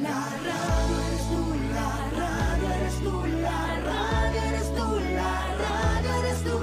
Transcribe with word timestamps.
La 0.00 0.10
radio 0.10 1.00
eres 1.08 1.28
tú, 1.28 1.56
la 1.74 2.10
radio 2.16 2.72
eres 2.72 2.98
tú, 3.02 3.26
la 3.42 3.80
radio 3.80 4.42
eres 4.42 4.74
tú, 4.76 5.00
la 5.16 5.56
radio 5.58 6.10
eres 6.20 6.44
tú. 6.44 6.58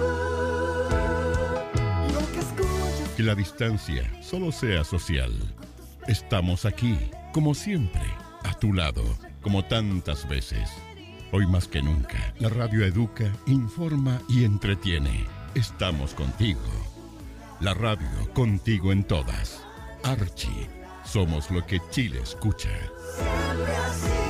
Lo 2.14 2.32
que 2.32 2.40
escuchas. 2.40 3.10
Que 3.18 3.24
la 3.24 3.36
distancia 3.36 4.10
solo 4.24 4.54
sea 4.54 4.86
social. 4.86 5.34
Estamos 6.08 6.64
aquí, 6.64 6.98
como 7.34 7.54
siempre, 7.54 8.06
a 8.46 8.54
tu 8.54 8.72
lado, 8.72 9.04
como 9.42 9.66
tantas 9.66 10.26
veces. 10.30 10.70
Hoy 11.34 11.46
más 11.46 11.68
que 11.68 11.82
nunca, 11.82 12.34
la 12.40 12.48
radio 12.48 12.86
educa, 12.86 13.30
informa 13.48 14.22
y 14.30 14.46
entretiene. 14.46 15.26
Estamos 15.56 16.14
contigo. 16.14 16.62
La 17.60 17.74
radio 17.74 18.32
contigo 18.34 18.94
en 18.94 19.04
todas. 19.04 19.62
Archie, 20.04 20.70
somos 21.04 21.52
lo 21.52 21.66
que 21.66 21.82
Chile 21.90 22.22
escucha. 22.24 22.70
Siempre 23.18 23.74
has 23.74 24.25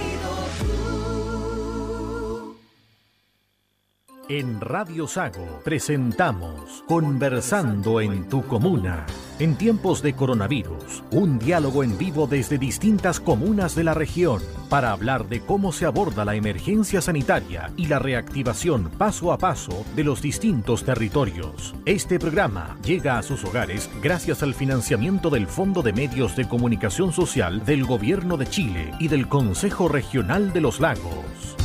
En 4.27 4.59
Radio 4.59 5.07
Sago 5.07 5.61
presentamos 5.63 6.83
Conversando 6.87 8.01
en 8.01 8.27
tu 8.27 8.43
comuna. 8.43 9.05
En 9.37 9.55
tiempos 9.55 10.01
de 10.01 10.13
coronavirus, 10.13 11.03
un 11.11 11.37
diálogo 11.37 11.83
en 11.83 11.95
vivo 11.95 12.25
desde 12.25 12.57
distintas 12.57 13.19
comunas 13.19 13.75
de 13.75 13.83
la 13.83 13.93
región 13.93 14.41
para 14.67 14.93
hablar 14.93 15.27
de 15.27 15.41
cómo 15.41 15.71
se 15.71 15.85
aborda 15.85 16.25
la 16.25 16.33
emergencia 16.33 17.01
sanitaria 17.01 17.71
y 17.77 17.85
la 17.85 17.99
reactivación 17.99 18.89
paso 18.97 19.31
a 19.31 19.37
paso 19.37 19.85
de 19.95 20.03
los 20.03 20.23
distintos 20.23 20.83
territorios. 20.83 21.75
Este 21.85 22.17
programa 22.17 22.77
llega 22.83 23.19
a 23.19 23.23
sus 23.23 23.43
hogares 23.43 23.91
gracias 24.01 24.41
al 24.41 24.55
financiamiento 24.55 25.29
del 25.29 25.45
Fondo 25.45 25.83
de 25.83 25.93
Medios 25.93 26.35
de 26.35 26.47
Comunicación 26.47 27.13
Social 27.13 27.63
del 27.63 27.85
Gobierno 27.85 28.37
de 28.37 28.47
Chile 28.47 28.91
y 28.99 29.07
del 29.07 29.27
Consejo 29.27 29.87
Regional 29.87 30.51
de 30.51 30.61
los 30.61 30.79
Lagos. 30.79 31.55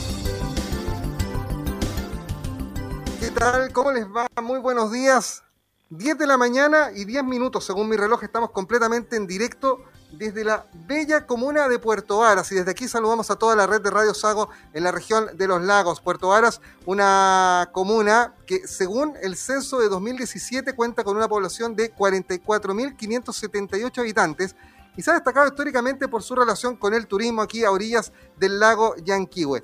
Tal? 3.41 3.73
¿Cómo 3.73 3.91
les 3.91 4.07
va? 4.07 4.29
Muy 4.43 4.59
buenos 4.59 4.93
días. 4.93 5.43
10 5.89 6.19
de 6.19 6.27
la 6.27 6.37
mañana 6.37 6.91
y 6.95 7.07
10 7.07 7.25
minutos, 7.25 7.65
según 7.65 7.89
mi 7.89 7.97
reloj, 7.97 8.23
estamos 8.23 8.51
completamente 8.51 9.17
en 9.17 9.27
directo 9.27 9.83
desde 10.13 10.45
la 10.45 10.67
bella 10.87 11.27
comuna 11.27 11.67
de 11.67 11.79
Puerto 11.79 12.19
Varas. 12.19 12.53
Y 12.53 12.57
desde 12.57 12.73
aquí 12.73 12.87
saludamos 12.87 13.31
a 13.31 13.37
toda 13.37 13.57
la 13.57 13.67
red 13.67 13.81
de 13.81 13.89
Radio 13.89 14.13
Sago 14.13 14.51
en 14.75 14.85
la 14.85 14.93
región 14.93 15.39
de 15.39 15.49
los 15.49 15.63
lagos. 15.63 16.03
Puerto 16.03 16.29
Varas, 16.29 16.61
una 16.85 17.71
comuna 17.73 18.35
que 18.47 18.69
según 18.69 19.15
el 19.23 19.37
censo 19.37 19.79
de 19.79 19.89
2017 19.89 20.75
cuenta 20.75 21.03
con 21.03 21.17
una 21.17 21.27
población 21.27 21.75
de 21.75 21.95
44.578 21.95 24.01
habitantes 24.01 24.55
y 24.99 25.03
se 25.03 25.13
ha 25.13 25.15
destacado 25.15 25.49
históricamente 25.49 26.09
por 26.09 26.23
su 26.23 26.37
relación 26.37 26.77
con 26.77 26.93
el 26.93 27.07
turismo 27.07 27.41
aquí 27.41 27.65
a 27.65 27.71
orillas 27.71 28.13
del 28.37 28.61
lago 28.61 28.97
Yanquihue 28.97 29.63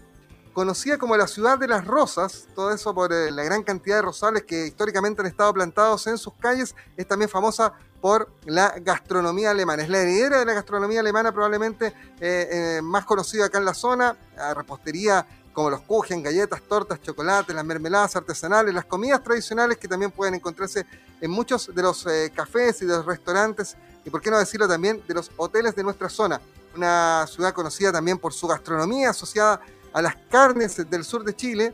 conocida 0.57 0.97
como 0.97 1.19
la 1.19 1.27
ciudad 1.27 1.59
de 1.59 1.69
las 1.69 1.87
rosas, 1.87 2.49
todo 2.55 2.71
eso 2.71 2.95
por 2.95 3.13
eh, 3.13 3.31
la 3.31 3.45
gran 3.45 3.63
cantidad 3.63 3.97
de 3.97 4.01
rosales 4.01 4.45
que 4.45 4.67
históricamente 4.67 5.21
han 5.21 5.27
estado 5.27 5.53
plantados 5.53 6.07
en 6.07 6.17
sus 6.17 6.33
calles, 6.33 6.75
es 6.97 7.07
también 7.07 7.29
famosa 7.29 7.75
por 8.01 8.33
la 8.47 8.75
gastronomía 8.81 9.51
alemana. 9.51 9.83
Es 9.83 9.91
la 9.91 9.99
heredera 9.99 10.39
de 10.39 10.47
la 10.47 10.55
gastronomía 10.55 11.01
alemana 11.01 11.31
probablemente 11.31 11.89
eh, 11.89 12.79
eh, 12.79 12.81
más 12.83 13.05
conocida 13.05 13.45
acá 13.45 13.59
en 13.59 13.67
la 13.67 13.75
zona, 13.75 14.17
repostería 14.57 15.27
como 15.53 15.69
los 15.69 15.83
kuchen, 15.83 16.23
galletas, 16.23 16.63
tortas, 16.63 17.03
chocolates, 17.03 17.55
las 17.55 17.65
mermeladas 17.65 18.17
artesanales, 18.17 18.75
las 18.75 18.87
comidas 18.87 19.23
tradicionales 19.23 19.77
que 19.77 19.89
también 19.89 20.11
pueden 20.11 20.37
encontrarse 20.37 20.87
en 21.21 21.31
muchos 21.31 21.71
de 21.75 21.83
los 21.83 22.07
cafés 22.35 22.81
y 22.81 22.87
de 22.87 22.97
los 22.97 23.05
restaurantes 23.05 23.77
y 24.07 24.09
por 24.09 24.23
qué 24.23 24.31
no 24.31 24.39
decirlo 24.39 24.67
también 24.67 25.03
de 25.07 25.13
los 25.13 25.31
hoteles 25.37 25.77
de 25.77 25.83
nuestra 25.83 26.09
zona. 26.09 26.41
Una 26.75 27.27
ciudad 27.27 27.53
conocida 27.53 27.93
también 27.93 28.19
por 28.19 28.33
su 28.33 28.47
gastronomía 28.47 29.11
asociada 29.11 29.61
a 29.97 30.03
las 30.03 30.17
carnes 30.31 30.77
del 30.91 31.05
sur 31.05 31.25
de 31.25 31.35
Chile, 31.35 31.73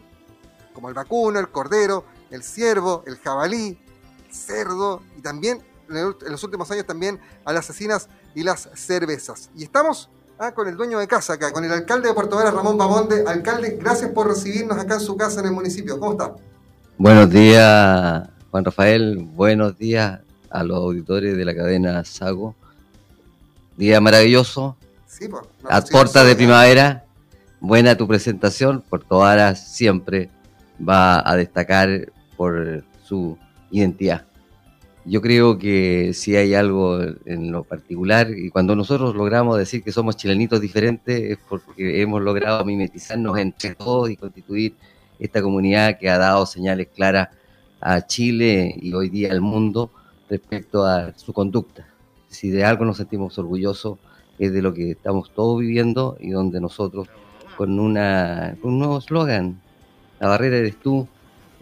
como 0.73 0.89
el 0.89 0.95
vacuno, 0.95 1.41
el 1.41 1.49
cordero, 1.49 2.05
el 2.31 2.45
ciervo, 2.45 3.03
el 3.09 3.17
jabalí, 3.19 3.77
el 4.29 4.33
cerdo 4.35 5.03
y 5.19 5.23
también 5.23 5.61
en 5.91 5.97
el- 5.97 6.17
en 6.25 6.31
los 6.31 6.45
últimos 6.45 6.71
años 6.71 6.87
también 6.87 7.19
a 7.45 7.53
las 7.53 7.69
asesinas 7.69 8.09
y 8.33 8.45
las 8.45 8.69
cervezas. 8.75 9.51
Y 9.57 9.65
estamos 9.65 10.09
ah, 10.39 10.53
con 10.53 10.67
el 10.69 10.77
dueño 10.77 10.99
de 11.01 11.07
casa 11.09 11.33
acá, 11.35 11.53
con 11.53 11.65
el 11.65 11.73
alcalde 11.73 12.09
de 12.09 12.15
Puerto 12.15 12.37
Varas, 12.37 12.55
Ramón 12.55 12.79
Bamonde. 12.79 13.25
Alcalde, 13.27 13.77
gracias 13.81 14.11
por 14.13 14.29
recibirnos 14.29 14.79
acá 14.79 14.95
en 14.95 15.01
su 15.01 15.17
casa 15.17 15.41
en 15.41 15.47
el 15.47 15.53
municipio. 15.53 15.99
¿Cómo 15.99 16.13
está? 16.13 16.35
Buenos 16.99 17.29
días, 17.29 18.29
Juan 18.53 18.65
Rafael. 18.65 19.19
Buenos 19.19 19.77
días 19.79 20.21
a 20.49 20.63
los 20.65 20.77
auditores 20.79 21.37
de 21.37 21.45
la 21.45 21.55
cadena 21.57 22.05
Sago. 22.05 22.55
Día 23.77 24.01
maravilloso, 24.01 24.77
Sí, 25.07 25.29
pues. 25.29 25.43
a 25.69 25.81
puerta 25.83 26.25
de 26.25 26.35
primavera. 26.37 27.05
Buena 27.65 27.97
tu 27.97 28.09
presentación. 28.09 28.83
Puerto 28.83 29.19
Varas 29.19 29.73
siempre 29.73 30.31
va 30.81 31.23
a 31.25 31.37
destacar 31.37 32.11
por 32.37 32.83
su 33.05 33.39
identidad. 33.71 34.27
Yo 35.05 35.23
creo 35.23 35.57
que 35.59 36.11
si 36.13 36.35
hay 36.35 36.55
algo 36.55 36.99
en 37.25 37.53
lo 37.53 37.63
particular, 37.63 38.33
y 38.37 38.51
cuando 38.51 38.75
nosotros 38.75 39.15
logramos 39.15 39.59
decir 39.59 39.85
que 39.85 39.93
somos 39.93 40.17
chilenitos 40.17 40.61
diferentes, 40.61 41.21
es 41.21 41.39
porque 41.49 42.03
hemos 42.03 42.21
logrado 42.21 42.65
mimetizarnos 42.65 43.39
entre 43.39 43.77
todos 43.77 44.11
y 44.11 44.17
constituir 44.17 44.75
esta 45.21 45.41
comunidad 45.41 46.01
que 46.01 46.11
ha 46.11 46.19
dado 46.19 46.47
señales 46.47 46.89
claras 46.89 47.29
a 47.81 48.05
Chile 48.05 48.75
y 48.77 48.93
hoy 48.93 49.09
día 49.09 49.31
al 49.31 49.41
mundo 49.41 49.93
respecto 50.29 50.85
a 50.85 51.17
su 51.17 51.33
conducta. 51.33 51.87
Si 52.29 52.51
de 52.51 52.65
algo 52.65 52.85
nos 52.85 52.97
sentimos 52.97 53.39
orgullosos 53.39 54.01
es 54.41 54.53
de 54.53 54.63
lo 54.63 54.75
que 54.75 54.91
estamos 54.91 55.33
todos 55.33 55.61
viviendo 55.61 56.17
y 56.19 56.31
donde 56.31 56.61
nosotros 56.61 57.07
con, 57.57 57.79
una, 57.79 58.57
con 58.61 58.73
un 58.73 58.79
nuevo 58.79 58.99
eslogan, 58.99 59.61
la 60.21 60.29
barrera 60.29 60.59
eres 60.59 60.77
tú, 60.77 61.07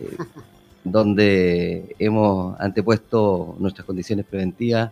eh, 0.00 0.16
donde 0.84 1.94
hemos 1.98 2.58
antepuesto 2.60 3.56
nuestras 3.58 3.86
condiciones 3.86 4.26
preventivas 4.26 4.90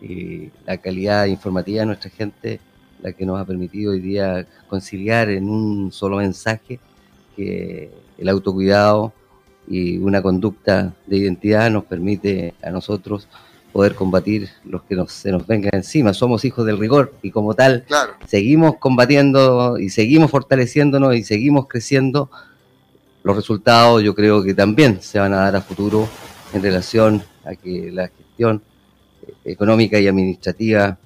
y 0.00 0.50
la 0.64 0.78
calidad 0.78 1.26
informativa 1.26 1.80
de 1.80 1.86
nuestra 1.86 2.10
gente, 2.10 2.60
la 3.02 3.12
que 3.12 3.26
nos 3.26 3.38
ha 3.38 3.44
permitido 3.44 3.92
hoy 3.92 4.00
día 4.00 4.46
conciliar 4.68 5.28
en 5.30 5.48
un 5.48 5.92
solo 5.92 6.16
mensaje 6.16 6.80
que 7.36 7.90
el 8.18 8.28
autocuidado 8.28 9.12
y 9.68 9.98
una 9.98 10.22
conducta 10.22 10.94
de 11.06 11.16
identidad 11.16 11.70
nos 11.70 11.84
permite 11.84 12.54
a 12.62 12.70
nosotros 12.70 13.28
poder 13.72 13.94
combatir 13.94 14.48
los 14.64 14.82
que 14.82 14.94
nos, 14.96 15.12
se 15.12 15.30
nos 15.30 15.46
vengan 15.46 15.70
encima. 15.74 16.12
Somos 16.12 16.44
hijos 16.44 16.66
del 16.66 16.78
rigor 16.78 17.14
y 17.22 17.30
como 17.30 17.54
tal 17.54 17.84
Claro. 17.86 18.12
seguimos 18.26 18.76
combatiendo 18.78 19.78
y 19.78 19.90
seguimos 19.90 20.30
fortaleciéndonos 20.30 21.14
y 21.16 21.22
seguimos 21.22 21.68
creciendo. 21.68 22.30
Los 23.22 23.36
resultados 23.36 24.02
yo 24.02 24.14
creo 24.14 24.42
que 24.42 24.54
también 24.54 25.00
se 25.02 25.18
van 25.18 25.32
a 25.34 25.38
dar 25.42 25.56
a 25.56 25.60
futuro 25.60 26.08
en 26.52 26.62
relación 26.62 27.22
a 27.44 27.54
que 27.54 27.90
la 27.92 28.08
gestión 28.08 28.62
eh, 29.26 29.32
económica 29.44 29.98
y 30.00 30.08
administrativa 30.08 30.98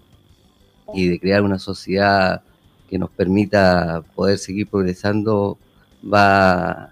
y 0.94 1.08
de 1.08 1.18
crear 1.20 1.42
una 1.42 1.58
sociedad 1.58 2.42
que 2.88 2.98
nos 2.98 3.10
permita 3.10 4.02
poder 4.14 4.38
seguir 4.38 4.68
progresando 4.68 5.58
va 6.02 6.90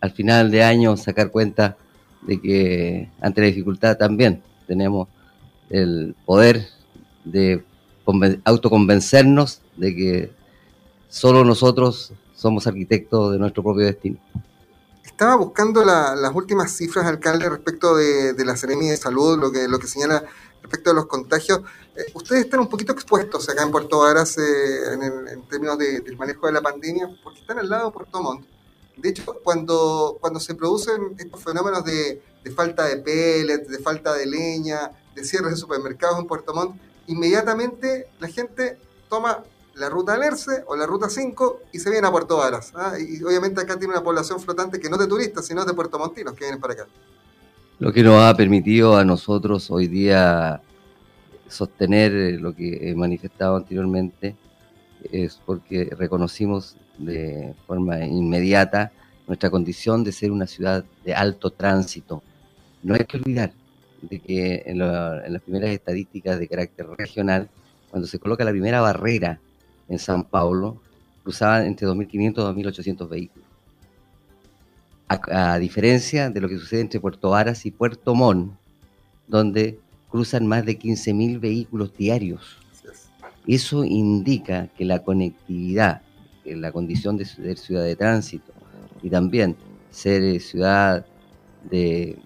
al 0.00 0.10
final 0.10 0.50
de 0.50 0.64
año 0.64 0.96
sacar 0.96 1.30
cuenta 1.30 1.76
de 2.22 2.40
que 2.40 3.08
ante 3.20 3.40
la 3.40 3.46
dificultad 3.46 3.96
también 3.96 4.42
tenemos 4.66 5.08
el 5.70 6.14
poder 6.26 6.66
de 7.24 7.64
conven- 8.04 8.40
autoconvencernos 8.44 9.60
de 9.76 9.94
que 9.96 10.32
solo 11.08 11.44
nosotros 11.44 12.12
somos 12.34 12.66
arquitectos 12.66 13.32
de 13.32 13.38
nuestro 13.38 13.62
propio 13.62 13.86
destino. 13.86 14.18
Estaba 15.04 15.36
buscando 15.36 15.84
la- 15.84 16.14
las 16.16 16.34
últimas 16.34 16.72
cifras, 16.72 17.06
alcalde, 17.06 17.48
respecto 17.48 17.94
de, 17.96 18.32
de 18.32 18.44
la 18.44 18.56
Seremi 18.56 18.88
de 18.88 18.96
Salud, 18.96 19.38
lo 19.38 19.52
que, 19.52 19.68
lo 19.68 19.78
que 19.78 19.86
señala 19.86 20.24
respecto 20.62 20.90
a 20.90 20.94
los 20.94 21.06
contagios. 21.06 21.60
Eh, 21.96 22.04
ustedes 22.14 22.44
están 22.44 22.60
un 22.60 22.68
poquito 22.68 22.92
expuestos 22.92 23.48
acá 23.48 23.62
en 23.62 23.70
Puerto 23.70 23.98
Varas 23.98 24.38
eh, 24.38 24.94
en, 24.94 25.28
en 25.28 25.42
términos 25.48 25.76
de- 25.78 26.00
del 26.00 26.16
manejo 26.16 26.46
de 26.46 26.52
la 26.52 26.60
pandemia, 26.62 27.08
porque 27.22 27.40
están 27.40 27.58
al 27.58 27.68
lado 27.68 27.86
de 27.86 27.92
Puerto 27.92 28.22
Montt. 28.22 28.46
De 28.96 29.08
hecho, 29.08 29.24
cuando, 29.42 30.18
cuando 30.20 30.40
se 30.40 30.54
producen 30.54 31.14
estos 31.18 31.42
fenómenos 31.42 31.84
de, 31.84 32.22
de 32.44 32.50
falta 32.50 32.86
de 32.86 32.98
pellets, 32.98 33.68
de 33.68 33.78
falta 33.78 34.14
de 34.14 34.26
leña, 34.26 34.90
de 35.14 35.24
cierres 35.24 35.52
de 35.52 35.56
supermercados 35.56 36.18
en 36.18 36.26
Puerto 36.26 36.54
Montt, 36.54 36.76
inmediatamente 37.06 38.08
la 38.20 38.28
gente 38.28 38.78
toma 39.08 39.44
la 39.74 39.88
ruta 39.88 40.14
Alerce 40.14 40.64
o 40.66 40.76
la 40.76 40.86
ruta 40.86 41.08
5 41.08 41.60
y 41.72 41.78
se 41.78 41.90
viene 41.90 42.06
a 42.06 42.10
Puerto 42.10 42.36
Varas. 42.36 42.72
¿ah? 42.74 42.94
Y 42.98 43.22
obviamente 43.22 43.60
acá 43.60 43.78
tiene 43.78 43.94
una 43.94 44.02
población 44.02 44.40
flotante 44.40 44.78
que 44.78 44.90
no 44.90 44.98
de 44.98 45.06
turistas, 45.06 45.46
sino 45.46 45.64
de 45.64 45.72
puertomontinos 45.72 46.34
que 46.34 46.44
vienen 46.44 46.60
para 46.60 46.74
acá. 46.74 46.86
Lo 47.78 47.92
que 47.92 48.02
nos 48.02 48.22
ha 48.22 48.36
permitido 48.36 48.96
a 48.96 49.04
nosotros 49.04 49.70
hoy 49.70 49.88
día 49.88 50.62
sostener 51.48 52.40
lo 52.40 52.54
que 52.54 52.90
he 52.90 52.94
manifestado 52.94 53.56
anteriormente 53.56 54.36
es 55.10 55.40
porque 55.44 55.90
reconocimos 55.98 56.76
de 56.98 57.54
forma 57.66 58.04
inmediata 58.04 58.92
nuestra 59.26 59.50
condición 59.50 60.04
de 60.04 60.12
ser 60.12 60.30
una 60.30 60.46
ciudad 60.46 60.84
de 61.04 61.14
alto 61.14 61.50
tránsito. 61.50 62.22
No 62.82 62.94
hay 62.94 63.04
que 63.04 63.16
olvidar 63.16 63.52
de 64.02 64.18
que 64.18 64.62
en, 64.66 64.78
la- 64.78 65.22
en 65.24 65.32
las 65.32 65.42
primeras 65.42 65.70
estadísticas 65.70 66.38
de 66.38 66.48
carácter 66.48 66.86
regional, 66.98 67.48
cuando 67.90 68.08
se 68.08 68.18
coloca 68.18 68.44
la 68.44 68.50
primera 68.50 68.80
barrera 68.80 69.38
en 69.88 69.98
San 69.98 70.24
Paulo, 70.24 70.80
cruzaban 71.22 71.66
entre 71.66 71.86
2.500 71.86 72.58
y 72.58 72.62
2.800 72.64 73.08
vehículos. 73.08 73.48
A, 75.08 75.52
a, 75.54 75.58
diferencia 75.58 76.30
de 76.30 76.40
lo 76.40 76.48
que 76.48 76.58
sucede 76.58 76.80
entre 76.80 76.98
Puerto 77.00 77.30
Varas 77.30 77.66
y 77.66 77.70
Puerto 77.70 78.14
Montt, 78.14 78.54
donde 79.28 79.78
cruzan 80.10 80.46
más 80.46 80.64
de 80.64 80.78
15.000 80.78 81.38
vehículos 81.38 81.94
diarios. 81.96 82.58
Eso 83.46 83.84
indica 83.84 84.68
que 84.76 84.84
la 84.84 85.02
conectividad, 85.02 86.02
la 86.44 86.72
condición 86.72 87.16
de 87.16 87.24
ser 87.24 87.58
ciudad 87.58 87.84
de 87.84 87.96
tránsito 87.96 88.52
y 89.02 89.10
también 89.10 89.56
ser 89.90 90.22
eh, 90.22 90.40
ciudad 90.40 91.04
de 91.70 92.18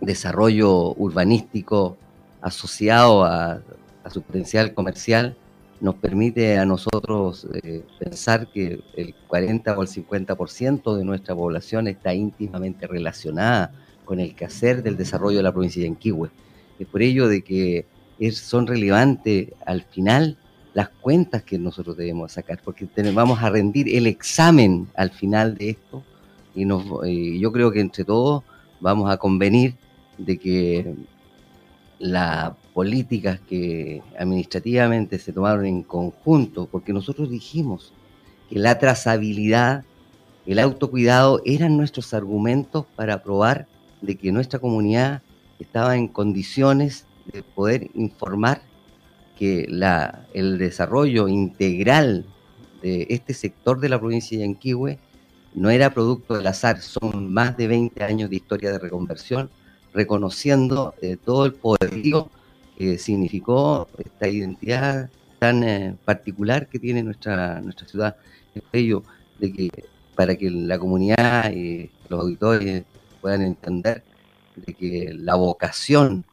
desarrollo 0.00 0.94
urbanístico 0.94 1.96
asociado 2.40 3.24
a, 3.24 3.60
su 4.10 4.22
potencial 4.22 4.72
comercial, 4.72 5.36
nos 5.80 5.96
permite 5.96 6.58
a 6.58 6.64
nosotros 6.64 7.48
eh, 7.64 7.82
pensar 7.98 8.46
que 8.52 8.80
el 8.94 9.14
40 9.26 9.76
o 9.76 9.82
el 9.82 9.88
50% 9.88 10.96
de 10.96 11.04
nuestra 11.04 11.34
población 11.34 11.88
está 11.88 12.14
íntimamente 12.14 12.86
relacionada 12.86 13.72
con 14.04 14.20
el 14.20 14.36
quehacer 14.36 14.84
del 14.84 14.96
desarrollo 14.96 15.38
de 15.38 15.42
la 15.42 15.52
provincia 15.52 15.82
de 15.82 15.88
Yanquihue. 15.88 16.30
Es 16.78 16.86
por 16.86 17.02
ello 17.02 17.26
de 17.26 17.42
que 17.42 17.84
son 18.32 18.68
relevantes 18.68 19.48
al 19.66 19.82
final 19.82 20.38
las 20.76 20.90
cuentas 20.90 21.42
que 21.42 21.58
nosotros 21.58 21.96
debemos 21.96 22.32
sacar, 22.32 22.60
porque 22.62 22.86
vamos 23.14 23.42
a 23.42 23.48
rendir 23.48 23.96
el 23.96 24.06
examen 24.06 24.86
al 24.94 25.10
final 25.10 25.56
de 25.56 25.70
esto 25.70 26.04
y 26.54 26.66
nos, 26.66 26.84
eh, 27.06 27.38
yo 27.38 27.50
creo 27.50 27.72
que 27.72 27.80
entre 27.80 28.04
todos 28.04 28.44
vamos 28.78 29.10
a 29.10 29.16
convenir 29.16 29.74
de 30.18 30.36
que 30.36 30.94
las 31.98 32.52
políticas 32.74 33.40
que 33.40 34.02
administrativamente 34.18 35.18
se 35.18 35.32
tomaron 35.32 35.64
en 35.64 35.82
conjunto, 35.82 36.68
porque 36.70 36.92
nosotros 36.92 37.30
dijimos 37.30 37.94
que 38.50 38.58
la 38.58 38.78
trazabilidad, 38.78 39.82
el 40.44 40.58
autocuidado 40.58 41.40
eran 41.46 41.78
nuestros 41.78 42.12
argumentos 42.12 42.84
para 42.96 43.22
probar 43.22 43.66
de 44.02 44.16
que 44.16 44.30
nuestra 44.30 44.58
comunidad 44.58 45.22
estaba 45.58 45.96
en 45.96 46.06
condiciones 46.06 47.06
de 47.32 47.42
poder 47.42 47.88
informar 47.94 48.60
que 49.36 49.66
la, 49.68 50.26
el 50.34 50.58
desarrollo 50.58 51.28
integral 51.28 52.24
de 52.82 53.06
este 53.10 53.34
sector 53.34 53.80
de 53.80 53.88
la 53.88 53.98
provincia 53.98 54.38
de 54.38 54.44
Yanquihue 54.44 54.98
no 55.54 55.70
era 55.70 55.94
producto 55.94 56.34
del 56.34 56.46
azar, 56.46 56.80
son 56.80 57.32
más 57.32 57.56
de 57.56 57.68
20 57.68 58.02
años 58.04 58.30
de 58.30 58.36
historia 58.36 58.72
de 58.72 58.78
reconversión, 58.78 59.50
reconociendo 59.94 60.94
eh, 61.00 61.16
todo 61.22 61.46
el 61.46 61.54
poderío 61.54 62.30
que 62.76 62.98
significó 62.98 63.88
esta 63.98 64.28
identidad 64.28 65.10
tan 65.38 65.64
eh, 65.64 65.96
particular 66.04 66.68
que 66.68 66.78
tiene 66.78 67.02
nuestra, 67.02 67.60
nuestra 67.60 67.88
ciudad. 67.88 68.16
Es 68.54 68.62
ello 68.72 69.02
de 69.38 69.52
que 69.52 69.70
para 70.14 70.36
que 70.36 70.50
la 70.50 70.78
comunidad 70.78 71.50
y 71.52 71.90
los 72.08 72.20
auditores 72.20 72.84
puedan 73.20 73.42
entender 73.42 74.02
de 74.56 74.74
que 74.74 75.14
la 75.14 75.34
vocación 75.34 76.24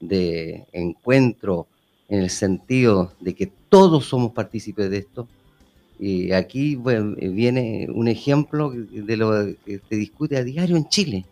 de 0.00 0.66
encuentro 0.72 1.66
en 2.08 2.20
el 2.22 2.30
sentido 2.30 3.12
de 3.20 3.34
que 3.34 3.46
todos 3.46 4.06
somos 4.06 4.32
partícipes 4.32 4.90
de 4.90 4.98
esto, 4.98 5.28
y 5.98 6.32
aquí 6.32 6.76
bueno, 6.76 7.16
viene 7.16 7.88
un 7.92 8.08
ejemplo 8.08 8.70
de 8.70 9.16
lo 9.16 9.30
que 9.64 9.80
se 9.88 9.96
discute 9.96 10.36
a 10.36 10.44
diario 10.44 10.76
en 10.76 10.88
Chile, 10.88 11.26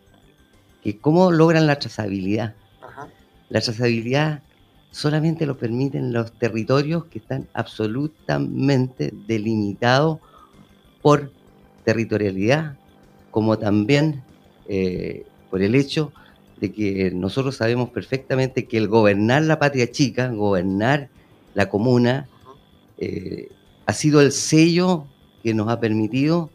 que 0.82 0.99
cómo 0.99 1.31
logran 1.31 1.67
la 1.67 1.78
trazabilidad. 1.78 2.55
Ajá. 2.82 3.08
La 3.49 3.61
trazabilidad 3.61 4.43
solamente 4.90 5.46
lo 5.46 5.56
permiten 5.56 6.12
los 6.12 6.32
territorios 6.32 7.05
que 7.06 7.19
están 7.19 7.46
absolutamente 7.52 9.12
delimitados 9.26 10.19
por 11.02 11.31
territorialidad, 11.84 12.76
como 13.31 13.58
también 13.58 14.25
eh, 14.69 15.25
por 15.50 15.62
el 15.62 15.75
hecho 15.75 16.12
de 16.14 16.25
que 16.61 17.11
nosotros 17.11 17.56
sabemos 17.56 17.91
perfectamente 17.91 18.67
que 18.67 18.79
el 18.79 18.88
gobernar 18.88 19.43
la 19.43 19.58
patria 19.58 19.91
chica, 19.91 20.29
gobernar 20.29 21.08
la 21.55 21.69
comuna, 21.69 22.29
eh, 22.99 23.50
ha 23.85 23.93
sido 23.93 24.20
el 24.20 24.32
sello 24.32 25.06
que 25.43 25.55
nos 25.55 25.69
ha 25.69 25.79
permitido 25.79 26.50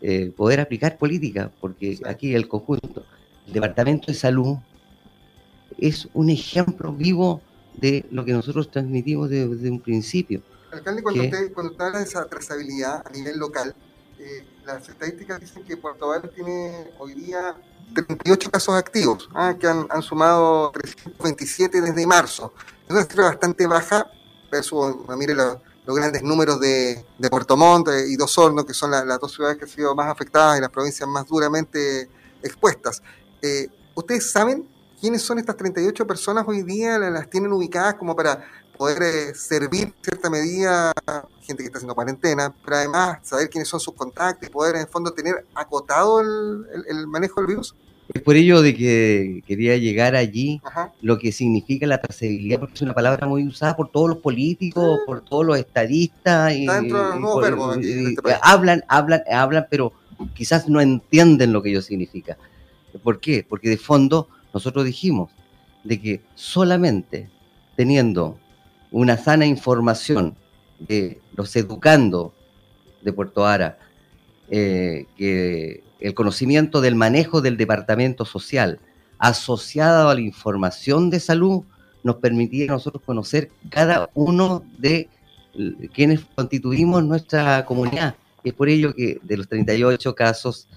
eh, 0.00 0.32
poder 0.36 0.60
aplicar 0.60 0.98
política, 0.98 1.52
porque 1.60 1.98
aquí 2.06 2.34
el 2.34 2.48
conjunto, 2.48 3.04
el 3.46 3.52
Departamento 3.52 4.06
de 4.08 4.14
Salud, 4.14 4.56
es 5.78 6.08
un 6.12 6.30
ejemplo 6.30 6.92
vivo 6.92 7.40
de 7.76 8.04
lo 8.10 8.24
que 8.24 8.32
nosotros 8.32 8.70
transmitimos 8.70 9.30
desde, 9.30 9.48
desde 9.48 9.70
un 9.70 9.80
principio. 9.80 10.42
Alcalde, 10.72 11.02
cuando, 11.02 11.20
que, 11.20 11.28
usted, 11.28 11.52
cuando 11.52 11.72
usted 11.72 11.84
habla 11.84 11.98
de 11.98 12.04
esa 12.04 12.26
trazabilidad 12.26 13.06
a 13.06 13.10
nivel 13.10 13.38
local, 13.38 13.74
eh, 14.22 14.46
las 14.64 14.88
estadísticas 14.88 15.40
dicen 15.40 15.64
que 15.64 15.76
Puerto 15.76 16.08
Varas 16.08 16.30
tiene 16.32 16.92
hoy 16.98 17.14
día 17.14 17.56
38 17.92 18.50
casos 18.50 18.74
activos, 18.74 19.28
ah, 19.34 19.54
que 19.58 19.66
han, 19.66 19.86
han, 19.90 20.02
sumado 20.02 20.70
327 20.70 21.80
desde 21.80 22.06
marzo. 22.06 22.52
Es 22.86 22.90
una 22.90 23.02
cifra 23.02 23.24
bastante 23.24 23.66
baja, 23.66 24.10
versus, 24.50 24.94
mire, 25.16 25.34
los, 25.34 25.58
grandes 25.84 26.22
números 26.22 26.60
de, 26.60 27.04
de 27.18 27.30
Puerto 27.30 27.56
Montt 27.56 27.88
y 28.08 28.14
Dos 28.16 28.38
Hornos, 28.38 28.64
que 28.64 28.72
son 28.74 28.92
la, 28.92 29.04
las 29.04 29.18
dos 29.18 29.32
ciudades 29.32 29.58
que 29.58 29.64
han 29.64 29.70
sido 29.70 29.94
más 29.96 30.08
afectadas 30.08 30.58
y 30.58 30.60
las 30.60 30.70
provincias 30.70 31.08
más 31.08 31.26
duramente 31.26 32.08
expuestas. 32.42 33.02
Eh, 33.42 33.68
¿Ustedes 33.94 34.30
saben 34.30 34.68
quiénes 35.00 35.22
son 35.22 35.40
estas 35.40 35.56
38 35.56 36.06
personas 36.06 36.44
hoy 36.46 36.62
día? 36.62 36.98
¿Las 36.98 37.28
tienen 37.28 37.52
ubicadas 37.52 37.94
como 37.94 38.14
para 38.14 38.44
poder 38.82 39.00
eh, 39.04 39.34
servir 39.36 39.82
en 39.84 39.94
cierta 40.02 40.28
medida 40.28 40.90
a 41.06 41.24
gente 41.40 41.62
que 41.62 41.66
está 41.66 41.78
haciendo 41.78 41.94
cuarentena, 41.94 42.52
pero 42.64 42.76
además 42.78 43.18
saber 43.22 43.48
quiénes 43.48 43.68
son 43.68 43.78
sus 43.78 43.94
contactos 43.94 44.48
y 44.48 44.50
poder 44.50 44.74
en 44.74 44.80
el 44.82 44.88
fondo 44.88 45.12
tener 45.12 45.46
acotado 45.54 46.20
el, 46.20 46.64
el, 46.74 46.98
el 46.98 47.06
manejo 47.06 47.40
del 47.40 47.46
virus? 47.46 47.76
Es 48.12 48.20
por 48.22 48.34
ello 48.34 48.60
de 48.60 48.74
que 48.74 49.44
quería 49.46 49.76
llegar 49.76 50.16
allí 50.16 50.60
Ajá. 50.64 50.92
lo 51.00 51.16
que 51.16 51.30
significa 51.30 51.86
la 51.86 52.00
trazabilidad, 52.00 52.58
porque 52.58 52.74
es 52.74 52.82
una 52.82 52.92
palabra 52.92 53.24
muy 53.28 53.46
usada 53.46 53.76
por 53.76 53.88
todos 53.88 54.08
los 54.08 54.18
políticos, 54.18 54.96
sí. 54.98 55.02
por 55.06 55.20
todos 55.24 55.46
los 55.46 55.56
estadistas. 55.56 56.52
Y, 56.52 56.62
Está 56.62 56.80
dentro 56.80 56.98
de 56.98 57.04
los 57.10 57.20
nuevos 57.20 57.34
por, 57.36 57.44
verbos. 57.44 57.76
y- 57.80 57.92
en 57.92 58.12
y- 58.12 58.14
país. 58.16 58.36
hablan, 58.42 58.82
hablan, 58.88 59.22
hablan, 59.30 59.66
pero 59.70 59.92
quizás 60.34 60.68
no 60.68 60.80
entienden 60.80 61.52
lo 61.52 61.62
que 61.62 61.70
ello 61.70 61.82
significa. 61.82 62.36
¿Por 63.04 63.20
qué? 63.20 63.46
Porque 63.48 63.68
de 63.70 63.78
fondo 63.78 64.26
nosotros 64.52 64.84
dijimos 64.84 65.30
de 65.84 66.00
que 66.00 66.22
solamente 66.34 67.30
teniendo 67.76 68.38
una 68.92 69.16
sana 69.16 69.46
información 69.46 70.36
de 70.78 71.20
los 71.34 71.54
educando 71.56 72.34
de 73.02 73.12
Puerto 73.12 73.46
Ara, 73.46 73.78
eh, 74.50 75.06
que 75.16 75.82
el 75.98 76.14
conocimiento 76.14 76.80
del 76.80 76.94
manejo 76.94 77.40
del 77.40 77.56
departamento 77.56 78.24
social 78.24 78.80
asociado 79.18 80.08
a 80.08 80.14
la 80.14 80.20
información 80.20 81.10
de 81.10 81.20
salud 81.20 81.62
nos 82.02 82.16
permitía 82.16 82.66
nosotros 82.66 83.02
conocer 83.04 83.50
cada 83.70 84.10
uno 84.14 84.64
de 84.78 85.08
quienes 85.92 86.20
constituimos 86.34 87.04
nuestra 87.04 87.64
comunidad. 87.64 88.16
Es 88.42 88.52
por 88.52 88.68
ello 88.68 88.92
que 88.94 89.20
de 89.22 89.36
los 89.36 89.48
38 89.48 90.14
casos 90.14 90.68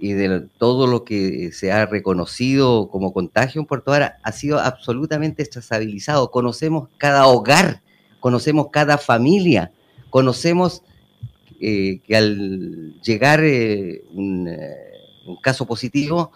y 0.00 0.14
de 0.14 0.48
todo 0.58 0.86
lo 0.86 1.04
que 1.04 1.52
se 1.52 1.70
ha 1.70 1.84
reconocido 1.84 2.88
como 2.88 3.12
contagio 3.12 3.60
en 3.60 3.66
Puerto 3.66 3.90
Vara 3.90 4.18
ha 4.22 4.32
sido 4.32 4.58
absolutamente 4.58 5.44
trazabilizado. 5.44 6.30
Conocemos 6.30 6.88
cada 6.96 7.26
hogar, 7.26 7.82
conocemos 8.18 8.68
cada 8.72 8.96
familia, 8.96 9.72
conocemos 10.08 10.82
eh, 11.60 12.00
que 12.06 12.16
al 12.16 12.98
llegar 13.02 13.44
eh, 13.44 14.02
un, 14.14 14.48
eh, 14.48 14.76
un, 15.26 15.36
caso 15.36 15.66
positivo, 15.66 16.32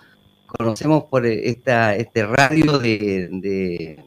conocemos 0.47 1.05
por 1.05 1.25
esta, 1.25 1.97
este 1.97 2.27
radio 2.27 2.79
de, 2.79 3.29
de, 3.33 4.05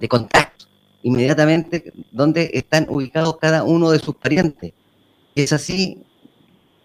de 0.00 0.08
contactos 0.08 0.70
inmediatamente 1.02 1.92
donde 2.10 2.50
están 2.54 2.86
ubicados 2.88 3.36
cada 3.36 3.62
uno 3.62 3.90
de 3.90 3.98
sus 3.98 4.16
parientes. 4.16 4.72
Es 5.34 5.52
así 5.52 6.05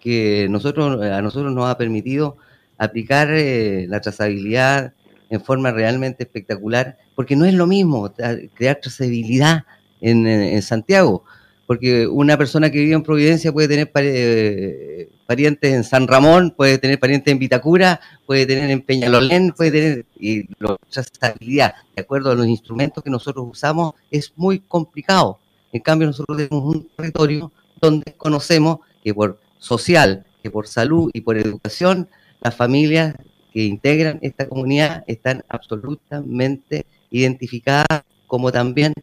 que 0.02 0.48
nosotros, 0.50 1.02
a 1.02 1.22
nosotros 1.22 1.54
nos 1.54 1.70
ha 1.70 1.78
permitido 1.78 2.38
aplicar 2.78 3.30
eh, 3.32 3.86
la 3.88 4.02
trazabilidad 4.02 4.94
en 5.30 5.42
forma 5.42 5.72
realmente 5.72 6.24
espectacular, 6.24 6.98
porque 7.16 7.36
no 7.36 7.46
es 7.46 7.54
lo 7.54 7.68
mismo 7.68 8.12
crear 8.54 8.80
trazabilidad 8.82 9.64
en, 10.02 10.28
en 10.28 10.62
Santiago, 10.62 11.24
porque 11.68 12.06
una 12.06 12.38
persona 12.38 12.70
que 12.70 12.80
vive 12.80 12.96
en 12.96 13.04
Providencia 13.04 13.54
puede 13.54 13.70
tener 13.70 13.90
eh, 13.96 15.10
parientes 15.26 15.74
en 15.74 15.86
San 15.86 16.06
Ramón, 16.06 16.54
puede 16.58 16.78
tener 16.78 17.00
parientes 17.00 17.32
en 17.32 17.40
Vitacura, 17.40 18.02
puede 18.26 18.46
tener 18.46 18.70
en 18.70 18.82
Peñalolén, 18.82 19.54
puede 19.54 19.72
tener 19.72 20.06
y 20.20 20.50
la 20.60 20.76
trazabilidad, 20.90 21.76
de 21.96 22.02
acuerdo 22.02 22.32
a 22.32 22.36
los 22.36 22.48
instrumentos 22.48 23.02
que 23.02 23.10
nosotros 23.10 23.46
usamos, 23.50 23.94
es 24.10 24.34
muy 24.36 24.60
complicado. 24.60 25.40
En 25.72 25.80
cambio, 25.80 26.08
nosotros 26.08 26.36
tenemos 26.36 26.76
un 26.76 26.90
territorio 26.98 27.54
donde 27.80 28.14
conocemos 28.18 28.80
que 29.02 29.14
por 29.14 29.40
social, 29.62 30.26
que 30.42 30.50
por 30.50 30.68
salud 30.68 31.10
y 31.14 31.22
por 31.22 31.38
educación, 31.38 32.10
las 32.42 32.56
familias 32.56 33.16
que 33.54 33.64
integran 33.64 34.18
esta 34.22 34.50
comunidad 34.50 35.04
están 35.08 35.44
absolutamente 35.48 36.86
identificadas, 37.12 38.04
como 38.28 38.52
también 38.52 38.94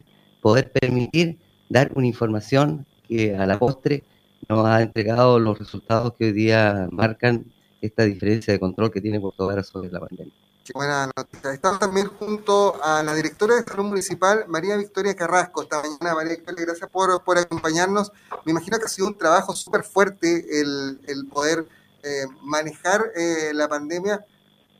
poder 0.41 0.71
permitir 0.71 1.37
dar 1.69 1.91
una 1.95 2.07
información 2.07 2.85
que 3.07 3.35
a 3.35 3.45
la 3.45 3.57
postre 3.57 4.03
nos 4.49 4.65
ha 4.65 4.81
entregado 4.81 5.39
los 5.39 5.57
resultados 5.57 6.13
que 6.15 6.25
hoy 6.25 6.31
día 6.33 6.89
marcan 6.91 7.45
esta 7.81 8.03
diferencia 8.03 8.53
de 8.53 8.59
control 8.59 8.91
que 8.91 9.01
tiene 9.01 9.19
Puerto 9.19 9.47
Vara 9.47 9.63
sobre 9.63 9.89
la 9.89 9.99
pandemia. 9.99 10.33
Qué 10.69 10.73
buena 10.77 11.09
noticia. 11.17 11.51
Estamos 11.51 11.79
también 11.79 12.05
junto 12.05 12.79
a 12.83 13.01
la 13.01 13.15
directora 13.15 13.55
de 13.55 13.63
Salud 13.63 13.85
Municipal, 13.85 14.45
María 14.47 14.77
Victoria 14.77 15.15
Carrasco. 15.15 15.63
Esta 15.63 15.81
mañana, 15.81 16.13
María 16.13 16.35
Victoria, 16.35 16.63
gracias 16.63 16.87
por, 16.91 17.23
por 17.23 17.39
acompañarnos. 17.39 18.11
Me 18.45 18.51
imagino 18.51 18.77
que 18.77 18.85
ha 18.85 18.87
sido 18.87 19.07
un 19.07 19.17
trabajo 19.17 19.55
súper 19.55 19.83
fuerte 19.83 20.61
el, 20.61 21.01
el 21.07 21.25
poder 21.25 21.67
eh, 22.03 22.27
manejar 22.43 23.03
eh, 23.15 23.51
la 23.55 23.67
pandemia. 23.67 24.23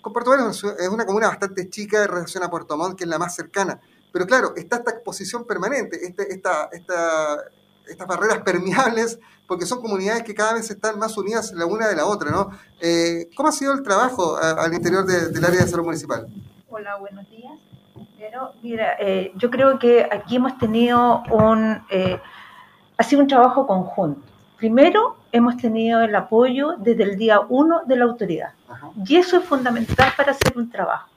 Con 0.01 0.13
Puerto 0.13 0.29
Vara 0.29 0.51
es 0.51 0.89
una 0.91 1.07
comuna 1.07 1.27
bastante 1.27 1.67
chica 1.71 2.03
en 2.03 2.09
relación 2.09 2.43
a 2.43 2.51
Puerto 2.51 2.77
Montt, 2.77 2.95
que 2.95 3.05
es 3.05 3.09
la 3.09 3.17
más 3.17 3.33
cercana. 3.33 3.81
Pero 4.13 4.27
claro, 4.27 4.53
está 4.55 4.75
esta 4.75 4.91
exposición 4.91 5.43
permanente, 5.45 6.05
este, 6.05 6.31
esta, 6.31 6.69
esta, 6.71 7.45
estas 7.89 8.07
barreras 8.07 8.39
permeables, 8.39 9.19
porque 9.47 9.65
son 9.65 9.81
comunidades 9.81 10.23
que 10.23 10.33
cada 10.35 10.53
vez 10.53 10.69
están 10.69 10.97
más 10.99 11.17
unidas 11.17 11.51
la 11.53 11.65
una 11.65 11.87
de 11.87 11.95
la 11.95 12.05
otra, 12.05 12.31
¿no? 12.31 12.51
Eh, 12.79 13.29
¿Cómo 13.35 13.49
ha 13.49 13.51
sido 13.51 13.73
el 13.73 13.83
trabajo 13.83 14.37
a- 14.37 14.51
al 14.63 14.73
interior 14.73 15.05
de- 15.05 15.29
del 15.29 15.43
área 15.45 15.61
de 15.61 15.67
salud 15.67 15.85
municipal? 15.85 16.27
Hola, 16.69 16.95
buenos 16.97 17.27
días. 17.29 17.53
Pero, 18.17 18.53
mira, 18.61 18.95
eh, 18.99 19.31
yo 19.35 19.49
creo 19.49 19.79
que 19.79 20.07
aquí 20.11 20.35
hemos 20.35 20.57
tenido 20.57 21.23
un, 21.31 21.81
eh, 21.89 22.19
ha 22.97 23.03
sido 23.03 23.21
un 23.21 23.27
trabajo 23.27 23.65
conjunto. 23.65 24.21
Primero, 24.57 25.15
hemos 25.31 25.55
tenido 25.57 26.01
el 26.01 26.13
apoyo 26.15 26.75
desde 26.77 27.03
el 27.03 27.17
día 27.17 27.39
uno 27.47 27.81
de 27.85 27.95
la 27.95 28.05
autoridad. 28.05 28.51
Ajá. 28.67 28.89
Y 29.05 29.15
eso 29.15 29.37
es 29.37 29.45
fundamental 29.45 30.11
para 30.17 30.31
hacer 30.31 30.57
un 30.57 30.69
trabajo. 30.69 31.07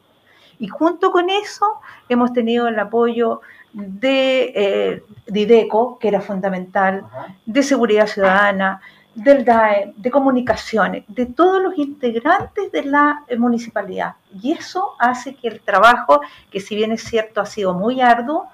Y 0.59 0.69
junto 0.69 1.11
con 1.11 1.29
eso 1.29 1.81
hemos 2.09 2.33
tenido 2.33 2.69
el 2.69 2.79
apoyo 2.79 3.41
de, 3.73 4.53
eh, 4.55 5.03
de 5.27 5.41
IDECO, 5.41 5.99
que 5.99 6.09
era 6.09 6.21
fundamental, 6.21 7.05
de 7.47 7.63
Seguridad 7.63 8.07
Ciudadana, 8.07 8.81
del 9.15 9.45
DAE, 9.45 9.93
de 9.97 10.11
Comunicaciones, 10.11 11.05
de 11.09 11.27
todos 11.27 11.63
los 11.63 11.77
integrantes 11.77 12.73
de 12.73 12.85
la 12.85 13.25
eh, 13.29 13.37
municipalidad. 13.37 14.15
Y 14.43 14.53
eso 14.53 14.95
hace 14.99 15.35
que 15.35 15.49
el 15.49 15.61
trabajo, 15.61 16.21
que 16.51 16.61
si 16.61 16.75
bien 16.75 16.93
es 16.93 17.03
cierto 17.03 17.41
ha 17.41 17.47
sido 17.47 17.75
muy 17.75 18.01
arduo, 18.01 18.49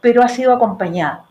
pero 0.00 0.22
ha 0.22 0.28
sido 0.28 0.52
acompañado. 0.52 1.24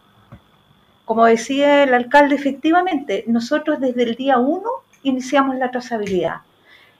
Como 1.05 1.25
decía 1.25 1.83
el 1.83 1.93
alcalde, 1.93 2.35
efectivamente, 2.35 3.23
nosotros 3.27 3.79
desde 3.79 4.03
el 4.03 4.15
día 4.15 4.37
uno 4.37 4.69
iniciamos 5.03 5.55
la 5.55 5.71
trazabilidad. 5.71 6.41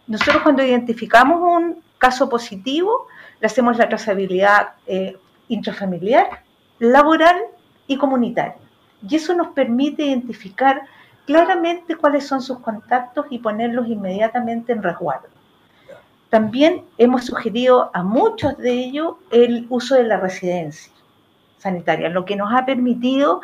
Nosotros 0.08 0.42
cuando 0.42 0.64
identificamos 0.64 1.40
un 1.42 1.84
caso 1.98 2.28
positivo, 2.28 3.08
le 3.40 3.46
hacemos 3.46 3.78
la 3.78 3.88
trazabilidad 3.88 4.72
eh, 4.88 5.18
intrafamiliar, 5.50 6.44
laboral 6.80 7.38
y 7.88 7.98
comunitaria. 7.98 8.56
Y 9.08 9.16
eso 9.16 9.34
nos 9.34 9.50
permite 9.50 10.04
identificar 10.04 10.82
claramente 11.26 11.96
cuáles 11.96 12.26
son 12.26 12.42
sus 12.42 12.60
contactos 12.60 13.26
y 13.30 13.40
ponerlos 13.40 13.88
inmediatamente 13.88 14.72
en 14.72 14.82
resguardo. 14.82 15.28
También 16.30 16.86
hemos 16.98 17.26
sugerido 17.26 17.92
a 17.94 18.04
muchos 18.04 18.58
de 18.58 18.72
ellos 18.72 19.16
el 19.32 19.66
uso 19.70 19.96
de 19.96 20.04
la 20.04 20.18
residencia 20.18 20.92
sanitaria, 21.58 22.10
lo 22.10 22.26
que 22.26 22.36
nos 22.36 22.54
ha 22.54 22.66
permitido 22.66 23.42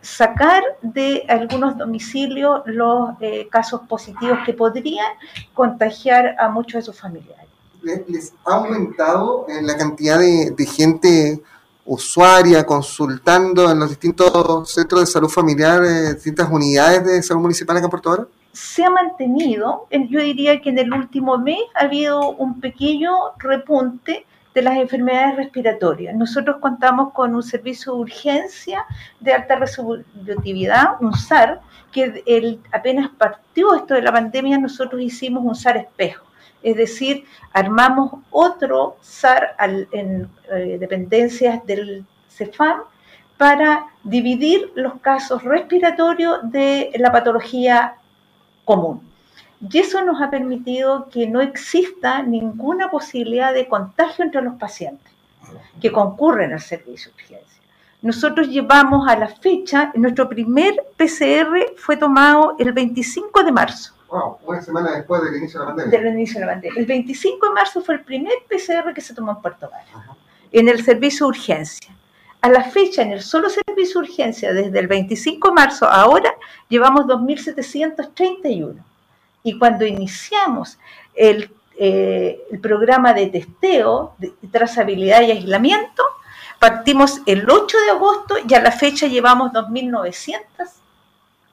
sacar 0.00 0.62
de 0.82 1.24
algunos 1.28 1.78
domicilios 1.78 2.62
los 2.66 3.10
eh, 3.20 3.48
casos 3.48 3.82
positivos 3.82 4.38
que 4.44 4.52
podrían 4.52 5.12
contagiar 5.54 6.34
a 6.38 6.48
muchos 6.48 6.80
de 6.80 6.82
sus 6.82 7.00
familiares. 7.00 7.41
¿Les, 7.82 8.32
ha 8.46 8.54
aumentado 8.54 9.46
eh, 9.48 9.60
la 9.62 9.76
cantidad 9.76 10.18
de, 10.18 10.66
gente 10.66 11.42
usuaria 11.84 12.64
consultando 12.64 13.70
en 13.70 13.80
los 13.80 13.88
distintos 13.88 14.70
centros 14.72 15.00
de 15.00 15.06
salud 15.06 15.28
familiar, 15.28 15.82
eh, 15.84 16.14
distintas 16.14 16.48
unidades 16.50 17.04
de 17.04 17.22
salud 17.22 17.42
municipal 17.42 17.76
acá 17.76 17.86
en 17.86 17.90
Puerto 17.90 18.10
Vara? 18.10 18.26
se 18.52 18.84
ha 18.84 18.90
mantenido, 18.90 19.86
en- 19.90 20.08
yo 20.08 20.20
diría 20.20 20.60
que 20.60 20.68
en 20.70 20.78
el 20.78 20.92
último 20.92 21.38
mes 21.38 21.58
ha 21.74 21.84
habido 21.84 22.32
un 22.32 22.60
pequeño 22.60 23.12
repunte 23.38 24.26
de 24.54 24.62
las 24.62 24.76
enfermedades 24.76 25.36
respiratorias. 25.36 26.14
Nosotros 26.14 26.56
contamos 26.60 27.12
con 27.14 27.34
un 27.34 27.42
servicio 27.42 27.94
de 27.94 28.00
urgencia 28.00 28.84
de 29.20 29.32
alta 29.32 29.56
resolutividad, 29.56 31.00
un 31.00 31.14
SAR, 31.14 31.60
que 31.90 32.22
el, 32.26 32.60
apenas 32.70 33.10
partió 33.16 33.74
esto 33.74 33.94
de 33.94 34.02
la 34.02 34.12
pandemia, 34.12 34.58
nosotros 34.58 35.00
hicimos 35.00 35.42
un 35.44 35.54
SAR 35.54 35.78
espejo. 35.78 36.26
Es 36.62 36.76
decir, 36.76 37.24
armamos 37.52 38.12
otro 38.30 38.96
SAR 39.00 39.56
en 39.58 40.28
eh, 40.50 40.76
dependencias 40.78 41.64
del 41.66 42.04
CEFAM 42.28 42.82
para 43.36 43.86
dividir 44.04 44.70
los 44.74 45.00
casos 45.00 45.42
respiratorios 45.42 46.38
de 46.50 46.92
la 46.96 47.10
patología 47.10 47.94
común. 48.64 49.00
Y 49.68 49.78
eso 49.78 50.02
nos 50.02 50.20
ha 50.20 50.30
permitido 50.30 51.08
que 51.08 51.26
no 51.26 51.40
exista 51.40 52.22
ninguna 52.22 52.90
posibilidad 52.90 53.52
de 53.52 53.68
contagio 53.68 54.24
entre 54.24 54.42
los 54.42 54.54
pacientes 54.54 55.12
que 55.80 55.92
concurren 55.92 56.52
al 56.52 56.60
servicio 56.60 57.10
de 57.10 57.16
urgencia. 57.16 57.62
Nosotros 58.00 58.48
llevamos 58.48 59.08
a 59.08 59.16
la 59.16 59.28
fecha, 59.28 59.92
nuestro 59.94 60.28
primer 60.28 60.74
PCR 60.96 61.76
fue 61.76 61.96
tomado 61.96 62.56
el 62.58 62.72
25 62.72 63.44
de 63.44 63.52
marzo 63.52 63.94
Wow, 64.12 64.40
una 64.44 64.60
semana 64.60 64.94
después 64.94 65.22
del 65.22 65.36
inicio 65.36 65.60
de 65.60 65.64
la 65.64 65.74
pandemia. 65.74 65.98
del 65.98 66.12
inicio 66.12 66.38
de 66.38 66.46
la 66.46 66.52
pandemia. 66.52 66.78
El 66.78 66.84
25 66.84 67.46
de 67.46 67.52
marzo 67.54 67.80
fue 67.80 67.94
el 67.94 68.04
primer 68.04 68.34
PCR 68.46 68.92
que 68.92 69.00
se 69.00 69.14
tomó 69.14 69.32
en 69.32 69.40
Puerto 69.40 69.70
Vara, 69.70 69.86
en 70.52 70.68
el 70.68 70.84
servicio 70.84 71.24
de 71.24 71.30
urgencia. 71.30 71.96
A 72.42 72.50
la 72.50 72.62
fecha, 72.62 73.00
en 73.00 73.12
el 73.12 73.22
solo 73.22 73.48
servicio 73.48 74.02
de 74.02 74.08
urgencia, 74.08 74.52
desde 74.52 74.78
el 74.78 74.86
25 74.86 75.48
de 75.48 75.54
marzo 75.54 75.86
a 75.86 76.02
ahora, 76.02 76.34
llevamos 76.68 77.06
2.731. 77.06 78.84
Y 79.44 79.58
cuando 79.58 79.86
iniciamos 79.86 80.78
el, 81.14 81.50
eh, 81.78 82.38
el 82.50 82.60
programa 82.60 83.14
de 83.14 83.28
testeo, 83.28 84.14
de 84.18 84.34
trazabilidad 84.50 85.22
y 85.22 85.30
aislamiento, 85.30 86.02
partimos 86.58 87.22
el 87.24 87.48
8 87.48 87.78
de 87.86 87.90
agosto 87.92 88.34
y 88.46 88.52
a 88.52 88.60
la 88.60 88.72
fecha 88.72 89.06
llevamos 89.06 89.52
2.900 89.52 90.42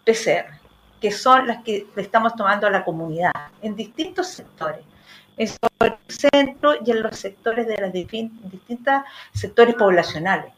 PCR, 0.06 0.59
que 1.00 1.12
son 1.12 1.48
las 1.48 1.64
que 1.64 1.88
le 1.96 2.02
estamos 2.02 2.36
tomando 2.36 2.68
a 2.68 2.70
la 2.70 2.84
comunidad 2.84 3.32
en 3.62 3.76
distintos 3.76 4.28
sectores, 4.28 4.82
en 5.38 5.50
el 5.80 5.96
centro 6.08 6.74
y 6.86 6.92
en 6.92 7.02
los 7.04 7.18
sectores 7.18 7.68
de 7.68 7.78
las 7.78 7.94
distintas 7.94 9.06
sectores 9.34 9.76
poblacionales. 9.76 10.54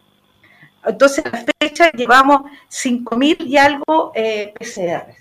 Entonces, 0.83 1.23
a 1.25 1.29
la 1.29 1.45
fecha 1.59 1.91
llevamos 1.91 2.41
5.000 2.69 3.45
y 3.45 3.57
algo 3.57 4.11
eh, 4.15 4.53
PCRs, 4.57 5.17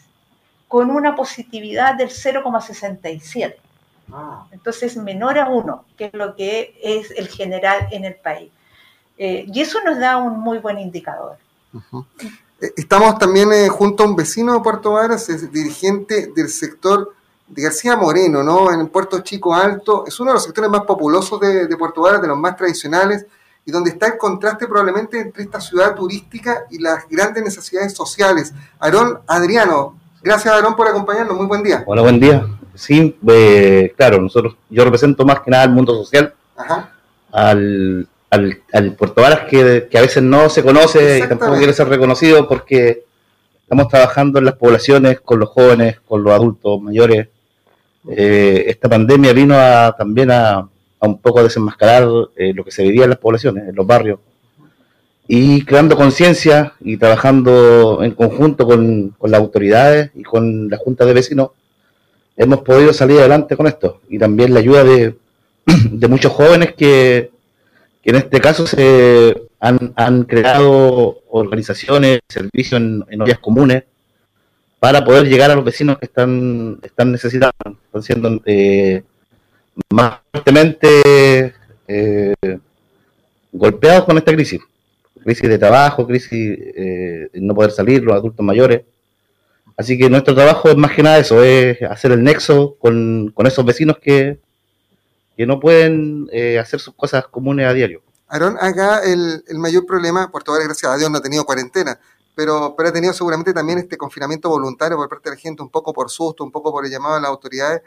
con 0.68 0.90
una 0.90 1.14
positividad 1.14 1.96
del 1.96 2.08
0,67. 2.08 3.56
Ah, 4.12 4.46
Entonces, 4.50 4.96
menor 4.96 5.38
a 5.38 5.48
1, 5.48 5.84
que 5.98 6.06
es 6.06 6.14
lo 6.14 6.34
que 6.34 6.78
es 6.82 7.10
el 7.10 7.28
general 7.28 7.88
en 7.90 8.06
el 8.06 8.14
país. 8.14 8.50
Eh, 9.18 9.44
y 9.52 9.60
eso 9.60 9.82
nos 9.84 9.98
da 9.98 10.16
un 10.16 10.40
muy 10.40 10.58
buen 10.58 10.78
indicador. 10.78 11.36
ujú. 11.74 12.06
Eh, 12.22 12.30
Estamos 12.76 13.18
también 13.18 13.52
eh, 13.52 13.68
junto 13.68 14.02
a 14.02 14.06
un 14.06 14.16
vecino 14.16 14.52
de 14.52 14.60
Puerto 14.60 14.92
Varas, 14.92 15.28
es 15.30 15.50
dirigente 15.50 16.30
del 16.34 16.48
sector 16.48 17.14
de 17.48 17.62
García 17.62 17.96
Moreno, 17.96 18.42
¿no? 18.42 18.70
En 18.70 18.86
Puerto 18.88 19.20
Chico 19.20 19.54
Alto. 19.54 20.04
Es 20.06 20.20
uno 20.20 20.30
de 20.30 20.34
los 20.34 20.44
sectores 20.44 20.70
más 20.70 20.82
populosos 20.82 21.40
de, 21.40 21.66
de 21.66 21.76
Puerto 21.76 22.02
Varas, 22.02 22.20
de 22.20 22.28
los 22.28 22.38
más 22.38 22.56
tradicionales, 22.56 23.24
y 23.64 23.72
donde 23.72 23.90
está 23.90 24.08
el 24.08 24.18
contraste 24.18 24.66
probablemente 24.66 25.18
entre 25.18 25.42
esta 25.42 25.60
ciudad 25.60 25.94
turística 25.94 26.66
y 26.70 26.78
las 26.78 27.08
grandes 27.08 27.42
necesidades 27.44 27.94
sociales. 27.94 28.52
Aarón 28.78 29.20
Adriano, 29.26 29.96
gracias 30.22 30.52
Aarón 30.52 30.76
por 30.76 30.86
acompañarnos, 30.86 31.36
muy 31.36 31.46
buen 31.46 31.62
día. 31.62 31.82
Hola, 31.86 32.02
buen 32.02 32.20
día. 32.20 32.46
Sí, 32.74 33.18
eh, 33.26 33.92
claro, 33.96 34.20
nosotros, 34.20 34.56
yo 34.68 34.84
represento 34.84 35.24
más 35.24 35.40
que 35.40 35.50
nada 35.50 35.64
al 35.64 35.72
mundo 35.72 35.94
social, 35.94 36.34
Ajá. 36.56 36.92
al, 37.32 38.08
al, 38.30 38.62
al 38.72 38.94
Puerto 38.94 39.22
Varas 39.22 39.40
que, 39.48 39.88
que 39.90 39.98
a 39.98 40.02
veces 40.02 40.22
no 40.22 40.48
se 40.48 40.62
conoce 40.62 41.18
y 41.18 41.28
tampoco 41.28 41.56
quiere 41.56 41.72
ser 41.72 41.88
reconocido 41.88 42.48
porque 42.48 43.04
estamos 43.62 43.88
trabajando 43.88 44.38
en 44.38 44.46
las 44.46 44.54
poblaciones, 44.54 45.20
con 45.20 45.38
los 45.40 45.48
jóvenes, 45.48 46.00
con 46.00 46.22
los 46.22 46.32
adultos 46.32 46.80
mayores. 46.80 47.28
Eh, 48.10 48.64
esta 48.68 48.88
pandemia 48.88 49.32
vino 49.32 49.54
a, 49.56 49.94
también 49.96 50.30
a, 50.30 50.58
a 51.00 51.06
un 51.06 51.18
poco 51.18 51.42
desenmascarar 51.42 52.08
eh, 52.36 52.52
lo 52.54 52.64
que 52.64 52.70
se 52.70 52.82
vivía 52.82 53.04
en 53.04 53.10
las 53.10 53.18
poblaciones, 53.18 53.68
en 53.68 53.74
los 53.74 53.86
barrios, 53.86 54.20
y 55.28 55.64
creando 55.64 55.96
conciencia 55.96 56.74
y 56.80 56.96
trabajando 56.96 58.02
en 58.02 58.12
conjunto 58.12 58.66
con, 58.66 59.14
con 59.16 59.30
las 59.30 59.40
autoridades 59.40 60.10
y 60.14 60.24
con 60.24 60.68
la 60.68 60.76
Junta 60.76 61.04
de 61.04 61.14
Vecinos, 61.14 61.50
hemos 62.36 62.62
podido 62.62 62.92
salir 62.92 63.20
adelante 63.20 63.56
con 63.56 63.68
esto. 63.68 64.00
Y 64.08 64.18
también 64.18 64.52
la 64.52 64.60
ayuda 64.60 64.82
de, 64.82 65.14
de 65.90 66.08
muchos 66.08 66.32
jóvenes 66.32 66.74
que, 66.74 67.30
que 68.02 68.10
en 68.10 68.16
este 68.16 68.40
caso 68.40 68.66
se 68.66 69.34
han, 69.60 69.92
han 69.96 70.24
creado 70.24 71.22
organizaciones, 71.28 72.20
servicios 72.28 72.80
en, 72.80 73.04
en 73.10 73.34
comunes 73.40 73.84
para 74.80 75.04
poder 75.04 75.28
llegar 75.28 75.50
a 75.50 75.54
los 75.54 75.64
vecinos 75.64 75.98
que 75.98 76.06
están, 76.06 76.78
están 76.82 77.12
necesitando, 77.12 77.52
están 77.84 78.02
siendo 78.02 78.40
eh, 78.46 79.02
más 79.90 80.20
fuertemente 80.32 81.54
eh, 81.86 82.34
golpeados 83.52 84.04
con 84.06 84.16
esta 84.16 84.32
crisis. 84.32 84.60
crisis 85.22 85.48
de 85.50 85.58
trabajo, 85.58 86.06
crisis 86.06 86.58
eh, 86.74 87.28
no 87.34 87.54
poder 87.54 87.72
salir, 87.72 88.02
los 88.02 88.14
adultos 88.14 88.44
mayores. 88.44 88.82
Así 89.76 89.98
que 89.98 90.08
nuestro 90.08 90.34
trabajo 90.34 90.70
es 90.70 90.76
más 90.76 90.92
que 90.92 91.02
nada 91.02 91.18
eso, 91.18 91.44
es 91.44 91.80
hacer 91.82 92.12
el 92.12 92.22
nexo 92.22 92.76
con, 92.78 93.30
con 93.34 93.46
esos 93.46 93.64
vecinos 93.64 93.98
que, 93.98 94.38
que 95.40 95.46
no 95.46 95.58
pueden 95.58 96.28
eh, 96.32 96.58
hacer 96.58 96.80
sus 96.80 96.92
cosas 96.92 97.26
comunes 97.26 97.66
a 97.66 97.72
diario. 97.72 98.02
Aarón, 98.28 98.58
acá 98.60 99.02
el, 99.02 99.42
el 99.48 99.58
mayor 99.58 99.86
problema, 99.86 100.30
Puerto 100.30 100.52
Varas, 100.52 100.66
gracias 100.66 100.92
a 100.92 100.98
Dios, 100.98 101.10
no 101.10 101.16
ha 101.16 101.22
tenido 101.22 101.46
cuarentena, 101.46 101.98
pero, 102.34 102.74
pero 102.76 102.90
ha 102.90 102.92
tenido 102.92 103.14
seguramente 103.14 103.54
también 103.54 103.78
este 103.78 103.96
confinamiento 103.96 104.50
voluntario 104.50 104.98
por 104.98 105.08
parte 105.08 105.30
de 105.30 105.36
la 105.36 105.40
gente, 105.40 105.62
un 105.62 105.70
poco 105.70 105.94
por 105.94 106.10
susto, 106.10 106.44
un 106.44 106.50
poco 106.50 106.70
por 106.70 106.84
el 106.84 106.90
llamado 106.90 107.14
a 107.14 107.20
las 107.20 107.30
autoridades. 107.30 107.80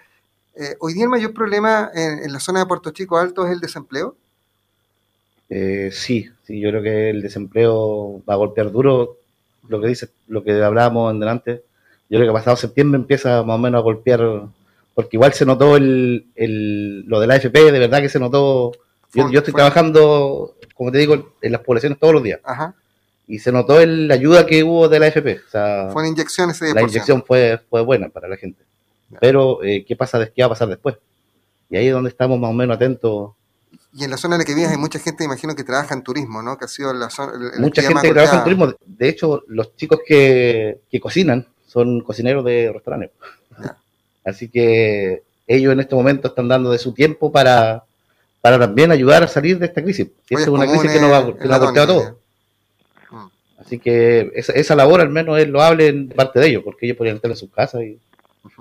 Eh, 0.55 0.75
hoy 0.79 0.95
día 0.95 1.03
el 1.03 1.09
mayor 1.09 1.31
problema 1.31 1.91
en, 1.93 2.23
en 2.23 2.33
la 2.33 2.39
zona 2.39 2.61
de 2.61 2.65
Puerto 2.65 2.89
Chico 2.89 3.19
Alto 3.19 3.45
es 3.45 3.51
el 3.51 3.59
desempleo. 3.59 4.15
Eh, 5.47 5.91
sí, 5.91 6.27
sí, 6.47 6.59
yo 6.59 6.69
creo 6.71 6.81
que 6.81 7.11
el 7.11 7.21
desempleo 7.21 8.23
va 8.27 8.33
a 8.33 8.37
golpear 8.37 8.71
duro, 8.71 9.17
lo 9.67 9.79
que 9.79 9.89
dice, 9.89 10.09
lo 10.27 10.43
que 10.43 10.59
hablábamos 10.63 11.13
en 11.13 11.19
delante. 11.19 11.63
Yo 12.09 12.17
creo 12.17 12.33
que 12.33 12.39
pasado 12.39 12.57
septiembre 12.57 12.99
empieza 12.99 13.43
más 13.43 13.55
o 13.55 13.59
menos 13.59 13.77
a 13.77 13.83
golpear, 13.83 14.47
porque 14.93 15.17
igual 15.17 15.33
se 15.33 15.45
notó 15.45 15.75
el, 15.75 16.27
el, 16.35 17.01
lo 17.05 17.19
de 17.19 17.27
la 17.27 17.35
AFP, 17.35 17.71
de 17.71 17.79
verdad 17.79 18.01
que 18.01 18.09
se 18.09 18.19
notó. 18.19 18.71
Yo, 19.13 19.27
estoy 19.31 19.53
trabajando, 19.53 20.55
como 20.75 20.91
te 20.91 20.97
digo, 20.97 21.33
en 21.41 21.51
las 21.51 21.61
poblaciones 21.61 21.99
todos 21.99 22.13
los 22.15 22.23
días, 22.23 22.39
Ajá. 22.43 22.73
y 23.27 23.37
se 23.39 23.51
notó 23.51 23.79
el- 23.79 24.07
la 24.07 24.15
ayuda 24.15 24.45
que 24.45 24.63
hubo 24.63 24.89
de 24.89 24.99
la 24.99 25.05
AFP. 25.07 25.39
O 25.47 25.49
sea, 25.51 25.89
Fue 25.91 26.01
una 26.01 26.09
inyección 26.09 26.49
ese 26.49 26.65
10%. 26.65 26.73
la 26.73 26.81
inyección 26.81 27.23
fue, 27.23 27.59
fue 27.69 27.81
buena 27.81 28.09
para 28.09 28.27
la 28.27 28.37
gente. 28.37 28.63
Pero, 29.19 29.63
eh, 29.63 29.85
¿qué, 29.87 29.95
pasa, 29.95 30.25
¿qué 30.33 30.41
va 30.41 30.47
a 30.47 30.49
pasar 30.49 30.67
después? 30.67 30.95
Y 31.69 31.77
ahí 31.77 31.87
es 31.87 31.93
donde 31.93 32.09
estamos 32.09 32.39
más 32.39 32.49
o 32.49 32.53
menos 32.53 32.75
atentos. 32.75 33.31
Y 33.93 34.03
en 34.03 34.09
la 34.09 34.17
zona 34.17 34.35
en 34.35 34.39
la 34.39 34.45
que 34.45 34.55
vives 34.55 34.71
hay 34.71 34.77
mucha 34.77 34.97
gente, 34.97 35.23
imagino, 35.23 35.55
que 35.55 35.63
trabaja 35.63 35.93
en 35.93 36.01
turismo, 36.01 36.41
¿no? 36.41 36.57
Que 36.57 36.65
ha 36.65 36.67
sido 36.67 36.91
la 36.93 37.11
zona. 37.11 37.33
Mucha 37.59 37.83
gente 37.83 38.01
que 38.07 38.13
trabaja 38.13 38.37
en 38.37 38.43
turismo. 38.43 38.73
De 38.85 39.09
hecho, 39.09 39.43
los 39.47 39.75
chicos 39.75 39.99
que, 40.05 40.79
que 40.89 40.99
cocinan 40.99 41.47
son 41.67 42.01
cocineros 42.01 42.43
de 42.43 42.71
restaurantes. 42.73 43.11
Ya. 43.61 43.77
Así 44.25 44.49
que 44.49 45.23
ellos 45.47 45.73
en 45.73 45.79
este 45.79 45.95
momento 45.95 46.29
están 46.29 46.47
dando 46.47 46.71
de 46.71 46.77
su 46.79 46.93
tiempo 46.93 47.31
para, 47.31 47.83
para 48.41 48.57
también 48.57 48.91
ayudar 48.91 49.23
a 49.23 49.27
salir 49.27 49.59
de 49.59 49.65
esta 49.65 49.83
crisis. 49.83 50.07
Y 50.29 50.35
esta 50.35 50.43
es 50.43 50.47
una 50.47 50.65
crisis 50.67 50.91
que 50.91 50.99
nos, 50.99 51.11
va, 51.11 51.37
que 51.37 51.47
nos 51.47 51.55
ha 51.55 51.59
golpeado 51.59 51.67
a 51.67 51.73
tónica, 51.73 51.87
todos. 51.87 52.13
Mm. 53.11 53.61
Así 53.61 53.79
que 53.79 54.31
esa, 54.35 54.53
esa 54.53 54.75
labor 54.75 55.01
al 55.01 55.09
menos 55.09 55.37
es 55.39 55.47
loable 55.47 55.87
en 55.87 56.09
parte 56.09 56.39
de 56.39 56.47
ellos, 56.47 56.63
porque 56.63 56.85
ellos 56.85 56.97
podrían 56.97 57.17
estar 57.17 57.31
en 57.31 57.37
sus 57.37 57.51
casas 57.51 57.81
y, 57.81 57.99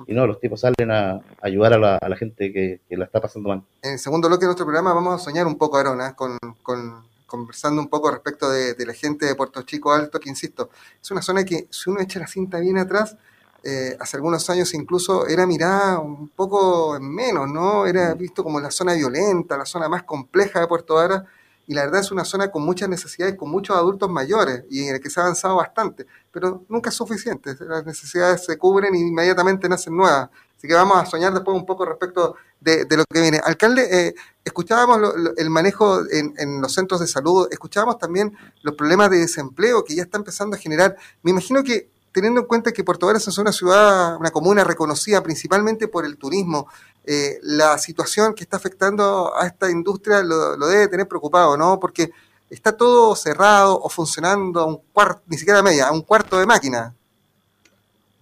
y 0.07 0.15
no, 0.15 0.27
los 0.27 0.41
tipos 0.41 0.61
salen 0.61 0.91
a, 0.91 1.13
a 1.13 1.23
ayudar 1.43 1.73
a 1.75 1.79
la, 1.79 1.97
a 1.97 2.09
la 2.09 2.17
gente 2.17 2.53
que, 2.53 2.81
que 2.89 2.97
la 2.97 3.05
está 3.05 3.21
pasando 3.21 3.49
mal. 3.49 3.63
En 3.83 3.93
el 3.93 3.99
segundo 3.99 4.29
bloque 4.29 4.43
de 4.43 4.47
nuestro 4.49 4.67
programa 4.67 4.93
vamos 4.95 5.21
a 5.21 5.25
soñar 5.25 5.47
un 5.47 5.57
poco, 5.57 5.77
Arona, 5.77 6.15
con, 6.15 6.39
con- 6.63 7.11
conversando 7.27 7.81
un 7.81 7.89
poco 7.89 8.11
respecto 8.11 8.51
de, 8.51 8.75
de 8.75 8.87
la 8.87 8.93
gente 8.93 9.25
de 9.25 9.35
Puerto 9.35 9.63
Chico 9.63 9.93
Alto, 9.93 10.21
que 10.21 10.29
insisto, 10.29 10.69
es 11.01 11.11
una 11.11 11.23
zona 11.23 11.45
que 11.45 11.67
si 11.71 11.89
uno 11.89 12.01
echa 12.01 12.21
la 12.21 12.27
cinta 12.27 12.59
bien 12.61 12.77
atrás, 12.77 13.17
eh, 13.65 13.97
hace 14.01 14.17
algunos 14.17 14.49
años 14.51 14.75
incluso 14.75 15.27
era 15.27 15.47
mirada 15.47 15.99
un 16.01 16.29
poco 16.29 16.97
en 16.97 17.09
menos, 17.15 17.49
¿no? 17.49 17.87
Era 17.87 18.15
visto 18.15 18.43
como 18.43 18.61
la 18.61 18.71
zona 18.71 18.95
violenta, 18.95 19.57
la 19.57 19.67
zona 19.67 19.89
más 19.89 20.03
compleja 20.05 20.61
de 20.61 20.67
Puerto 20.67 20.95
Vara, 20.95 21.25
y 21.67 21.75
la 21.75 21.83
verdad 21.85 22.01
es 22.01 22.11
una 22.11 22.25
zona 22.25 22.51
con 22.51 22.65
muchas 22.65 22.89
necesidades, 22.89 23.37
con 23.37 23.49
muchos 23.49 23.77
adultos 23.77 24.11
mayores, 24.11 24.65
y 24.69 24.89
en 24.89 24.97
el 24.97 25.01
que 25.01 25.09
se 25.09 25.21
ha 25.21 25.23
avanzado 25.23 25.57
bastante, 25.57 26.07
pero 26.33 26.65
nunca 26.69 26.91
es 26.91 26.97
suficiente, 26.97 27.55
las 27.61 27.87
necesidades 27.87 28.45
se 28.45 28.59
cubren 28.59 28.95
y 28.95 29.01
inmediatamente 29.01 29.69
nacen 29.69 29.97
nuevas. 29.97 30.29
Así 30.59 30.69
que 30.69 30.75
vamos 30.75 30.97
a 30.97 31.07
soñar 31.07 31.33
después 31.33 31.57
un 31.57 31.67
poco 31.67 31.85
respecto 31.85 32.37
de, 32.61 32.85
de 32.85 32.97
lo 32.97 33.05
que 33.13 33.21
viene. 33.21 33.41
Alcalde, 33.45 34.09
eh, 34.09 34.15
escuchábamos 34.45 35.01
lo- 35.01 35.17
lo- 35.17 35.37
el 35.37 35.51
manejo 35.51 36.01
en, 36.09 36.35
en 36.39 36.61
los 36.61 36.73
centros 36.73 37.01
de 37.01 37.09
salud, 37.09 37.49
escuchábamos 37.51 37.99
también 37.99 38.33
los 38.63 38.75
problemas 38.77 39.11
de 39.11 39.19
desempleo 39.19 39.85
que 39.85 39.97
ya 39.97 40.03
está 40.05 40.19
empezando 40.19 40.57
a 40.57 40.61
generar. 40.61 40.97
Me 41.23 41.33
imagino 41.33 41.65
que 41.65 41.89
teniendo 42.13 42.41
en 42.41 42.47
cuenta 42.47 42.73
que 42.73 42.85
Puerto 42.85 43.07
Varas 43.07 43.27
es 43.27 43.39
una 43.39 43.53
ciudad, 43.53 44.17
una 44.17 44.31
comuna 44.31 44.65
reconocida 44.65 45.23
principalmente 45.23 45.89
por 45.89 46.05
el 46.05 46.17
turismo, 46.17 46.69
eh, 47.05 47.39
la 47.43 47.79
situación 47.79 48.35
que 48.35 48.45
está 48.45 48.59
afectando 48.59 49.37
a 49.37 49.47
esta 49.47 49.71
industria 49.71 50.23
lo, 50.23 50.57
debe 50.69 50.89
tener 50.89 51.09
preocupado, 51.09 51.57
¿no? 51.57 51.81
Porque 51.81 52.11
está 52.51 52.77
todo 52.77 53.17
cerrado 53.17 53.81
o 53.81 53.89
funcionando 53.89 54.61
a 54.61 54.67
un 54.67 54.79
cuarto, 54.93 55.23
ni 55.27 55.39
siquiera 55.39 55.61
a 55.61 55.63
media, 55.63 55.89
a 55.89 55.93
un 55.93 56.03
cuarto 56.03 56.39
de 56.39 56.47
máquina. 56.47 56.95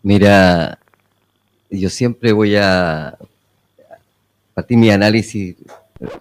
Mira, 0.02 0.78
yo 1.68 1.90
siempre 1.90 2.32
voy 2.32 2.56
a 2.56 3.18
partir 4.54 4.78
mi 4.78 4.90
análisis 4.90 5.56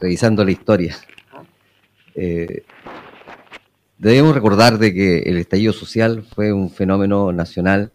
revisando 0.02 0.44
la 0.44 0.52
historia. 0.52 0.98
Eh, 2.16 2.64
debemos 4.00 4.34
recordar 4.34 4.80
de 4.80 4.94
que 4.94 5.20
el 5.20 5.38
estallido 5.38 5.74
social 5.74 6.24
fue 6.24 6.52
un 6.52 6.72
fenómeno 6.72 7.32
nacional 7.32 7.92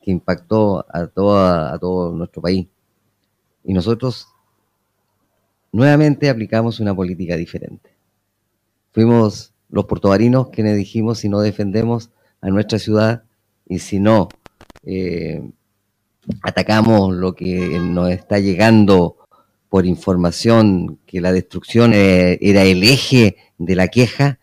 que 0.00 0.10
impactó 0.10 0.84
a, 0.88 1.06
toda, 1.06 1.72
a 1.72 1.78
todo 1.78 2.12
nuestro 2.12 2.42
país. 2.42 2.68
Y 3.64 3.72
nosotros 3.72 4.28
nuevamente 5.72 6.28
aplicamos 6.28 6.80
una 6.80 6.94
política 6.94 7.36
diferente. 7.36 7.90
Fuimos 8.92 9.54
los 9.70 9.86
portovarinos 9.86 10.50
quienes 10.50 10.76
dijimos 10.76 11.20
si 11.20 11.28
no 11.28 11.40
defendemos 11.40 12.10
a 12.42 12.50
nuestra 12.50 12.78
ciudad 12.78 13.22
y 13.66 13.78
si 13.78 14.00
no 14.00 14.28
eh, 14.84 15.42
atacamos 16.42 17.14
lo 17.14 17.34
que 17.34 17.78
nos 17.80 18.10
está 18.10 18.38
llegando 18.38 19.16
por 19.70 19.86
información 19.86 20.98
que 21.06 21.22
la 21.22 21.32
destrucción 21.32 21.92
eh, 21.94 22.38
era 22.42 22.64
el 22.64 22.82
eje 22.82 23.36
de 23.56 23.76
la 23.76 23.88
queja, 23.88 24.38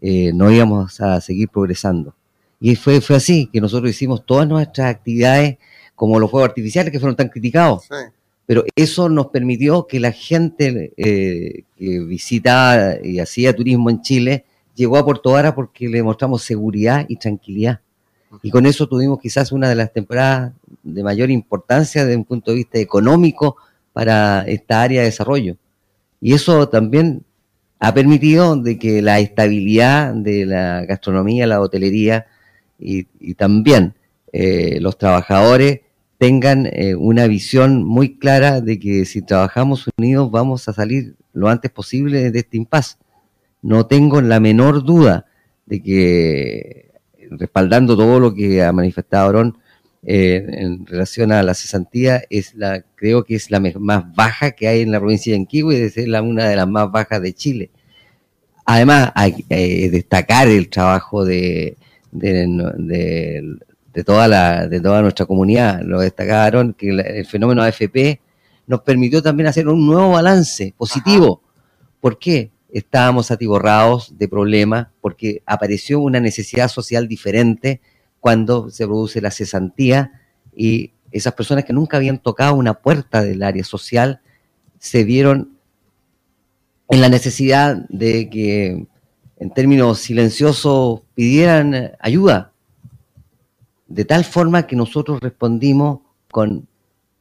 eh, 0.00 0.32
no 0.34 0.50
íbamos 0.50 1.00
a 1.00 1.20
seguir 1.20 1.48
progresando. 1.48 2.14
Y 2.60 2.74
fue, 2.76 3.00
fue 3.00 3.16
así, 3.16 3.48
que 3.52 3.60
nosotros 3.60 3.90
hicimos 3.90 4.24
todas 4.26 4.46
nuestras 4.48 4.88
actividades 4.94 5.58
como 5.94 6.18
los 6.18 6.30
fuegos 6.30 6.48
artificiales 6.48 6.92
que 6.92 7.00
fueron 7.00 7.16
tan 7.16 7.28
criticados 7.28 7.84
Sí. 7.84 7.94
pero 8.46 8.64
eso 8.76 9.08
nos 9.08 9.26
permitió 9.28 9.86
que 9.86 10.00
la 10.00 10.12
gente 10.12 10.92
eh, 10.96 11.62
que 11.76 12.00
visitaba 12.00 12.94
y 13.02 13.18
hacía 13.20 13.54
turismo 13.54 13.90
en 13.90 14.00
Chile 14.02 14.44
llegó 14.74 14.96
a 14.96 15.04
Puerto 15.04 15.32
Vara 15.32 15.54
porque 15.54 15.88
le 15.88 16.02
mostramos 16.02 16.42
seguridad 16.42 17.04
y 17.08 17.16
tranquilidad. 17.16 17.80
Y 18.42 18.50
con 18.50 18.66
eso 18.66 18.86
tuvimos 18.86 19.18
quizás 19.20 19.52
una 19.52 19.68
de 19.68 19.74
las 19.74 19.92
temporadas 19.92 20.52
de 20.82 21.02
mayor 21.02 21.30
importancia 21.30 22.04
desde 22.04 22.16
un 22.16 22.24
punto 22.24 22.50
de 22.50 22.58
vista 22.58 22.78
económico 22.78 23.56
para 23.92 24.42
esta 24.42 24.82
área 24.82 25.00
de 25.00 25.06
desarrollo. 25.06 25.56
Y 26.20 26.34
eso 26.34 26.68
también 26.68 27.24
ha 27.80 27.94
permitido 27.94 28.56
de 28.56 28.78
que 28.78 29.02
la 29.02 29.20
estabilidad 29.20 30.14
de 30.14 30.46
la 30.46 30.84
gastronomía, 30.84 31.46
la 31.46 31.60
hotelería 31.60 32.26
y, 32.78 33.04
también 33.34 33.94
eh, 34.32 34.78
los 34.80 34.98
trabajadores 34.98 35.80
tengan 36.18 36.66
eh, 36.66 36.94
una 36.96 37.26
visión 37.26 37.84
muy 37.84 38.18
clara 38.18 38.60
de 38.60 38.78
que 38.78 39.04
si 39.04 39.22
trabajamos 39.22 39.88
unidos 39.96 40.30
vamos 40.30 40.68
a 40.68 40.72
salir 40.72 41.14
lo 41.32 41.48
antes 41.48 41.70
posible 41.70 42.30
de 42.30 42.38
este 42.38 42.56
impasse. 42.56 42.96
No 43.62 43.86
tengo 43.86 44.20
la 44.20 44.40
menor 44.40 44.84
duda 44.84 45.26
de 45.66 45.82
que, 45.82 46.90
respaldando 47.30 47.96
todo 47.96 48.18
lo 48.18 48.34
que 48.34 48.62
ha 48.62 48.72
manifestado 48.72 49.26
Aarón 49.26 49.58
eh, 50.04 50.44
en 50.48 50.86
relación 50.86 51.32
a 51.32 51.42
la 51.42 51.54
cesantía, 51.54 52.22
es 52.30 52.54
la, 52.54 52.82
creo 52.94 53.24
que 53.24 53.34
es 53.34 53.50
la 53.50 53.60
más 53.60 54.04
baja 54.14 54.52
que 54.52 54.68
hay 54.68 54.82
en 54.82 54.92
la 54.92 55.00
provincia 55.00 55.32
de 55.32 55.38
Yanquihue 55.38 55.74
y 55.78 55.90
ser 55.90 56.08
la, 56.08 56.22
una 56.22 56.48
de 56.48 56.56
las 56.56 56.68
más 56.68 56.90
bajas 56.90 57.20
de 57.22 57.32
Chile. 57.34 57.70
Además, 58.64 59.12
hay 59.14 59.32
que 59.42 59.88
destacar 59.90 60.48
el 60.48 60.68
trabajo 60.68 61.24
de, 61.24 61.76
de, 62.12 62.46
de- 62.78 63.56
de 63.94 64.04
toda 64.04 64.28
la, 64.28 64.68
de 64.68 64.80
toda 64.80 65.02
nuestra 65.02 65.26
comunidad. 65.26 65.80
Lo 65.82 66.00
destacaron 66.00 66.74
que 66.74 66.90
el 66.90 67.26
fenómeno 67.26 67.62
AFP 67.62 68.20
nos 68.66 68.82
permitió 68.82 69.22
también 69.22 69.48
hacer 69.48 69.66
un 69.66 69.84
nuevo 69.86 70.10
balance 70.10 70.72
positivo. 70.76 71.42
¿Por 72.00 72.18
qué? 72.18 72.50
Estábamos 72.70 73.30
atiborrados 73.30 74.16
de 74.16 74.28
problemas, 74.28 74.88
porque 75.00 75.42
apareció 75.46 75.98
una 76.00 76.20
necesidad 76.20 76.68
social 76.68 77.08
diferente 77.08 77.80
cuando 78.20 78.70
se 78.70 78.86
produce 78.86 79.20
la 79.20 79.30
cesantía 79.30 80.12
y 80.54 80.92
esas 81.10 81.34
personas 81.34 81.64
que 81.64 81.72
nunca 81.72 81.96
habían 81.96 82.18
tocado 82.18 82.54
una 82.54 82.74
puerta 82.74 83.22
del 83.22 83.42
área 83.42 83.64
social 83.64 84.20
se 84.78 85.04
vieron 85.04 85.58
en 86.88 87.00
la 87.00 87.08
necesidad 87.08 87.76
de 87.88 88.30
que, 88.30 88.86
en 89.38 89.50
términos 89.54 89.98
silenciosos, 89.98 91.02
pidieran 91.14 91.92
ayuda. 92.00 92.52
De 93.86 94.04
tal 94.04 94.24
forma 94.24 94.66
que 94.66 94.76
nosotros 94.76 95.20
respondimos 95.20 96.00
con 96.30 96.66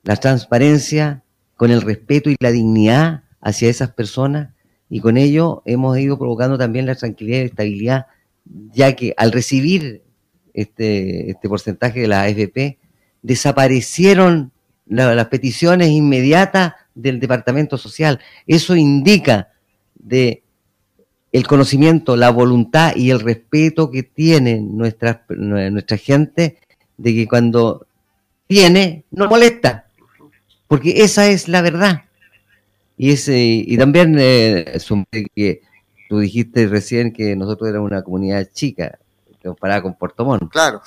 la 0.04 0.16
transparencia, 0.16 1.24
con 1.56 1.72
el 1.72 1.82
respeto 1.82 2.30
y 2.30 2.36
la 2.40 2.52
dignidad 2.52 3.24
hacia 3.42 3.70
esas 3.70 3.92
personas 3.92 4.50
y 4.90 5.02
con 5.02 5.18
ello 5.18 5.64
hemos 5.66 5.98
ido 5.98 6.18
provocando 6.18 6.58
también 6.58 6.86
la 6.86 6.96
tranquilidad 6.96 7.40
y 7.40 7.46
estabilidad, 7.46 8.08
ya 8.46 8.96
que 8.96 9.14
al 9.18 9.32
recibir 9.32 10.04
este, 10.58 11.30
este 11.32 11.48
porcentaje 11.48 12.02
de 12.02 12.08
la 12.08 12.24
AFP, 12.24 12.78
desaparecieron 13.22 14.52
la- 14.88 15.14
las 15.16 15.28
peticiones 15.28 15.90
inmediatas 15.90 16.74
del 16.96 17.20
Departamento 17.20 17.78
Social. 17.78 18.20
Eso 18.48 18.76
indica 18.76 19.50
de 19.96 20.42
el 21.32 21.46
conocimiento, 21.46 22.16
la 22.16 22.32
voluntad 22.32 22.96
y 22.96 23.12
el 23.12 23.20
respeto 23.20 23.92
que 23.92 24.02
tiene 24.04 24.60
nuestra, 24.62 25.24
nuestra 25.30 25.98
gente 25.98 26.58
de 26.98 27.14
que 27.14 27.28
cuando 27.28 27.86
tiene, 28.48 29.04
no 29.12 29.28
molesta. 29.28 29.86
Porque 30.68 31.04
esa 31.04 31.28
es 31.28 31.48
la 31.48 31.62
verdad. 31.62 32.04
Y, 32.98 33.12
ese, 33.12 33.38
y 33.40 33.78
también 33.78 34.16
eh, 34.18 34.80
que 35.36 35.62
tú 36.10 36.20
dijiste 36.20 36.68
recién 36.68 37.12
que 37.14 37.36
nosotros 37.36 37.70
éramos 37.70 37.92
una 37.92 38.02
comunidad 38.02 38.48
chica, 38.52 38.98
comparada 39.48 39.82
con 39.82 39.96
Puerto 39.96 40.26
Montt. 40.26 40.52
Claro. 40.52 40.82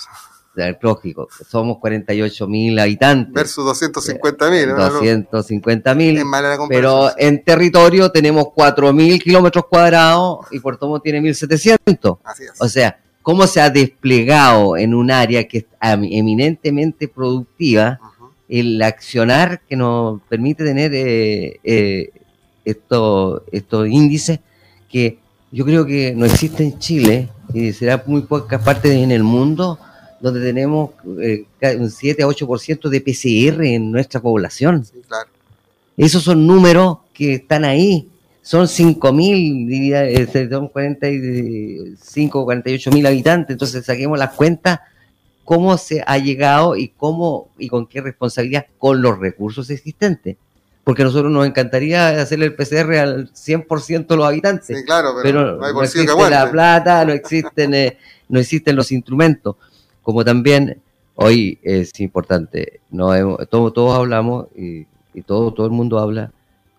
Lógico, 0.83 1.29
somos 1.49 1.79
48 1.79 2.46
mil 2.46 2.79
habitantes. 2.79 3.33
Versus 3.33 3.64
250 3.64 4.51
mil. 4.51 4.68
250 4.68 5.94
mil. 5.94 6.23
Pero 6.68 7.11
en 7.16 7.42
territorio 7.44 8.11
tenemos 8.11 8.46
4 8.55 8.92
mil 8.92 9.23
kilómetros 9.23 9.64
cuadrados 9.66 10.46
y 10.51 10.59
Puerto 10.59 10.88
Montt 10.88 11.05
tiene 11.05 11.20
1700. 11.20 12.18
Así 12.25 12.44
es. 12.44 12.61
O 12.61 12.68
sea, 12.68 12.99
cómo 13.23 13.46
se 13.46 13.61
ha 13.61 13.70
desplegado 13.70 14.77
en 14.77 14.94
un 14.94 15.11
área 15.11 15.46
que 15.46 15.59
es 15.59 15.64
eminentemente 15.81 17.09
productiva 17.09 18.01
el 18.49 18.83
accionar 18.83 19.61
que 19.61 19.77
nos 19.77 20.20
permite 20.23 20.64
tener 20.64 20.92
eh, 20.92 21.61
eh, 21.62 22.11
estos 22.64 23.42
estos 23.53 23.87
índices 23.87 24.40
que 24.88 25.20
yo 25.53 25.64
creo 25.64 25.87
que 25.87 26.12
no 26.16 26.27
existe 26.27 26.64
en 26.64 26.79
Chile 26.79 27.29
y 27.53 27.73
será 27.73 28.03
muy 28.07 28.23
pocas 28.23 28.63
partes 28.63 28.93
en 28.93 29.11
el 29.11 29.23
mundo 29.23 29.79
donde 30.21 30.41
tenemos 30.41 30.91
eh, 31.21 31.47
un 31.79 31.91
7 31.91 32.23
a 32.23 32.27
8% 32.27 32.89
de 32.89 33.01
PCR 33.01 33.65
en 33.65 33.91
nuestra 33.91 34.21
población. 34.21 34.85
Sí, 34.85 35.01
claro. 35.07 35.29
Esos 35.97 36.23
son 36.23 36.47
números 36.47 36.99
que 37.13 37.35
están 37.35 37.65
ahí. 37.65 38.09
Son 38.43 38.67
5.000, 38.67 39.67
diría, 39.67 40.05
eh, 40.05 40.27
son 40.49 40.69
45, 40.69 42.45
48 42.45 42.91
mil 42.91 43.07
habitantes. 43.07 43.55
Entonces 43.55 43.85
saquemos 43.85 44.19
las 44.19 44.33
cuentas 44.33 44.81
cómo 45.45 45.77
se 45.77 46.03
ha 46.07 46.19
llegado 46.19 46.77
y 46.77 46.89
cómo 46.89 47.51
y 47.59 47.69
con 47.69 47.87
qué 47.87 48.01
responsabilidad 48.01 48.67
con 48.79 49.03
los 49.03 49.19
recursos 49.19 49.69
existentes. 49.71 50.37
Porque 50.85 51.05
nosotros 51.05 51.31
nos 51.31 51.47
encantaría 51.47 52.09
hacerle 52.23 52.47
el 52.47 52.55
PCR 52.55 52.99
al 52.99 53.33
100% 53.33 54.14
de 54.14 54.16
los 54.16 54.27
habitantes 54.27 54.79
Sí, 54.79 54.85
claro, 54.85 55.11
pero, 55.23 55.38
pero 55.40 55.57
no 55.57 55.64
hay 55.66 55.73
no 55.73 55.79
que 55.81 55.85
existe 55.87 56.31
la 56.31 56.51
plata, 56.51 57.05
no 57.05 57.12
existen, 57.12 57.75
eh, 57.75 57.99
no 58.29 58.40
existen 58.40 58.77
los 58.77 58.90
instrumentos. 58.90 59.57
Como 60.03 60.25
también 60.25 60.81
hoy 61.14 61.59
es 61.62 61.99
importante, 62.01 62.81
no 62.90 63.14
hemos- 63.14 63.47
todos, 63.49 63.73
todos 63.75 63.97
hablamos 63.97 64.47
y, 64.57 64.87
y 65.12 65.23
todo, 65.23 65.53
todo 65.53 65.66
el 65.66 65.73
mundo 65.73 65.99
habla 65.99 66.33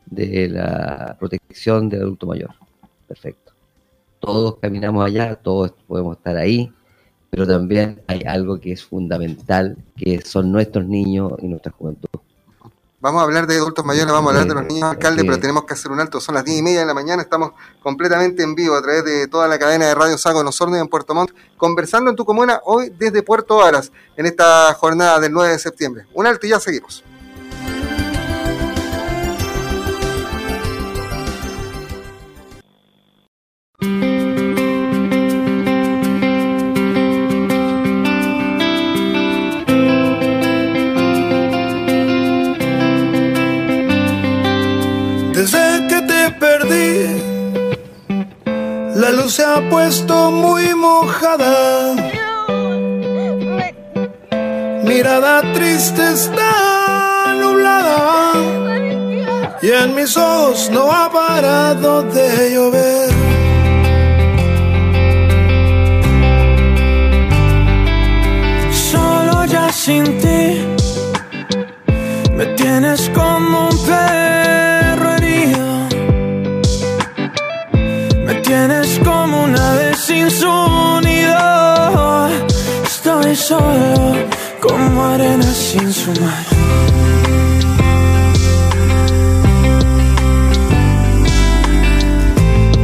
de 0.08 0.50
la 0.50 1.16
protección 1.20 1.88
del 1.88 2.02
adulto 2.02 2.26
mayor. 2.26 2.50
Perfecto. 3.08 3.54
Todos 4.20 4.58
caminamos 4.58 5.06
allá, 5.06 5.36
todos 5.36 5.74
podemos 5.88 6.18
estar 6.18 6.36
ahí, 6.38 6.72
pero 7.30 7.46
también 7.48 8.02
hay 8.08 8.24
algo 8.26 8.60
que 8.60 8.72
es 8.74 8.84
fundamental, 8.84 9.78
que 9.96 10.22
son 10.22 10.52
nuestros 10.52 10.86
niños 10.86 11.34
y 11.40 11.48
nuestra 11.48 11.72
juventud. 11.72 12.10
Vamos 13.02 13.22
a 13.22 13.24
hablar 13.24 13.48
de 13.48 13.56
adultos 13.56 13.84
mayores, 13.84 14.14
vamos 14.14 14.32
a 14.32 14.36
hablar 14.40 14.48
de 14.48 14.62
los 14.62 14.72
niños, 14.72 14.92
alcalde, 14.92 15.22
Sí. 15.22 15.28
pero 15.28 15.40
tenemos 15.40 15.66
que 15.66 15.74
hacer 15.74 15.92
un 15.92 16.00
alto. 16.00 16.22
Son 16.22 16.36
las 16.36 16.44
10 16.46 16.60
y 16.60 16.62
media 16.62 16.82
de 16.82 16.86
la 16.86 16.94
mañana, 16.94 17.24
estamos 17.24 17.52
completamente 17.82 18.44
en 18.44 18.54
vivo 18.54 18.76
a 18.76 18.82
través 18.82 19.04
de 19.04 19.28
toda 19.28 19.48
la 19.48 19.58
cadena 19.58 19.88
de 19.88 19.96
Radio 19.96 20.20
Sago 20.20 20.42
en 20.42 20.48
Osorno 20.48 20.78
y 20.78 20.80
en 20.80 20.88
Puerto 20.88 21.16
Montt, 21.16 21.32
conversando 21.58 22.12
en 22.12 22.16
tu 22.16 22.26
comuna 22.26 22.62
hoy 22.64 22.94
desde 22.98 23.24
Puerto 23.24 23.56
Varas, 23.58 23.92
en 24.16 24.28
esta 24.28 24.72
jornada 24.76 25.20
del 25.20 25.32
9 25.32 25.54
de 25.54 25.60
septiembre. 25.60 26.06
Un 26.14 26.28
alto 26.28 26.46
y 26.46 26.52
ya 26.52 26.60
seguimos. 26.60 27.04
Luz 49.22 49.34
se 49.34 49.44
ha 49.44 49.70
puesto 49.70 50.32
muy 50.32 50.74
mojada. 50.76 51.96
Mirada 54.84 55.42
triste 55.54 56.12
está 56.12 57.34
nublada 57.40 58.34
y 59.62 59.70
en 59.70 59.96
mis 59.96 60.16
ojos 60.18 60.70
no 60.72 60.92
ha 60.92 61.10
parado 61.12 62.04
de 62.04 62.54
llover. 62.54 63.10
Solo 68.92 69.46
ya 69.46 69.72
sin 69.72 70.04
ti 70.20 70.66
me 72.38 72.46
tienes 72.58 73.10
como 73.10 73.70
un 73.70 73.78
perro 73.86 74.61
sin 80.22 80.32
su 80.32 81.02
nido. 81.02 82.28
Estoy 82.84 83.36
solo 83.36 84.16
como 84.62 85.04
arena 85.04 85.44
sin 85.44 85.92
su 85.92 86.12
mar. 86.22 86.46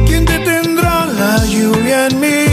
¿Quién 0.06 0.24
detendrá 0.24 1.06
la 1.06 1.44
lluvia 1.46 2.08
en 2.08 2.20
mí? 2.20 2.44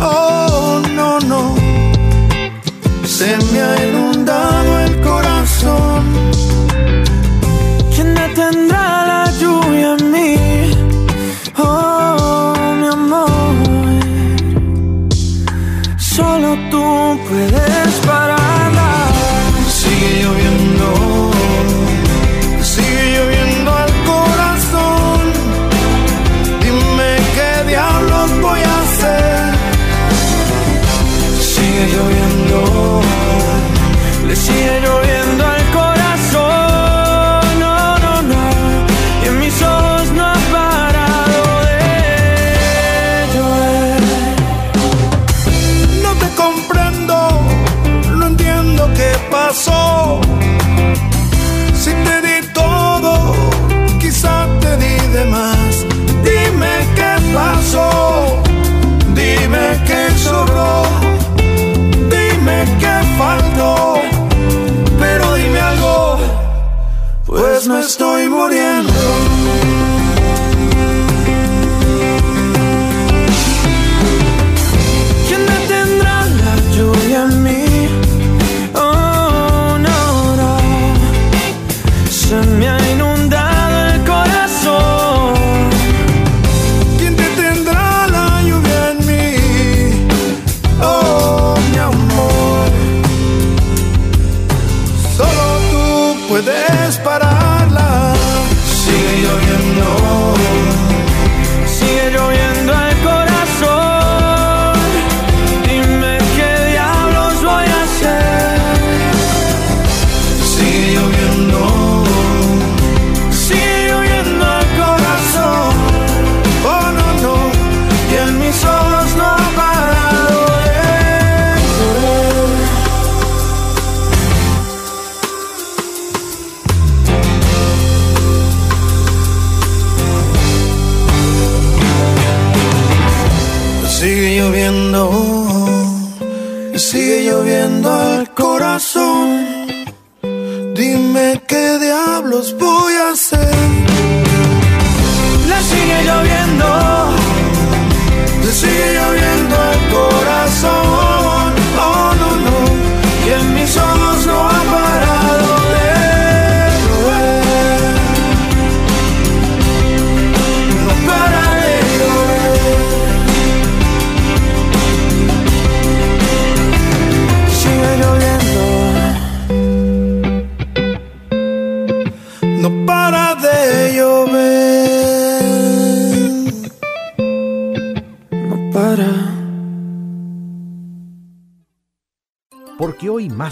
Oh, 0.00 0.82
no, 0.94 1.18
no. 1.20 1.54
Se 3.06 3.36
me 3.52 3.60
ha 3.60 3.86
inundado 3.88 4.75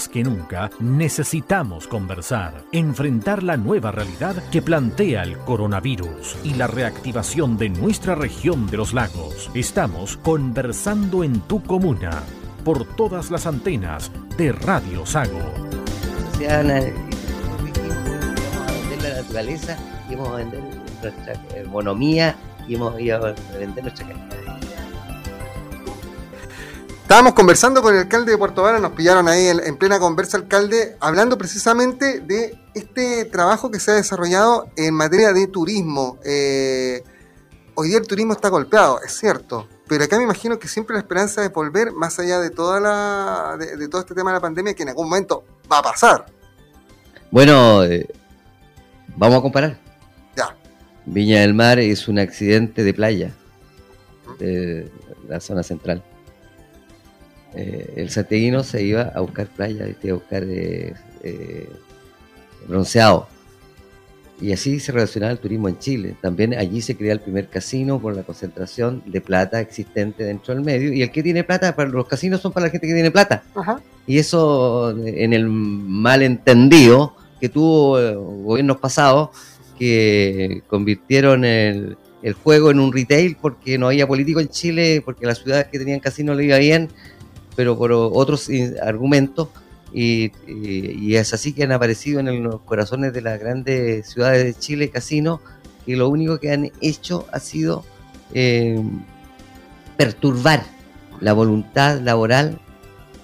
que 0.08 0.22
nunca 0.22 0.70
necesitamos 0.80 1.88
conversar, 1.88 2.64
enfrentar 2.72 3.42
la 3.42 3.56
nueva 3.56 3.90
realidad 3.90 4.36
que 4.50 4.62
plantea 4.62 5.22
el 5.22 5.38
coronavirus 5.38 6.36
y 6.44 6.54
la 6.54 6.66
reactivación 6.66 7.56
de 7.56 7.68
nuestra 7.68 8.14
región 8.14 8.66
de 8.66 8.76
los 8.76 8.94
lagos. 8.94 9.50
Estamos 9.54 10.16
conversando 10.16 11.24
en 11.24 11.40
tu 11.40 11.62
comuna, 11.62 12.22
por 12.64 12.84
todas 12.96 13.30
las 13.30 13.46
antenas 13.46 14.10
de 14.38 14.52
Radio 14.52 15.04
Sago. 15.04 15.40
vender 16.38 16.94
la 19.02 19.22
naturaleza, 19.22 19.76
íbamos 20.10 20.30
a 20.30 20.36
vender 20.36 20.60
nuestra 21.02 21.34
economía, 21.56 22.34
íbamos 22.66 23.00
íbamos 23.00 23.34
a 23.54 23.58
vender 23.58 23.84
nuestra 23.84 24.08
calidad. 24.08 24.43
Estábamos 27.04 27.34
conversando 27.34 27.82
con 27.82 27.92
el 27.94 28.00
alcalde 28.00 28.32
de 28.32 28.38
Puerto 28.38 28.62
Vara, 28.62 28.80
nos 28.80 28.92
pillaron 28.92 29.28
ahí 29.28 29.48
en, 29.48 29.60
en 29.62 29.76
plena 29.76 29.98
conversa, 29.98 30.38
alcalde, 30.38 30.96
hablando 31.00 31.36
precisamente 31.36 32.20
de 32.20 32.58
este 32.74 33.26
trabajo 33.26 33.70
que 33.70 33.78
se 33.78 33.90
ha 33.90 33.94
desarrollado 33.94 34.68
en 34.74 34.94
materia 34.94 35.34
de 35.34 35.46
turismo. 35.46 36.18
Eh, 36.24 37.04
hoy 37.74 37.88
día 37.88 37.98
el 37.98 38.06
turismo 38.06 38.32
está 38.32 38.48
golpeado, 38.48 39.02
es 39.02 39.12
cierto, 39.18 39.68
pero 39.86 40.02
acá 40.02 40.16
me 40.16 40.24
imagino 40.24 40.58
que 40.58 40.66
siempre 40.66 40.94
la 40.94 41.00
esperanza 41.00 41.42
de 41.42 41.48
volver, 41.48 41.92
más 41.92 42.18
allá 42.18 42.40
de 42.40 42.48
toda 42.48 42.80
la, 42.80 43.56
de, 43.58 43.76
de 43.76 43.86
todo 43.88 44.00
este 44.00 44.14
tema 44.14 44.30
de 44.30 44.36
la 44.36 44.40
pandemia, 44.40 44.72
que 44.72 44.84
en 44.84 44.88
algún 44.88 45.10
momento 45.10 45.44
va 45.70 45.80
a 45.80 45.82
pasar. 45.82 46.24
Bueno, 47.30 47.84
eh, 47.84 48.08
vamos 49.14 49.40
a 49.40 49.42
comparar. 49.42 49.78
Ya. 50.34 50.56
Viña 51.04 51.42
del 51.42 51.52
Mar 51.52 51.78
es 51.78 52.08
un 52.08 52.18
accidente 52.18 52.82
de 52.82 52.94
playa 52.94 53.30
de 54.38 54.90
la 55.28 55.38
zona 55.38 55.62
central. 55.62 56.02
Eh, 57.56 57.94
el 57.96 58.10
santiaguino 58.10 58.62
se 58.64 58.82
iba 58.82 59.02
a 59.02 59.20
buscar 59.20 59.46
playa, 59.46 59.86
¿viste? 59.86 60.10
a 60.10 60.14
buscar 60.14 60.42
eh, 60.44 60.94
eh, 61.22 61.68
bronceado. 62.66 63.28
Y 64.40 64.52
así 64.52 64.80
se 64.80 64.90
relacionaba 64.90 65.32
el 65.32 65.38
turismo 65.38 65.68
en 65.68 65.78
Chile. 65.78 66.16
También 66.20 66.54
allí 66.54 66.82
se 66.82 66.96
crea 66.96 67.12
el 67.12 67.20
primer 67.20 67.48
casino 67.48 68.00
por 68.00 68.16
la 68.16 68.24
concentración 68.24 69.02
de 69.06 69.20
plata 69.20 69.60
existente 69.60 70.24
dentro 70.24 70.54
del 70.54 70.64
medio. 70.64 70.92
Y 70.92 71.02
el 71.02 71.12
que 71.12 71.22
tiene 71.22 71.44
plata, 71.44 71.76
para 71.76 71.88
los 71.88 72.06
casinos 72.06 72.40
son 72.40 72.52
para 72.52 72.66
la 72.66 72.70
gente 72.70 72.88
que 72.88 72.94
tiene 72.94 73.12
plata. 73.12 73.44
Ajá. 73.54 73.80
Y 74.06 74.18
eso 74.18 74.90
en 74.98 75.32
el 75.32 75.46
malentendido 75.46 77.14
que 77.40 77.48
tuvo 77.48 78.00
eh, 78.00 78.14
gobiernos 78.14 78.78
pasados 78.78 79.30
que 79.78 80.62
convirtieron 80.66 81.44
el, 81.44 81.96
el 82.22 82.32
juego 82.32 82.70
en 82.70 82.80
un 82.80 82.92
retail 82.92 83.36
porque 83.40 83.78
no 83.78 83.88
había 83.88 84.06
político 84.06 84.40
en 84.40 84.48
Chile, 84.48 85.02
porque 85.04 85.26
las 85.26 85.38
ciudades 85.38 85.66
que 85.66 85.78
tenían 85.78 86.00
casino 86.00 86.34
le 86.34 86.44
iba 86.44 86.58
bien, 86.58 86.88
pero 87.56 87.76
por 87.78 87.92
otros 87.92 88.48
argumentos. 88.82 89.48
Y, 89.92 90.32
y- 90.48 90.90
y 90.98 91.16
es 91.16 91.32
así 91.34 91.52
que 91.52 91.62
han 91.64 91.72
aparecido 91.72 92.18
en 92.18 92.26
el- 92.28 92.42
los 92.42 92.60
corazones 92.62 93.12
de 93.12 93.20
las 93.22 93.38
grandes 93.38 94.08
ciudades 94.08 94.44
de 94.44 94.54
Chile 94.54 94.90
casinos 94.90 95.38
y 95.86 95.94
lo 95.94 96.08
único 96.08 96.40
que 96.40 96.50
han 96.50 96.72
hecho 96.80 97.26
ha 97.32 97.38
sido 97.38 97.84
eh, 98.32 98.82
perturbar 99.96 100.64
la 101.20 101.32
voluntad 101.32 102.00
laboral 102.00 102.60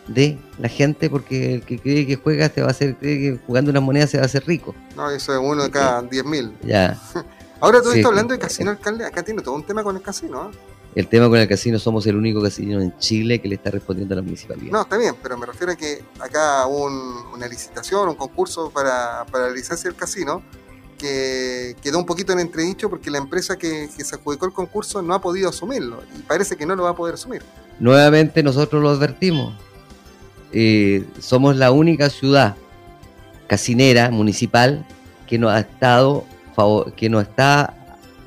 de 0.06 0.38
la 0.58 0.68
gente 0.68 1.10
porque 1.10 1.54
el 1.54 1.62
que 1.62 1.78
cree 1.78 2.06
que 2.06 2.16
juega 2.16 2.48
se 2.48 2.60
va 2.60 2.68
a 2.68 2.70
hacer, 2.70 2.96
cree 2.96 3.18
que 3.18 3.38
jugando 3.46 3.70
unas 3.70 3.82
monedas 3.82 4.10
se 4.10 4.18
va 4.18 4.24
a 4.24 4.26
hacer 4.26 4.44
rico. 4.46 4.74
No, 4.96 5.10
eso 5.10 5.32
es 5.32 5.40
uno 5.42 5.62
de 5.64 5.70
cada 5.70 6.02
10.000. 6.02 6.52
Ya. 6.62 6.96
Ahora 7.60 7.82
tú 7.82 7.90
Sí. 7.90 7.98
estás 7.98 8.10
hablando 8.10 8.32
de 8.32 8.38
casino, 8.40 8.70
alcalde. 8.70 9.04
Acá 9.04 9.22
tiene 9.22 9.42
todo 9.42 9.54
un 9.54 9.64
tema 9.64 9.82
con 9.82 9.96
el 9.96 10.02
casino. 10.02 10.50
¿eh? 10.50 10.56
El 10.94 11.06
tema 11.06 11.28
con 11.28 11.38
el 11.38 11.46
casino, 11.48 11.78
somos 11.78 12.04
el 12.06 12.16
único 12.16 12.42
casino 12.42 12.80
en 12.80 12.96
Chile 12.98 13.40
que 13.40 13.46
le 13.48 13.54
está 13.54 13.70
respondiendo 13.70 14.14
a 14.14 14.16
la 14.16 14.22
municipalidad. 14.22 14.72
No, 14.72 14.82
está 14.82 14.96
bien, 14.98 15.14
pero 15.22 15.38
me 15.38 15.46
refiero 15.46 15.72
a 15.72 15.76
que 15.76 16.02
acá 16.18 16.66
hubo 16.66 16.86
un- 16.86 17.32
una 17.34 17.46
licitación, 17.46 18.08
un 18.08 18.16
concurso 18.16 18.70
para, 18.70 19.24
para 19.30 19.46
la 19.48 19.52
licencia 19.54 19.88
del 19.88 19.96
casino, 19.96 20.42
que 20.98 21.76
quedó 21.80 21.98
un 21.98 22.06
poquito 22.06 22.32
en 22.32 22.40
entredicho 22.40 22.90
porque 22.90 23.08
la 23.10 23.18
empresa 23.18 23.56
que, 23.56 23.88
que 23.96 24.04
se 24.04 24.16
adjudicó 24.16 24.46
el 24.46 24.52
concurso 24.52 25.00
no 25.00 25.14
ha 25.14 25.20
podido 25.20 25.48
asumirlo 25.48 26.02
y 26.18 26.22
parece 26.22 26.56
que 26.56 26.66
no 26.66 26.74
lo 26.76 26.82
va 26.82 26.90
a 26.90 26.96
poder 26.96 27.14
asumir. 27.14 27.42
Nuevamente 27.78 28.42
nosotros 28.42 28.82
lo 28.82 28.90
advertimos. 28.90 29.54
Eh, 30.52 31.06
somos 31.20 31.56
la 31.56 31.70
única 31.70 32.10
ciudad 32.10 32.56
casinera 33.46 34.10
municipal 34.10 34.84
que 35.26 35.38
no 35.38 35.48
ha 35.48 35.60
estado 35.60 36.24
que 36.96 37.08
no 37.08 37.20
está 37.20 37.74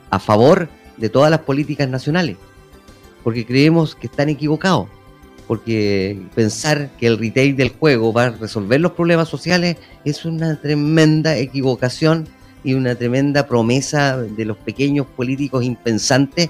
a 0.09 0.17
favor 0.19 0.67
de 0.97 1.07
todas 1.09 1.29
las 1.29 1.41
políticas 1.41 1.87
nacionales 1.87 2.37
porque 3.23 3.45
creemos 3.45 3.95
que 3.95 4.07
están 4.07 4.29
equivocados 4.29 4.87
porque 5.47 6.21
pensar 6.35 6.89
que 6.97 7.05
el 7.07 7.17
retail 7.17 7.55
del 7.57 7.69
juego 7.69 8.13
va 8.13 8.25
a 8.25 8.29
resolver 8.29 8.79
los 8.79 8.93
problemas 8.93 9.27
sociales 9.27 9.77
es 10.05 10.23
una 10.25 10.59
tremenda 10.59 11.35
equivocación 11.37 12.27
y 12.63 12.73
una 12.75 12.95
tremenda 12.95 13.45
promesa 13.45 14.17
de 14.17 14.45
los 14.45 14.55
pequeños 14.57 15.05
políticos 15.05 15.65
impensantes 15.65 16.49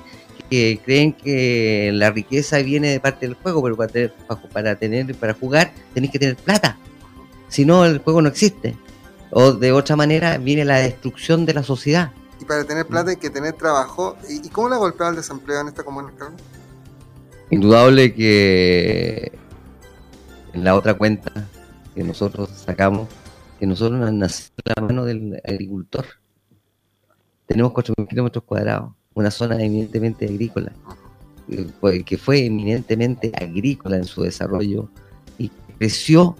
que 0.49 0.79
creen 0.85 1.13
que 1.13 1.89
la 1.93 2.11
riqueza 2.11 2.59
viene 2.59 2.89
de 2.89 2.99
parte 2.99 3.25
del 3.25 3.35
juego, 3.35 3.63
pero 3.63 3.75
para 3.75 3.91
tener, 3.91 4.13
pa- 4.27 4.39
para 4.41 4.75
tener, 4.75 5.15
para 5.15 5.33
jugar 5.33 5.71
tenéis 5.95 6.11
que 6.11 6.19
tener 6.19 6.35
plata. 6.35 6.77
Si 7.49 7.65
no, 7.65 7.85
el 7.85 7.97
juego 7.97 8.21
no 8.21 8.29
existe. 8.29 8.75
O 9.31 9.53
de 9.53 9.71
otra 9.71 9.95
manera 9.95 10.37
viene 10.37 10.65
la 10.65 10.77
destrucción 10.77 11.47
de 11.47 11.55
la 11.55 11.63
sociedad. 11.63 12.11
Y 12.39 12.45
para 12.45 12.63
tener 12.65 12.85
plata 12.85 13.09
hay 13.09 13.15
que 13.17 13.31
tener 13.31 13.53
trabajo. 13.53 14.15
¿Y, 14.29 14.47
cómo 14.49 14.69
le 14.69 14.75
ha 14.75 14.77
golpeado 14.77 15.09
el 15.11 15.15
desempleo 15.17 15.61
en 15.61 15.69
esta 15.69 15.83
comuna, 15.83 16.09
alcalde? 16.09 16.37
Indudable 17.53 18.15
que 18.15 19.31
en 20.53 20.63
la 20.63 20.73
otra 20.73 20.95
cuenta 20.95 21.31
que 21.93 22.03
nosotros 22.03 22.49
sacamos, 22.49 23.07
que 23.59 23.67
nosotros 23.67 23.99
nos 23.99 24.11
nació 24.11 24.51
de 24.65 24.73
la 24.75 24.81
mano 24.81 25.05
del 25.05 25.39
agricultor. 25.45 26.03
Tenemos 27.45 27.71
4.000 27.73 28.07
kilómetros 28.07 28.43
cuadrados, 28.43 28.93
una 29.13 29.29
zona 29.29 29.61
eminentemente 29.63 30.25
agrícola, 30.25 30.71
eh, 31.47 31.67
fue- 31.79 32.03
que 32.03 32.17
fue 32.17 32.43
eminentemente 32.47 33.31
agrícola 33.39 33.97
en 33.97 34.05
su 34.05 34.23
desarrollo 34.23 34.89
y 35.37 35.51
creció 35.77 36.35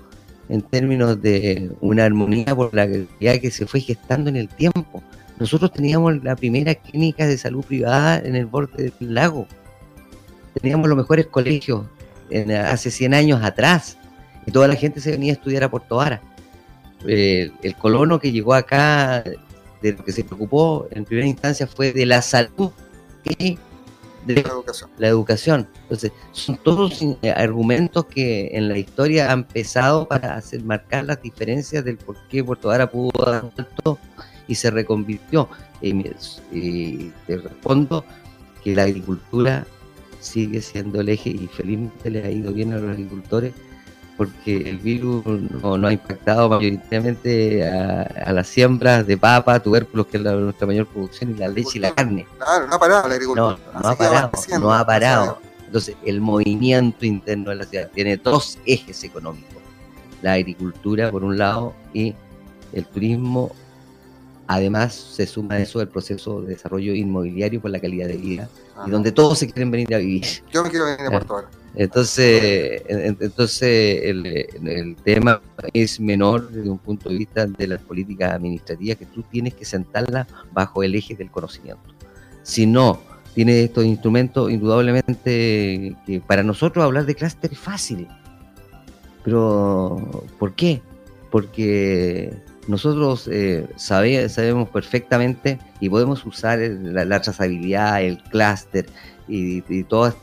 en 0.49 0.63
términos 0.63 1.21
de 1.21 1.69
una 1.79 2.05
armonía 2.05 2.55
por 2.55 2.73
la 2.73 2.83
actividad 2.83 3.39
que 3.39 3.51
se 3.51 3.67
fue 3.67 3.81
gestando 3.81 4.31
en 4.31 4.37
el 4.37 4.47
tiempo. 4.47 5.03
Nosotros 5.39 5.71
teníamos 5.73 6.23
la 6.23 6.35
primera 6.35 6.73
clínica 6.73 7.27
de 7.27 7.37
salud 7.37 7.63
privada 7.63 8.17
en 8.17 8.35
el 8.35 8.47
borde 8.47 8.91
del 8.99 9.13
lago 9.13 9.45
teníamos 10.61 10.87
los 10.87 10.97
mejores 10.97 11.27
colegios 11.27 11.83
en- 12.29 12.51
hace 12.51 12.91
100 12.91 13.13
años 13.13 13.41
atrás 13.43 13.97
y 14.45 14.51
toda 14.51 14.67
la 14.67 14.75
gente 14.75 14.99
se 15.01 15.11
venía 15.11 15.31
a 15.33 15.35
estudiar 15.35 15.63
a 15.63 15.69
Puerto 15.71 15.97
Vara. 15.97 16.21
Eh, 17.07 17.51
el 17.61 17.75
colono 17.75 18.19
que 18.19 18.31
llegó 18.31 18.53
acá, 18.53 19.23
de 19.81 19.91
lo 19.93 20.03
que 20.05 20.11
se 20.13 20.23
preocupó 20.23 20.87
en 20.91 21.03
primera 21.03 21.27
instancia 21.27 21.67
fue 21.67 21.91
de 21.91 22.05
la 22.05 22.21
salud 22.21 22.71
y 23.25 23.57
de 24.25 24.35
La 24.35 24.41
educación. 24.51 24.89
la 24.97 25.07
educación. 25.09 25.67
Entonces, 25.81 26.13
son 26.31 26.55
todos 26.57 27.01
eh, 27.21 27.31
argumentos 27.31 28.05
que 28.05 28.51
en 28.53 28.69
la 28.69 28.77
historia 28.77 29.29
han 29.33 29.43
pesado 29.43 30.07
para 30.07 30.35
hacer 30.35 30.63
marcar 30.63 31.03
las 31.03 31.21
diferencias 31.21 31.83
del 31.83 31.97
por 31.97 32.15
qué 32.29 32.41
Puerto 32.41 32.69
Vara 32.69 32.89
pudo 32.89 33.11
dar 33.25 33.51
salto 33.57 33.99
y 34.47 34.55
se 34.55 34.71
reconvirtió. 34.71 35.49
Me- 35.81 36.15
y 36.53 37.11
te 37.27 37.35
respondo 37.35 38.05
que 38.63 38.73
la 38.73 38.83
agricultura 38.83 39.67
sigue 40.23 40.61
siendo 40.61 41.01
el 41.01 41.09
eje 41.09 41.29
y 41.29 41.47
felizmente 41.47 42.09
le 42.09 42.23
ha 42.23 42.29
ido 42.31 42.51
bien 42.53 42.73
a 42.73 42.77
los 42.77 42.91
agricultores 42.91 43.53
porque 44.15 44.69
el 44.69 44.77
virus 44.77 45.25
no, 45.25 45.75
no 45.77 45.87
ha 45.87 45.91
impactado 45.93 46.47
mayoritariamente 46.47 47.67
a, 47.67 48.01
a 48.03 48.31
las 48.31 48.47
siembras 48.47 49.07
de 49.07 49.17
papa, 49.17 49.59
tubérculos, 49.59 50.05
que 50.07 50.17
es 50.17 50.23
la- 50.23 50.33
nuestra 50.35 50.67
mayor 50.67 50.85
producción, 50.85 51.31
y 51.31 51.33
la 51.33 51.47
leche 51.47 51.71
y 51.75 51.79
la 51.79 51.91
carne. 51.95 52.27
Claro, 52.37 52.67
no 52.67 52.75
ha 52.75 52.79
parado 52.79 53.07
la 53.07 53.15
agricultura. 53.15 53.57
No, 53.73 53.79
no 53.81 53.87
ha 53.89 53.95
parado, 53.95 54.31
no 54.59 54.71
ha 54.73 54.85
parado. 54.85 55.39
Entonces, 55.65 55.95
el 56.05 56.21
movimiento 56.21 57.05
interno 57.07 57.49
de 57.49 57.55
la 57.55 57.63
ciudad 57.65 57.89
tiene 57.91 58.17
dos 58.17 58.59
ejes 58.65 59.03
económicos. 59.03 59.57
La 60.21 60.33
agricultura, 60.33 61.09
por 61.09 61.23
un 61.23 61.37
lado, 61.39 61.73
y 61.91 62.13
el 62.71 62.85
turismo. 62.85 63.51
Además, 64.55 64.93
se 64.93 65.25
suma 65.25 65.55
a 65.55 65.59
eso 65.59 65.81
el 65.81 65.87
proceso 65.87 66.41
de 66.41 66.49
desarrollo 66.49 66.93
inmobiliario 66.93 67.59
por 67.59 67.71
la 67.71 67.79
calidad 67.79 68.07
de 68.07 68.17
vida, 68.17 68.49
Ajá. 68.75 68.87
y 68.87 68.91
donde 68.91 69.11
todos 69.11 69.39
se 69.39 69.47
quieren 69.47 69.71
venir 69.71 69.93
a 69.95 69.97
vivir. 69.97 70.25
Yo 70.51 70.63
me 70.63 70.69
quiero 70.69 70.85
venir 70.85 71.07
a 71.07 71.09
Puerto. 71.09 71.43
Entonces, 71.75 72.83
en- 72.87 72.99
en- 72.99 73.17
entonces 73.19 74.01
el, 74.03 74.25
el 74.67 74.95
tema 74.97 75.41
es 75.73 75.99
menor 75.99 76.49
desde 76.51 76.69
un 76.69 76.77
punto 76.77 77.09
de 77.09 77.15
vista 77.17 77.47
de 77.47 77.67
las 77.67 77.81
políticas 77.81 78.31
administrativas 78.33 78.97
que 78.97 79.07
tú 79.07 79.23
tienes 79.23 79.55
que 79.55 79.65
sentarlas 79.65 80.27
bajo 80.51 80.83
el 80.83 80.93
eje 80.93 81.15
del 81.15 81.31
conocimiento. 81.31 81.81
Si 82.43 82.67
no 82.67 83.01
tienes 83.33 83.55
estos 83.65 83.85
instrumentos, 83.85 84.51
indudablemente 84.51 85.95
que 86.05 86.21
para 86.27 86.43
nosotros 86.43 86.85
hablar 86.85 87.05
de 87.07 87.15
clúster 87.15 87.51
es 87.51 87.57
fácil. 87.59 88.07
Pero, 89.23 90.23
¿por 90.37 90.53
qué? 90.53 90.81
Porque 91.31 92.33
nosotros 92.67 93.27
eh, 93.31 93.67
sabe- 93.75 94.29
sabemos 94.29 94.69
perfectamente 94.69 95.59
y 95.79 95.89
podemos 95.89 96.25
usar 96.25 96.59
el- 96.59 96.93
la, 96.93 97.21
trazabilidad, 97.21 98.01
el 98.01 98.21
clúster, 98.23 98.85
y, 99.27 99.63
y 99.73 99.83
todos 99.83 100.13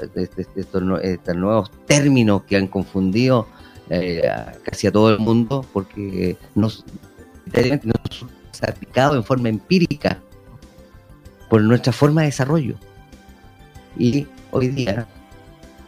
este- 0.00 0.22
este- 0.22 0.46
estos, 0.60 0.82
nue- 0.82 1.00
estos 1.02 1.36
nuevos 1.36 1.70
términos 1.86 2.42
que 2.44 2.56
han 2.56 2.66
confundido 2.66 3.46
eh, 3.90 4.22
casi 4.62 4.86
a 4.86 4.92
todo 4.92 5.10
el 5.12 5.18
mundo 5.18 5.64
porque 5.72 6.36
nos, 6.54 6.84
nos 7.84 8.62
ha 8.62 8.70
aplicado 8.70 9.16
en 9.16 9.24
forma 9.24 9.48
empírica 9.48 10.18
por 11.48 11.62
nuestra 11.62 11.92
forma 11.92 12.20
de 12.22 12.26
desarrollo. 12.26 12.74
Y 13.98 14.26
hoy 14.50 14.68
día 14.68 15.06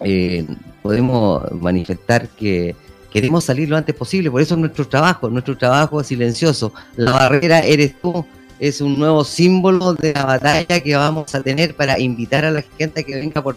eh, 0.01 0.47
podemos 0.83 1.51
manifestar 1.53 2.29
que 2.29 2.75
queremos 3.11 3.45
salir 3.45 3.69
lo 3.69 3.77
antes 3.77 3.95
posible, 3.95 4.31
por 4.31 4.41
eso 4.41 4.55
es 4.55 4.61
nuestro 4.61 4.87
trabajo, 4.87 5.29
nuestro 5.29 5.57
trabajo 5.57 6.01
es 6.01 6.07
silencioso. 6.07 6.73
La 6.97 7.13
barrera 7.13 7.61
eres 7.61 8.01
tú, 8.01 8.25
es 8.59 8.81
un 8.81 8.99
nuevo 8.99 9.25
símbolo 9.25 9.95
de 9.95 10.13
la 10.13 10.25
batalla 10.25 10.81
que 10.81 10.95
vamos 10.97 11.35
a 11.35 11.43
tener 11.43 11.75
para 11.75 11.99
invitar 11.99 12.45
a 12.45 12.51
la 12.51 12.63
gente 12.79 13.01
a 13.01 13.03
que 13.03 13.15
venga 13.17 13.43
por 13.43 13.57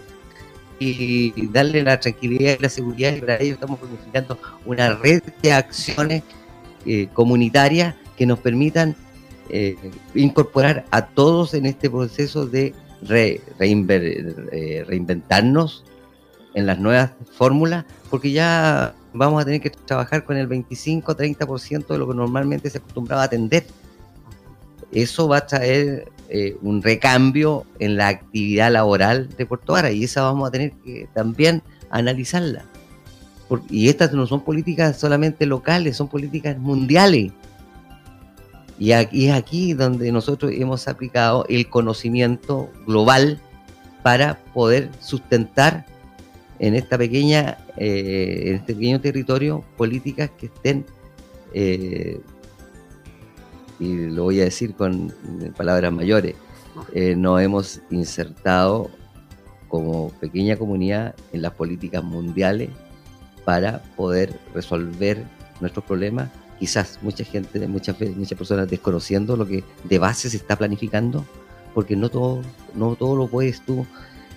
y 0.80 1.48
darle 1.48 1.82
la 1.84 1.98
tranquilidad 2.00 2.58
y 2.60 2.62
la 2.62 2.68
seguridad 2.68 3.16
y 3.16 3.22
para 3.22 3.38
ello 3.40 3.54
estamos 3.54 3.80
planificando 3.80 4.38
una 4.66 4.96
red 4.96 5.22
de 5.42 5.54
acciones 5.54 6.24
eh, 6.86 7.08
comunitarias 7.14 7.96
que 8.18 8.26
nos 8.26 8.40
permitan 8.40 8.96
eh, 9.50 9.78
incorporar 10.14 10.84
a 10.92 11.06
todos 11.06 11.54
en 11.54 11.68
este 11.68 11.90
proceso 11.90 12.48
de 12.48 12.74
re- 13.04 13.40
eh, 13.60 14.84
reinventarnos 14.86 15.86
en 16.54 16.66
las 16.66 16.80
nuevas 16.80 17.12
fórmulas, 17.32 17.86
porque 18.10 18.32
ya 18.32 18.94
vamos 19.14 19.42
a 19.42 19.46
tener 19.46 19.62
que 19.62 19.70
trabajar 19.70 20.24
con 20.24 20.38
el 20.38 20.48
25-30% 20.50 21.88
de 21.88 21.98
lo 21.98 22.08
que 22.08 22.16
normalmente 22.16 22.70
se 22.70 22.80
acostumbraba 22.80 23.24
a 23.24 23.26
atender. 23.26 23.66
Eso 24.92 25.28
va 25.28 25.38
a 25.38 25.48
traer 25.48 26.12
eh, 26.30 26.58
un 26.62 26.82
recambio 26.82 27.66
en 27.80 27.98
la 27.98 28.08
actividad 28.08 28.72
laboral 28.72 29.30
de 29.38 29.46
Puerto 29.46 29.74
Vara 29.74 29.92
y 29.92 30.04
esa 30.04 30.24
vamos 30.24 30.48
a 30.48 30.52
tener 30.52 30.72
que 30.84 31.08
también 31.14 31.62
analizarla. 31.90 32.66
Y 33.70 33.90
estas 33.90 34.14
no 34.14 34.26
son 34.26 34.42
políticas 34.42 34.98
solamente 34.98 35.46
locales, 35.46 35.98
son 35.98 36.08
políticas 36.08 36.58
mundiales. 36.58 37.32
Y 38.80 38.94
aquí 38.94 39.28
es 39.28 39.34
aquí 39.34 39.74
donde 39.74 40.12
nosotros 40.12 40.52
hemos 40.56 40.88
aplicado 40.88 41.46
el 41.50 41.70
conocimiento 41.70 42.72
global 42.88 43.40
para 44.02 44.40
poder 44.54 44.90
sustentar 45.00 45.86
en 46.60 46.76
esta 46.76 46.98
pequeña, 46.98 47.58
eh, 47.78 48.44
en 48.48 48.56
este 48.56 48.74
pequeño 48.74 49.02
territorio 49.02 49.64
políticas 49.78 50.30
que 50.38 50.48
estén, 50.48 50.86
eh, 51.54 52.20
y 53.80 53.96
lo 54.10 54.24
voy 54.24 54.42
a 54.42 54.46
decir 54.46 54.76
con 54.76 55.14
palabras 55.58 55.92
mayores, 55.92 56.36
eh, 56.94 57.16
nos 57.16 57.42
hemos 57.42 57.82
insertado 57.90 58.90
como 59.68 60.10
pequeña 60.20 60.56
comunidad 60.56 61.16
en 61.32 61.42
las 61.42 61.54
políticas 61.54 62.04
mundiales 62.04 62.70
para 63.46 63.82
poder 63.96 64.40
resolver 64.54 65.24
nuestros 65.60 65.84
problemas. 65.86 66.30
Quizás 66.60 67.00
mucha 67.02 67.24
gente, 67.24 67.68
muchas, 67.68 68.00
muchas 68.16 68.38
personas 68.38 68.70
desconociendo 68.70 69.36
lo 69.36 69.46
que 69.46 69.64
de 69.84 70.00
base 70.00 70.30
se 70.30 70.38
está 70.38 70.56
planificando, 70.56 71.26
porque 71.74 71.96
no 71.96 72.10
todo, 72.10 72.42
no 72.76 72.96
todo 72.96 73.16
lo 73.16 73.28
puedes 73.28 73.62
tú 73.66 73.86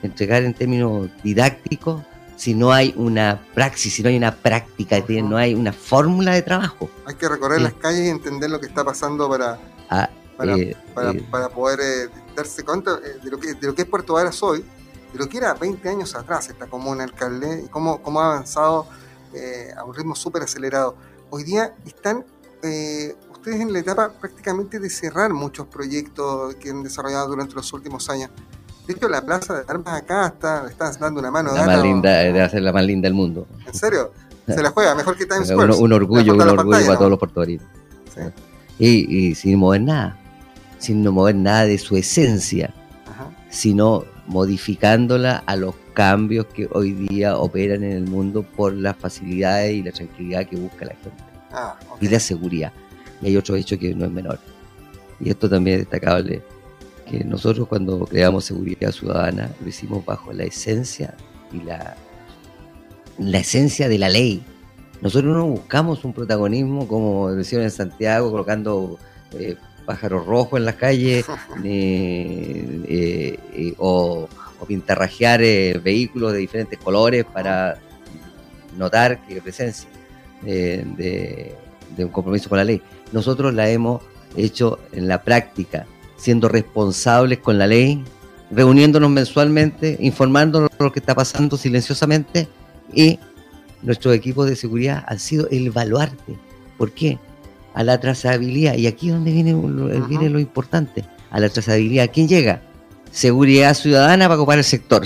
entregar 0.02 0.42
en 0.42 0.54
términos 0.54 1.08
didácticos 1.22 2.02
si 2.36 2.54
no 2.54 2.70
hay 2.72 2.92
una 2.96 3.40
praxis, 3.54 3.94
si 3.94 4.02
no 4.02 4.10
hay 4.10 4.16
una 4.16 4.34
práctica, 4.34 5.02
no 5.22 5.38
hay 5.38 5.54
una 5.54 5.72
fórmula 5.72 6.34
de 6.34 6.42
trabajo. 6.42 6.90
Hay 7.06 7.14
que 7.14 7.28
recorrer 7.28 7.62
las 7.62 7.72
calles 7.74 8.06
y 8.06 8.08
entender 8.10 8.50
lo 8.50 8.60
que 8.60 8.66
está 8.66 8.84
pasando 8.84 9.28
para, 9.28 9.58
Ah, 9.88 10.10
para, 10.36 10.56
eh, 10.56 10.76
para, 10.94 11.12
eh, 11.12 11.28
para 11.30 11.48
poder 11.48 11.80
eh, 11.80 12.10
darse 12.34 12.64
cuenta 12.64 12.96
de 12.96 13.30
lo, 13.30 13.38
que, 13.38 13.54
de 13.54 13.66
lo 13.66 13.74
que 13.74 13.82
es 13.82 13.88
Puerto 13.88 14.14
Varas 14.14 14.42
hoy, 14.42 14.64
de 15.12 15.18
lo 15.18 15.28
que 15.28 15.38
era 15.38 15.54
20 15.54 15.88
años 15.88 16.14
atrás 16.14 16.48
esta 16.48 16.66
comuna 16.66 17.04
alcalde 17.04 17.64
y 17.64 17.68
cómo, 17.68 18.02
cómo 18.02 18.20
ha 18.20 18.32
avanzado 18.32 18.86
eh, 19.32 19.70
a 19.76 19.84
un 19.84 19.94
ritmo 19.94 20.14
súper 20.14 20.42
acelerado. 20.42 20.96
Hoy 21.30 21.44
día 21.44 21.74
están 21.84 22.24
eh, 22.62 23.14
ustedes 23.30 23.60
en 23.60 23.72
la 23.72 23.78
etapa 23.78 24.12
prácticamente 24.12 24.78
de 24.78 24.90
cerrar 24.90 25.32
muchos 25.32 25.66
proyectos 25.66 26.54
que 26.56 26.70
han 26.70 26.82
desarrollado 26.82 27.28
durante 27.28 27.54
los 27.54 27.72
últimos 27.72 28.08
años. 28.10 28.30
De 28.86 28.92
hecho, 28.94 29.08
la 29.08 29.20
plaza 29.24 29.54
de 29.54 29.64
armas 29.66 30.02
acá 30.02 30.26
está, 30.28 30.62
le 30.64 30.70
están 30.70 30.92
dando 31.00 31.20
una 31.20 31.30
mano. 31.30 31.52
la 31.52 31.60
gana, 31.60 31.76
más 31.76 31.82
linda, 31.82 32.10
debe 32.18 32.48
ser 32.48 32.62
la 32.62 32.72
más 32.72 32.84
linda 32.84 33.06
del 33.06 33.14
mundo. 33.14 33.46
¿En 33.66 33.74
serio? 33.74 34.12
Se 34.46 34.62
la 34.62 34.70
juega 34.70 34.94
mejor 34.94 35.16
que 35.16 35.26
Times 35.26 35.48
Square. 35.48 35.72
un 35.74 35.92
orgullo, 35.92 36.34
un 36.34 36.40
orgullo 36.40 36.56
pantalla, 36.56 36.82
para 36.86 36.92
¿no? 36.94 36.98
todos 36.98 37.10
los 37.10 37.18
puertorriqueños. 37.18 37.70
Sí. 38.14 38.20
Y, 38.78 39.16
y 39.30 39.34
sin 39.34 39.58
mover 39.58 39.80
nada, 39.80 40.16
sin 40.78 41.02
no 41.02 41.10
mover 41.10 41.34
nada 41.34 41.64
de 41.66 41.78
su 41.78 41.96
esencia, 41.96 42.72
Ajá. 43.10 43.28
sino 43.50 44.04
modificándola 44.28 45.42
a 45.46 45.56
los 45.56 45.74
cambios 45.94 46.46
que 46.46 46.68
hoy 46.72 46.92
día 46.92 47.36
operan 47.38 47.82
en 47.82 47.92
el 47.92 48.04
mundo 48.06 48.42
por 48.42 48.72
las 48.72 48.96
facilidades 48.96 49.72
y 49.74 49.82
la 49.82 49.92
tranquilidad 49.92 50.46
que 50.46 50.56
busca 50.56 50.84
la 50.84 50.94
gente 50.94 51.24
Ah, 51.52 51.76
ok. 51.90 52.02
y 52.02 52.08
la 52.08 52.20
seguridad. 52.20 52.72
Y 53.22 53.26
hay 53.28 53.36
otro 53.36 53.56
hecho 53.56 53.78
que 53.78 53.94
no 53.94 54.04
es 54.04 54.10
menor. 54.12 54.38
Y 55.18 55.30
esto 55.30 55.48
también 55.48 55.80
es 55.80 55.82
destacable, 55.88 56.42
que 57.08 57.24
nosotros 57.24 57.68
cuando 57.68 58.04
creamos 58.04 58.44
seguridad 58.44 58.92
ciudadana 58.92 59.50
lo 59.60 59.68
hicimos 59.68 60.04
bajo 60.04 60.32
la 60.32 60.44
esencia 60.44 61.14
y 61.52 61.62
la, 61.62 61.96
la 63.18 63.38
esencia 63.38 63.88
de 63.88 63.98
la 63.98 64.08
ley. 64.08 64.42
Nosotros 65.00 65.36
no 65.36 65.46
buscamos 65.46 66.04
un 66.04 66.12
protagonismo 66.12 66.88
como 66.88 67.30
decían 67.32 67.62
en 67.62 67.70
Santiago, 67.70 68.30
colocando 68.30 68.98
eh, 69.32 69.56
pájaros 69.86 70.26
rojos 70.26 70.58
en 70.58 70.66
las 70.66 70.74
calles 70.74 71.24
eh, 71.64 73.38
eh, 73.54 73.74
o, 73.78 74.28
o 74.60 74.66
pintarrajear 74.66 75.42
eh, 75.42 75.80
vehículos 75.82 76.32
de 76.32 76.38
diferentes 76.38 76.78
colores 76.78 77.24
para 77.24 77.78
notar 78.76 79.24
que 79.24 79.34
hay 79.34 79.40
presencia 79.40 79.88
de, 80.42 81.54
de 81.96 82.04
un 82.04 82.10
compromiso 82.10 82.48
con 82.48 82.58
la 82.58 82.64
ley. 82.64 82.82
Nosotros 83.12 83.54
la 83.54 83.70
hemos 83.70 84.02
hecho 84.36 84.78
en 84.92 85.08
la 85.08 85.22
práctica, 85.22 85.86
siendo 86.16 86.48
responsables 86.48 87.38
con 87.38 87.58
la 87.58 87.66
ley, 87.66 88.02
reuniéndonos 88.50 89.10
mensualmente, 89.10 89.96
informándonos 90.00 90.70
de 90.70 90.84
lo 90.84 90.92
que 90.92 91.00
está 91.00 91.14
pasando 91.14 91.56
silenciosamente 91.56 92.48
y 92.92 93.18
nuestros 93.82 94.14
equipos 94.14 94.48
de 94.48 94.56
seguridad 94.56 95.04
han 95.06 95.18
sido 95.18 95.48
el 95.50 95.70
baluarte. 95.70 96.36
¿Por 96.78 96.92
qué? 96.92 97.18
A 97.74 97.82
la 97.84 97.98
trazabilidad. 98.00 98.74
Y 98.76 98.86
aquí 98.86 99.08
es 99.08 99.14
donde 99.14 99.32
viene, 99.32 99.50
Ajá. 99.52 100.06
viene 100.08 100.30
lo 100.30 100.38
importante. 100.40 101.04
A 101.30 101.40
la 101.40 101.48
trazabilidad. 101.48 102.10
¿Quién 102.12 102.28
llega? 102.28 102.62
Seguridad 103.10 103.74
ciudadana 103.74 104.26
para 104.28 104.36
ocupar 104.40 104.58
el 104.58 104.64
sector. 104.64 105.04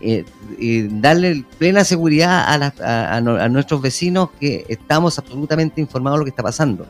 Eh, 0.00 0.24
y 0.58 0.82
darle 1.00 1.44
plena 1.58 1.84
seguridad 1.84 2.30
a, 2.48 2.72
a- 2.80 3.16
a 3.16 3.20
no- 3.20 3.36
a 3.36 3.48
nuestros 3.48 3.80
vecinos 3.80 4.30
que 4.40 4.64
estamos 4.68 5.16
absolutamente 5.18 5.80
informados 5.80 6.16
de 6.16 6.20
lo 6.20 6.24
que 6.24 6.30
está 6.30 6.42
pasando. 6.42 6.86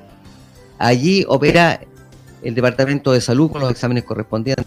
Allí 0.79 1.25
opera 1.29 1.81
el 2.43 2.55
Departamento 2.55 3.13
de 3.13 3.21
Salud 3.21 3.51
con 3.51 3.61
los 3.61 3.71
exámenes 3.71 4.05
correspondientes. 4.05 4.65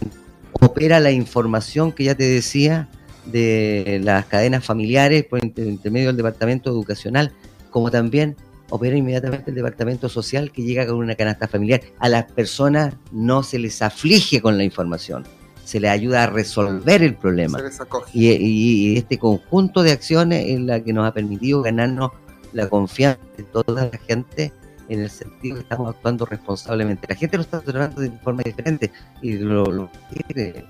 Opera 0.60 1.00
la 1.00 1.10
información 1.10 1.92
que 1.92 2.04
ya 2.04 2.14
te 2.14 2.24
decía 2.24 2.88
de 3.26 4.00
las 4.02 4.26
cadenas 4.26 4.64
familiares 4.64 5.24
por 5.24 5.44
inter- 5.44 5.66
intermedio 5.66 6.08
del 6.08 6.16
Departamento 6.16 6.70
Educacional, 6.70 7.32
como 7.70 7.90
también 7.90 8.36
opera 8.70 8.96
inmediatamente 8.96 9.50
el 9.50 9.56
Departamento 9.56 10.08
Social 10.08 10.50
que 10.50 10.62
llega 10.62 10.86
con 10.86 10.96
una 10.96 11.14
canasta 11.14 11.46
familiar. 11.48 11.80
A 11.98 12.08
las 12.08 12.24
personas 12.32 12.94
no 13.12 13.42
se 13.42 13.58
les 13.58 13.82
aflige 13.82 14.40
con 14.40 14.56
la 14.56 14.64
información, 14.64 15.24
se 15.64 15.80
les 15.80 15.90
ayuda 15.90 16.24
a 16.24 16.26
resolver 16.28 17.02
el 17.02 17.14
problema. 17.14 17.58
Se 17.58 17.64
les 17.64 17.80
acoge. 17.80 18.10
Y, 18.14 18.28
y- 18.30 18.92
y 18.92 18.96
este 18.96 19.18
conjunto 19.18 19.82
de 19.82 19.92
acciones 19.92 20.46
es 20.48 20.60
la 20.60 20.80
que 20.80 20.92
nos 20.92 21.06
ha 21.06 21.12
permitido 21.12 21.62
ganarnos 21.62 22.12
la 22.52 22.68
confianza 22.68 23.20
de 23.36 23.42
toda 23.42 23.90
la 23.90 23.98
gente 24.06 24.52
en 24.88 25.00
el 25.00 25.10
sentido 25.10 25.56
que 25.56 25.62
estamos 25.62 25.90
actuando 25.94 26.24
responsablemente. 26.26 27.06
La 27.08 27.14
gente 27.16 27.36
lo 27.36 27.42
está 27.42 27.60
tratando 27.60 28.00
de 28.00 28.10
forma 28.10 28.42
diferente 28.44 28.92
y 29.22 29.34
lo, 29.34 29.64
lo 29.66 29.90
quiere. 30.12 30.64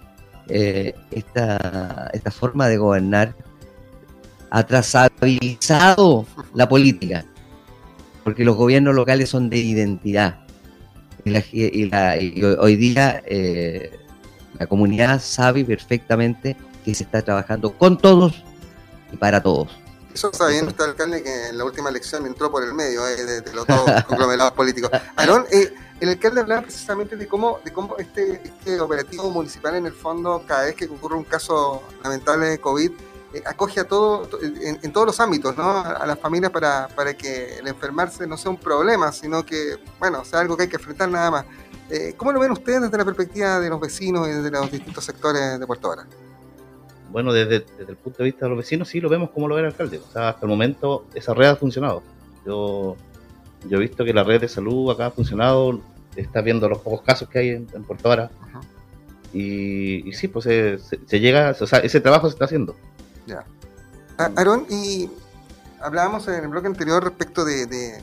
eh, 0.49 0.95
esta, 1.11 2.09
esta 2.13 2.31
forma 2.31 2.69
de 2.69 2.77
gobernar 2.79 3.35
ha 4.51 4.63
trazabilizado 4.65 6.25
la 6.55 6.69
política, 6.69 7.25
porque 8.25 8.45
los 8.45 8.57
gobiernos 8.57 8.95
locales 8.95 9.29
son 9.29 9.51
de 9.51 9.59
identidad. 9.59 10.41
Y, 11.25 11.31
la- 11.31 11.43
y 11.53 11.87
la- 11.91 12.17
y 12.23 12.43
hoy 12.45 12.77
día 12.77 13.21
eh, 13.27 13.91
la 14.59 14.67
comunidad 14.69 15.21
sabe 15.21 15.65
perfectamente 15.65 16.57
que 16.85 16.95
se 16.95 17.03
está 17.03 17.23
trabajando 17.23 17.73
con 17.73 17.99
todos 17.99 18.45
y 19.13 19.17
para 19.17 19.43
todos. 19.43 19.69
Eso 20.17 20.31
está 20.31 20.47
bien 20.47 20.67
usted, 20.67 20.83
alcalde, 20.83 21.23
que 21.23 21.49
en 21.49 21.59
la 21.59 21.65
última 21.67 21.91
elección 21.91 22.25
entró 22.25 22.51
por 22.51 22.65
el 22.65 22.73
medio 22.73 23.07
eh, 23.07 23.23
de, 23.23 23.43
de 23.43 23.53
los 23.53 23.67
dos 23.67 23.83
conglomerados 24.09 24.53
políticos. 24.55 24.91
Aarón, 25.15 25.45
eh, 25.51 25.75
el 26.01 26.09
alcalde 26.09 26.41
hablaba 26.41 26.63
precisamente 26.63 27.17
de 27.17 27.29
cómo, 27.29 27.61
de 27.63 27.71
cómo 27.71 27.99
este, 27.99 28.41
este 28.43 28.81
operativo 28.81 29.31
municipal, 29.31 29.75
en 29.75 29.85
el 29.85 29.93
fondo, 29.93 30.43
cada 30.47 30.65
vez 30.65 30.75
que 30.75 30.87
ocurre 30.87 31.17
un 31.17 31.25
caso 31.25 31.83
lamentable 32.03 32.47
de 32.47 32.59
COVID, 32.59 32.93
eh, 33.35 33.43
acoge 33.45 33.81
a 33.81 33.85
todo, 33.85 34.27
to- 34.27 34.39
en, 34.41 34.91
todos 34.91 35.07
los 35.07 35.21
ámbitos, 35.21 35.55
¿no? 35.55 35.81
A, 35.81 36.07
las 36.07 36.19
familias 36.19 36.51
para, 36.51 36.89
que 37.19 37.59
el 37.59 37.69
enfermarse 37.69 38.27
no 38.27 38.39
sea 38.39 38.51
un 38.51 38.57
problema, 38.59 39.13
sino 39.13 39.45
que, 39.45 39.77
bueno, 39.99 40.25
sea 40.25 40.41
algo 40.41 40.57
que 40.57 40.63
hay 40.63 40.69
que 40.71 40.77
enfrentar 40.77 41.11
nada 41.11 41.31
más. 41.31 41.45
Eh, 41.91 42.15
¿Cómo 42.17 42.33
lo 42.33 42.41
ven 42.41 42.53
ustedes 42.53 42.81
desde 42.81 42.97
la 42.97 43.05
perspectiva 43.05 43.61
de 43.61 43.69
los 43.69 43.79
vecinos 43.79 44.27
y 44.29 44.31
desde 44.31 44.51
los 44.51 44.73
distintos 44.73 45.05
sectores 45.05 45.61
de 45.61 45.67
Puerto 45.67 45.91
Vara? 45.91 46.07
Bueno, 47.17 47.33
desde, 47.33 47.61
desde 47.79 47.93
el 47.93 47.97
punto 47.97 48.19
de 48.19 48.25
vista 48.25 48.45
de 48.45 48.51
los 48.51 48.59
vecinos, 48.59 48.89
sí 48.89 49.01
lo 49.01 49.09
vemos 49.09 49.31
como 49.31 49.49
lo 49.49 49.55
ve 49.55 49.63
el 49.63 49.69
alcalde. 49.69 49.97
O 50.07 50.13
sea, 50.13 50.29
hasta 50.29 50.43
el 50.45 50.51
momento 50.51 51.07
esa 51.15 51.33
red 51.33 51.47
ha 51.49 51.57
funcionado. 51.57 52.03
Yo, 52.45 52.95
yo 53.67 53.79
he 53.79 53.81
visto 53.81 54.05
que 54.05 54.13
la 54.13 54.23
red 54.23 54.39
de 54.39 54.49
salud 54.49 54.91
acá 54.91 55.07
ha 55.07 55.11
funcionado, 55.11 55.81
está 56.15 56.43
viendo 56.43 56.69
los 56.69 56.77
pocos 56.81 57.01
casos 57.01 57.27
que 57.31 57.39
hay 57.39 57.49
en, 57.49 57.67
en 57.73 57.85
Puerto 57.85 58.11
Vara. 58.11 58.31
Ajá. 58.43 58.61
Y, 59.33 60.07
y 60.07 60.13
sí, 60.13 60.29
pues 60.29 60.45
se, 60.45 60.79
se- 60.79 61.01
se 61.07 61.19
llega, 61.19 61.57
o 61.59 61.67
sea, 61.67 61.79
ese 61.79 62.03
trabajo 62.03 62.29
se 62.29 62.35
está 62.35 62.45
haciendo. 62.45 62.77
Ya. 63.27 63.47
Aarón, 64.19 64.67
y 64.69 65.09
hablábamos 65.81 66.29
en 66.29 66.35
el 66.45 66.49
bloque 66.49 66.67
anterior 66.67 67.03
respecto 67.03 67.47
de 67.47 67.99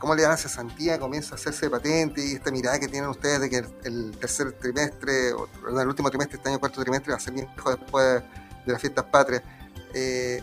cómo 0.00 0.14
le 0.14 0.22
dan 0.22 0.36
cesantía, 0.38 0.98
comienza 0.98 1.34
a 1.34 1.36
hacerse 1.36 1.68
patente 1.68 2.24
y 2.24 2.32
esta 2.32 2.50
mirada 2.50 2.80
que 2.80 2.88
tienen 2.88 3.10
ustedes 3.10 3.38
de 3.38 3.50
que 3.50 3.64
el, 3.84 4.16
tercer 4.18 4.52
trimestre, 4.52 5.34
o 5.34 5.46
el 5.78 5.86
último 5.86 6.08
trimestre, 6.08 6.38
este 6.38 6.48
año 6.48 6.58
cuarto 6.58 6.80
trimestre, 6.80 7.12
va 7.12 7.18
a 7.18 7.20
ser 7.20 7.34
bien 7.34 7.46
después 7.54 8.22
de 8.64 8.72
las 8.72 8.80
fiestas 8.80 9.04
patrias. 9.04 9.42
Eh, 9.92 10.42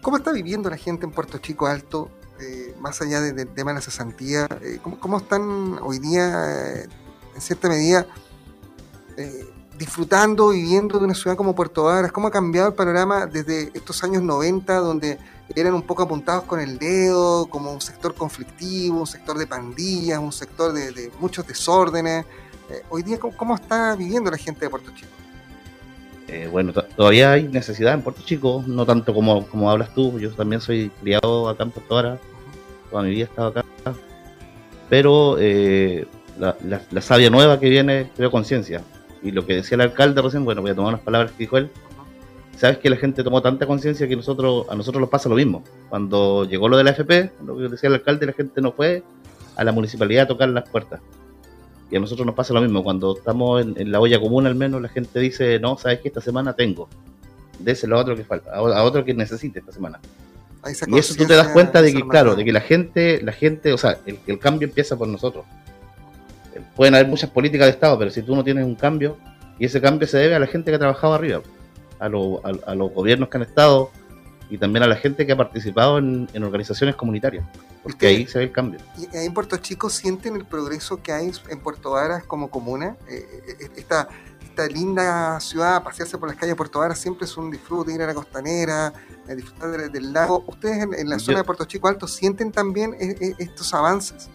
¿Cómo 0.00 0.16
está 0.16 0.32
viviendo 0.32 0.70
la 0.70 0.78
gente 0.78 1.04
en 1.04 1.12
Puerto 1.12 1.36
Chico 1.36 1.66
Alto, 1.66 2.10
eh, 2.40 2.74
más 2.80 3.02
allá 3.02 3.20
de- 3.20 3.34
del 3.34 3.48
tema 3.52 3.72
de 3.72 3.74
la 3.74 3.82
cesantía? 3.82 4.48
Eh, 4.62 4.80
¿cómo, 4.82 5.18
están 5.18 5.78
hoy 5.82 5.98
día, 5.98 6.80
eh, 6.80 6.88
en 7.34 7.40
cierta 7.40 7.68
medida, 7.68 8.06
disfrutando, 9.76 10.48
viviendo 10.48 10.98
de 10.98 11.04
una 11.04 11.14
ciudad 11.14 11.36
como 11.36 11.54
Puerto 11.54 11.84
Varas? 11.84 12.10
¿Cómo 12.10 12.28
ha 12.28 12.30
cambiado 12.30 12.68
el 12.68 12.74
panorama 12.74 13.26
desde 13.26 13.70
estos 13.74 14.02
años 14.02 14.22
90, 14.22 14.76
donde 14.76 15.18
eran 15.54 15.74
un 15.74 15.82
poco 15.82 16.02
apuntados 16.02 16.44
con 16.44 16.60
el 16.60 16.78
dedo, 16.78 17.46
como 17.46 17.72
un 17.72 17.80
sector 17.80 18.14
conflictivo, 18.14 19.00
un 19.00 19.06
sector 19.06 19.36
de 19.38 19.46
pandillas, 19.46 20.18
un 20.18 20.32
sector 20.32 20.72
de, 20.72 21.10
muchos 21.18 21.46
desórdenes? 21.46 22.24
Eh, 22.70 22.82
hoy 22.88 23.02
día, 23.02 23.18
¿cómo, 23.18 23.36
cómo 23.36 23.54
está 23.56 23.96
viviendo 23.96 24.30
la 24.30 24.36
gente 24.36 24.60
de 24.66 24.70
Puerto 24.70 24.90
Chico? 24.94 25.08
Eh, 26.28 26.48
bueno, 26.50 26.72
to- 26.72 26.84
todavía 26.96 27.32
hay 27.32 27.44
necesidad 27.48 27.94
en 27.94 28.02
Puerto 28.02 28.22
Chico, 28.24 28.62
no 28.66 28.86
tanto 28.86 29.12
como, 29.12 29.44
como 29.48 29.70
hablas 29.70 29.92
tú. 29.94 30.18
Yo 30.20 30.30
también 30.32 30.60
soy 30.60 30.90
criado 31.00 31.48
acá 31.48 31.64
en 31.64 31.70
Puerto 31.72 31.94
Vara, 31.96 32.18
toda 32.90 33.02
mi 33.02 33.10
vida 33.10 33.22
he 33.22 33.24
estado 33.24 33.48
acá. 33.48 33.64
Pero 34.88 35.36
eh, 35.40 36.06
la, 36.38 36.56
la- 36.64 36.82
la 36.90 37.00
savia 37.00 37.30
nueva 37.30 37.58
que 37.58 37.68
viene 37.68 38.10
creo 38.16 38.30
conciencia. 38.30 38.82
Y 39.22 39.32
lo 39.32 39.44
que 39.44 39.54
decía 39.56 39.74
el 39.74 39.82
alcalde 39.82 40.22
recién, 40.22 40.44
bueno, 40.44 40.62
voy 40.62 40.70
a 40.70 40.74
tomar 40.74 40.94
unas 40.94 41.04
palabras 41.04 41.32
que 41.32 41.38
dijo 41.38 41.58
él. 41.58 41.70
Sabes 42.60 42.76
que 42.76 42.90
la 42.90 42.96
gente 42.96 43.24
tomó 43.24 43.40
tanta 43.40 43.66
conciencia 43.66 44.06
que 44.06 44.14
nosotros 44.14 44.66
a 44.68 44.74
nosotros 44.74 45.00
nos 45.00 45.08
pasa 45.08 45.30
lo 45.30 45.34
mismo. 45.34 45.64
Cuando 45.88 46.44
llegó 46.44 46.68
lo 46.68 46.76
de 46.76 46.84
la 46.84 46.90
FP, 46.90 47.30
lo 47.46 47.56
que 47.56 47.68
decía 47.68 47.88
el 47.88 47.94
alcalde, 47.94 48.26
la 48.26 48.34
gente 48.34 48.60
no 48.60 48.72
fue 48.72 49.02
a 49.56 49.64
la 49.64 49.72
municipalidad 49.72 50.24
a 50.24 50.28
tocar 50.28 50.50
las 50.50 50.68
puertas. 50.68 51.00
Y 51.90 51.96
a 51.96 52.00
nosotros 52.00 52.26
nos 52.26 52.34
pasa 52.34 52.52
lo 52.52 52.60
mismo. 52.60 52.84
Cuando 52.84 53.16
estamos 53.16 53.62
en, 53.62 53.80
en 53.80 53.90
la 53.90 53.98
olla 53.98 54.20
común, 54.20 54.46
al 54.46 54.56
menos 54.56 54.82
la 54.82 54.90
gente 54.90 55.18
dice, 55.20 55.58
no, 55.58 55.78
sabes 55.78 56.00
que 56.00 56.08
esta 56.08 56.20
semana 56.20 56.52
tengo. 56.52 56.86
Déselo 57.58 57.96
a 57.96 58.02
otro 58.02 58.14
que 58.14 58.24
falta, 58.24 58.52
a 58.52 58.82
otro 58.82 59.06
que 59.06 59.14
necesite 59.14 59.60
esta 59.60 59.72
semana. 59.72 59.98
Y 60.86 60.98
eso 60.98 61.14
tú 61.14 61.24
te 61.24 61.36
das 61.36 61.48
cuenta 61.48 61.80
de 61.80 61.94
que, 61.94 62.06
claro, 62.06 62.36
de 62.36 62.44
que 62.44 62.52
la 62.52 62.60
gente, 62.60 63.22
la 63.22 63.32
gente, 63.32 63.72
o 63.72 63.78
sea, 63.78 63.96
el, 64.04 64.18
el 64.26 64.38
cambio 64.38 64.68
empieza 64.68 64.98
por 64.98 65.08
nosotros. 65.08 65.46
Eh, 66.54 66.60
Pueden 66.76 66.94
haber 66.94 67.06
muchas 67.06 67.30
políticas 67.30 67.68
de 67.68 67.70
Estado, 67.70 67.98
pero 67.98 68.10
si 68.10 68.20
tú 68.20 68.36
no 68.36 68.44
tienes 68.44 68.66
un 68.66 68.74
cambio, 68.74 69.16
y 69.58 69.64
ese 69.64 69.80
cambio 69.80 70.06
se 70.06 70.18
debe 70.18 70.34
a 70.34 70.38
la 70.38 70.46
gente 70.46 70.70
que 70.70 70.74
ha 70.74 70.78
trabajado 70.78 71.14
arriba, 71.14 71.40
a, 72.00 72.08
lo- 72.08 72.40
a- 72.44 72.70
a 72.70 72.74
los 72.74 72.92
gobiernos 72.92 73.28
que 73.28 73.36
han 73.36 73.42
estado 73.42 73.90
y 74.48 74.58
también 74.58 74.82
a 74.82 74.88
la 74.88 74.96
gente 74.96 75.26
que 75.26 75.32
ha 75.32 75.36
participado 75.36 75.98
en, 75.98 76.28
en 76.32 76.42
organizaciones 76.42 76.96
comunitarias, 76.96 77.44
porque 77.84 78.08
ahí 78.08 78.26
se 78.26 78.38
ve 78.38 78.44
el 78.46 78.52
cambio. 78.52 78.80
¿Y 78.98 79.16
ahí 79.16 79.26
en 79.26 79.32
Puerto 79.34 79.56
Chico 79.58 79.88
sienten 79.88 80.34
el 80.34 80.44
progreso 80.44 81.00
que 81.02 81.12
hay 81.12 81.30
en 81.48 81.60
Puerto 81.60 81.92
Varas 81.92 82.24
como 82.24 82.50
comuna? 82.50 82.96
Eh, 83.08 83.24
eh, 83.60 83.68
esta, 83.76 84.08
esta 84.42 84.66
linda 84.66 85.38
ciudad, 85.38 85.84
pasearse 85.84 86.18
por 86.18 86.28
las 86.28 86.36
calles 86.36 86.54
de 86.54 86.56
Puerto 86.56 86.80
Varas 86.80 86.98
siempre 86.98 87.26
es 87.26 87.36
un 87.36 87.48
disfrute, 87.50 87.92
ir 87.94 88.02
a 88.02 88.06
la 88.08 88.14
costanera, 88.14 88.92
eh, 89.28 89.36
disfrutar 89.36 89.70
del, 89.70 89.92
del 89.92 90.12
lago. 90.12 90.42
¿Ustedes 90.48 90.82
en, 90.82 90.94
en 90.94 91.08
la 91.08 91.18
Yo- 91.18 91.26
zona 91.26 91.38
de 91.38 91.44
Puerto 91.44 91.64
Chico 91.66 91.86
Alto 91.86 92.08
sienten 92.08 92.50
también 92.50 92.94
eh, 92.98 93.14
eh, 93.20 93.34
estos 93.38 93.72
avances? 93.72 94.28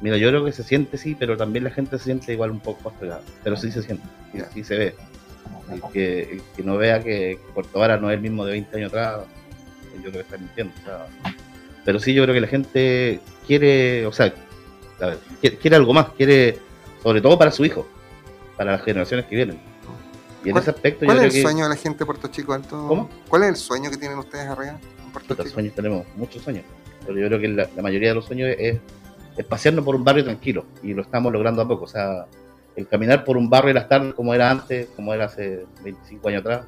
Mira, 0.00 0.16
yo 0.16 0.28
creo 0.30 0.42
que 0.42 0.52
se 0.52 0.62
siente 0.62 0.96
sí, 0.96 1.14
pero 1.14 1.36
también 1.36 1.64
la 1.64 1.70
gente 1.70 1.98
se 1.98 2.04
siente 2.04 2.32
igual 2.32 2.50
un 2.52 2.60
poco 2.60 2.88
más 2.88 2.98
pegada. 2.98 3.20
Pero 3.44 3.58
sí 3.58 3.70
se 3.70 3.82
siente, 3.82 4.04
Ya. 4.32 4.50
sí 4.50 4.64
se 4.64 4.78
ve. 4.78 4.96
El 5.72 5.82
que, 5.92 6.22
el 6.32 6.42
que 6.56 6.62
no 6.62 6.76
vea 6.76 6.98
que, 7.00 7.38
que 7.44 7.52
Puerto 7.54 7.78
Vara 7.78 7.96
no 7.96 8.10
es 8.10 8.16
el 8.16 8.20
mismo 8.22 8.44
de 8.44 8.52
20 8.52 8.76
años 8.76 8.88
atrás, 8.88 9.20
yo 9.96 10.00
creo 10.02 10.12
que 10.12 10.20
está 10.20 10.36
mintiendo. 10.38 10.72
o 10.80 10.84
sea. 10.84 11.06
pero 11.84 11.98
sí, 11.98 12.12
yo 12.14 12.22
creo 12.24 12.34
que 12.34 12.40
la 12.40 12.46
gente 12.48 13.20
quiere, 13.46 14.06
o 14.06 14.12
sea, 14.12 14.32
a 15.00 15.06
ver, 15.06 15.18
quiere, 15.40 15.56
quiere 15.58 15.76
algo 15.76 15.92
más, 15.92 16.08
quiere, 16.10 16.58
sobre 17.02 17.20
todo 17.20 17.38
para 17.38 17.50
su 17.50 17.64
hijo, 17.64 17.86
para 18.56 18.72
las 18.72 18.82
generaciones 18.82 19.26
que 19.26 19.36
vienen. 19.36 19.60
Y 20.44 20.48
en 20.48 20.52
¿Cuál- 20.52 20.62
ese 20.62 20.70
aspecto 20.70 21.00
yo 21.00 21.06
¿Cuál 21.06 21.18
creo 21.18 21.28
es 21.28 21.34
el 21.34 21.38
que 21.40 21.42
sueño 21.48 21.64
de 21.64 21.68
la 21.70 21.76
gente 21.76 21.98
de 21.98 22.06
Puerto 22.06 22.28
Chico 22.28 22.52
Alto? 22.54 22.86
¿Cómo? 22.88 23.10
¿Cuál 23.28 23.42
es 23.44 23.48
el 23.50 23.56
sueño 23.56 23.90
que 23.90 23.96
tienen 23.98 24.18
ustedes 24.18 24.46
arriba 24.46 24.78
en 25.04 25.12
Puerto 25.12 25.34
Chico? 25.34 25.48
sueños 25.48 25.74
tenemos, 25.74 26.06
muchos 26.16 26.42
sueños. 26.42 26.64
Pero 27.06 27.18
yo 27.18 27.26
creo 27.28 27.40
que 27.40 27.48
la, 27.48 27.68
la 27.76 27.82
mayoría 27.82 28.08
de 28.10 28.14
los 28.14 28.24
sueños 28.24 28.48
es, 28.58 28.78
es 29.36 29.44
pasearnos 29.46 29.84
por 29.84 29.94
un 29.94 30.04
barrio 30.04 30.24
tranquilo. 30.24 30.64
Y 30.82 30.94
lo 30.94 31.02
estamos 31.02 31.32
logrando 31.32 31.60
a 31.62 31.68
poco. 31.68 31.84
O 31.84 31.88
sea, 31.88 32.26
el 32.76 32.86
caminar 32.88 33.24
por 33.24 33.36
un 33.36 33.48
barrio 33.50 33.70
en 33.70 33.74
las 33.76 33.88
tardes 33.88 34.14
como 34.14 34.32
era 34.34 34.50
antes, 34.50 34.88
como 34.96 35.12
era 35.14 35.24
hace 35.26 35.64
25 35.82 36.28
años 36.28 36.40
atrás, 36.40 36.62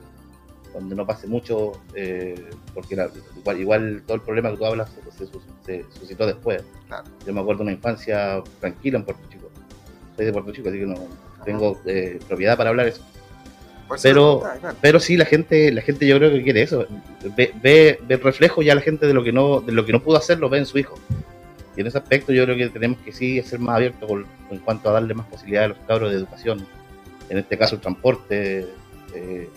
donde 0.75 0.95
no 0.95 1.07
pase 1.07 1.27
mucho, 1.27 1.73
eh, 1.95 2.35
porque 2.75 2.95
era- 2.95 3.11
igual, 3.37 3.61
igual 3.61 4.03
todo 4.07 4.15
el 4.17 4.23
problema 4.23 4.51
que 4.51 4.57
tú 4.57 4.65
hablas 4.67 4.91
se, 4.91 5.27
se- 5.27 5.33
se 5.65 5.85
suscitó 5.99 6.27
después. 6.27 6.63
Claro. 6.89 7.05
Yo 7.27 7.33
me 7.33 7.41
acuerdo 7.41 7.59
de 7.59 7.63
una 7.65 7.73
infancia 7.73 8.43
tranquila 8.61 8.99
en 8.99 9.05
Puerto 9.05 9.23
Chico. 9.31 9.51
Soy 10.17 10.27
de 10.27 10.33
Puerto 10.33 10.53
Chico, 10.53 10.69
así 10.69 10.79
que 10.79 10.87
no 10.87 10.95
tengo 11.45 11.81
eh, 11.87 12.19
propiedad 12.29 12.57
para 12.57 12.71
hablar 12.71 12.89
eso. 12.89 13.03
Por 13.89 13.97
eso 13.99 14.03
pero- 14.03 14.41
claro. 14.61 14.77
Pero 14.81 15.01
sí, 15.01 15.17
la 15.17 15.25
gente, 15.27 15.71
la 15.73 15.83
gente 15.83 16.07
yo 16.07 16.17
creo 16.19 16.31
que 16.31 16.43
quiere 16.43 16.63
eso. 16.63 16.87
Ve, 17.37 17.53
ve, 17.63 17.99
ve 18.07 18.15
el 18.15 18.21
reflejo 18.21 18.63
ya 18.63 18.75
la 18.75 18.81
gente 18.81 19.07
de 19.07 19.13
lo 19.15 19.23
que 19.23 19.33
no, 19.33 19.61
de 19.61 19.73
lo 19.73 19.85
que 19.85 19.93
no 19.93 20.03
pudo 20.03 20.17
hacer, 20.17 20.39
lo 20.39 20.49
ve 20.49 20.59
en 20.59 20.67
su 20.67 20.79
hijo. 20.79 20.95
Y 21.77 21.81
en 21.81 21.87
ese 21.87 21.99
aspecto 21.99 22.33
yo 22.33 22.45
creo 22.45 22.57
que 22.57 22.69
tenemos 22.69 22.99
que 22.99 23.13
sí 23.13 23.41
ser 23.43 23.59
más 23.59 23.77
abiertos 23.77 24.11
en 24.51 24.59
cuanto 24.59 24.91
a 24.91 24.93
darle 24.93 25.15
más 25.15 25.27
posibilidades 25.27 25.71
a 25.71 25.75
los 25.75 25.87
cabros 25.87 26.11
de 26.11 26.17
educación. 26.17 26.67
En 27.29 27.39
este 27.39 27.57
caso 27.57 27.77
el 27.77 27.81
transporte, 27.81 28.67
eh, 29.15 29.49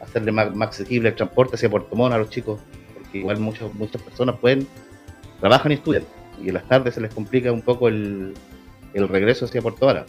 hacerle 0.00 0.32
más, 0.32 0.48
accesible 0.60 1.10
el 1.10 1.14
transporte 1.14 1.56
hacia 1.56 1.70
Puerto 1.70 1.94
Montt 1.94 2.14
a 2.14 2.18
los 2.18 2.30
chicos, 2.30 2.60
porque 2.94 3.18
igual 3.18 3.38
muchos, 3.38 3.72
muchas 3.74 4.02
personas 4.02 4.36
pueden, 4.40 4.66
trabajan 5.40 5.72
y 5.72 5.76
estudian, 5.76 6.04
y 6.42 6.48
en 6.48 6.54
las 6.54 6.66
tardes 6.66 6.94
se 6.94 7.00
les 7.00 7.14
complica 7.14 7.52
un 7.52 7.62
poco 7.62 7.88
el, 7.88 8.34
el 8.94 9.08
regreso 9.08 9.44
hacia 9.44 9.62
Puerto 9.62 9.86
Vara. 9.86 10.06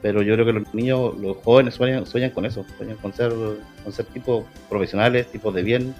Pero 0.00 0.22
yo 0.22 0.34
creo 0.34 0.46
que 0.46 0.52
los 0.52 0.74
niños, 0.74 1.16
los 1.18 1.36
jóvenes 1.38 1.74
sueñan, 1.74 2.06
sueñan 2.06 2.30
con 2.30 2.44
eso, 2.44 2.66
sueñan 2.76 2.96
con 2.96 3.12
ser, 3.12 3.32
con 3.84 3.92
ser 3.92 4.06
tipos 4.06 4.44
profesionales, 4.68 5.30
tipos 5.30 5.54
de 5.54 5.62
bien. 5.62 5.94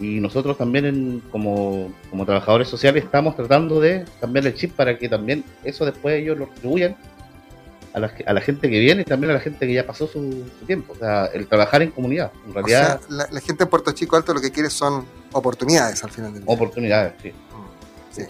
Y 0.00 0.20
nosotros 0.20 0.56
también 0.56 0.84
en- 0.86 1.20
como, 1.32 1.92
como 2.10 2.24
trabajadores 2.24 2.68
sociales 2.68 3.04
estamos 3.04 3.34
tratando 3.36 3.80
de 3.80 4.04
cambiar 4.20 4.46
el 4.46 4.54
chip 4.54 4.74
para 4.74 4.96
que 4.96 5.08
también 5.08 5.44
eso 5.64 5.84
después 5.84 6.14
ellos 6.20 6.38
lo 6.38 6.46
retribuyan 6.46 6.96
a 7.94 8.00
la, 8.00 8.12
a 8.26 8.32
la 8.32 8.40
gente 8.40 8.68
que 8.70 8.78
viene 8.78 9.02
y 9.02 9.04
también 9.04 9.30
a 9.30 9.34
la 9.34 9.40
gente 9.40 9.66
que 9.66 9.72
ya 9.72 9.84
pasó 9.86 10.06
su, 10.06 10.44
su 10.60 10.66
tiempo. 10.66 10.92
O 10.92 10.96
sea, 10.96 11.26
el 11.26 11.48
trabajar 11.48 11.82
en 11.82 11.90
comunidad, 11.90 12.30
en 12.44 12.50
O 12.50 12.54
realidad, 12.54 13.00
sea, 13.00 13.16
la, 13.16 13.28
la 13.30 13.40
gente 13.40 13.64
en 13.64 13.70
Puerto 13.70 13.90
Chico 13.92 14.14
Alto 14.14 14.32
lo 14.34 14.40
que 14.40 14.52
quiere 14.52 14.70
son 14.70 15.04
oportunidades 15.32 16.04
al 16.04 16.10
final 16.10 16.32
del 16.32 16.44
día. 16.44 16.54
oportunidades. 16.54 17.14
Sí. 17.22 17.32
Sí. 18.12 18.22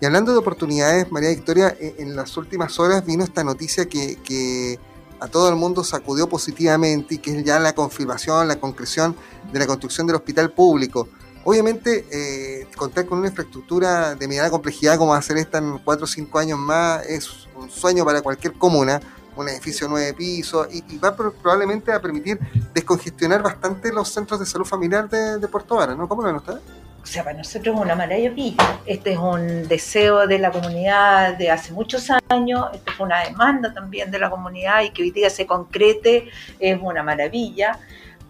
Y 0.00 0.06
hablando 0.06 0.30
de 0.30 0.38
oportunidades, 0.38 1.10
María 1.10 1.30
Victoria, 1.30 1.74
eh, 1.80 1.96
en 1.98 2.14
las 2.14 2.36
últimas 2.36 2.78
horas 2.78 3.04
vino 3.04 3.24
esta 3.24 3.42
noticia 3.42 3.86
que, 3.86 4.16
que 4.22 4.78
a 5.20 5.28
todo 5.28 5.48
el 5.48 5.56
mundo 5.56 5.82
sacudió 5.84 6.28
positivamente 6.28 7.16
y 7.16 7.18
que 7.18 7.36
es 7.38 7.44
ya 7.44 7.58
la 7.58 7.72
confirmación, 7.74 8.46
la 8.48 8.60
concreción 8.60 9.16
de 9.52 9.58
la 9.58 9.66
construcción 9.66 10.06
del 10.06 10.16
hospital 10.16 10.50
público. 10.50 11.08
Obviamente, 11.44 12.06
eh, 12.10 12.68
contar 12.76 13.06
con 13.06 13.18
una 13.18 13.28
infraestructura 13.28 14.14
de 14.14 14.28
mediana 14.28 14.50
complejidad 14.50 14.98
como 14.98 15.12
va 15.12 15.18
a 15.18 15.22
ser 15.22 15.38
esta 15.38 15.58
en 15.58 15.78
4 15.78 16.04
o 16.04 16.06
5 16.06 16.38
años 16.38 16.58
más 16.58 17.06
es 17.06 17.48
un 17.56 17.70
sueño 17.70 18.04
para 18.04 18.20
cualquier 18.22 18.52
comuna, 18.54 19.00
un 19.36 19.48
edificio 19.48 19.86
de 19.86 19.90
nueve 19.92 20.14
pisos 20.14 20.66
y, 20.70 20.84
y 20.92 20.98
va 20.98 21.14
pro- 21.14 21.32
probablemente 21.32 21.92
a 21.92 22.00
permitir 22.02 22.38
descongestionar 22.74 23.40
bastante 23.42 23.92
los 23.92 24.08
centros 24.08 24.40
de 24.40 24.46
salud 24.46 24.66
familiar 24.66 25.08
de, 25.08 25.38
de 25.38 25.48
Puerto 25.48 25.76
Vara, 25.76 25.94
¿no? 25.94 26.08
¿Cómo 26.08 26.22
lo 26.22 26.26
ven 26.28 26.36
ustedes? 26.36 26.60
O 27.08 27.10
sea, 27.10 27.24
para 27.24 27.38
nosotros 27.38 27.74
es 27.74 27.80
una 27.80 27.94
maravilla. 27.94 28.80
Este 28.84 29.12
es 29.12 29.18
un 29.18 29.66
deseo 29.66 30.26
de 30.26 30.38
la 30.38 30.50
comunidad 30.50 31.38
de 31.38 31.50
hace 31.50 31.72
muchos 31.72 32.10
años, 32.28 32.66
esto 32.74 32.92
fue 32.92 33.06
una 33.06 33.24
demanda 33.24 33.72
también 33.72 34.10
de 34.10 34.18
la 34.18 34.28
comunidad 34.28 34.82
y 34.82 34.90
que 34.90 35.04
hoy 35.04 35.10
día 35.10 35.30
se 35.30 35.46
concrete 35.46 36.28
es 36.60 36.78
una 36.78 37.02
maravilla. 37.02 37.78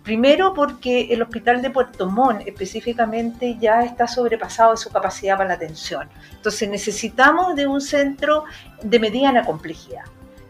Primero 0.05 0.55
porque 0.55 1.09
el 1.11 1.23
hospital 1.23 1.61
de 1.61 1.71
Puerto 1.71 2.09
Montt 2.09 2.47
específicamente 2.47 3.57
ya 3.59 3.83
está 3.83 4.07
sobrepasado 4.07 4.71
de 4.71 4.77
su 4.77 4.91
capacidad 4.91 5.37
para 5.37 5.49
la 5.49 5.55
atención. 5.57 6.09
Entonces 6.37 6.69
necesitamos 6.69 7.57
de 7.57 7.67
un 7.67 7.81
centro 7.81 8.45
de 8.81 9.01
mediana 9.01 9.45
complejidad 9.45 10.05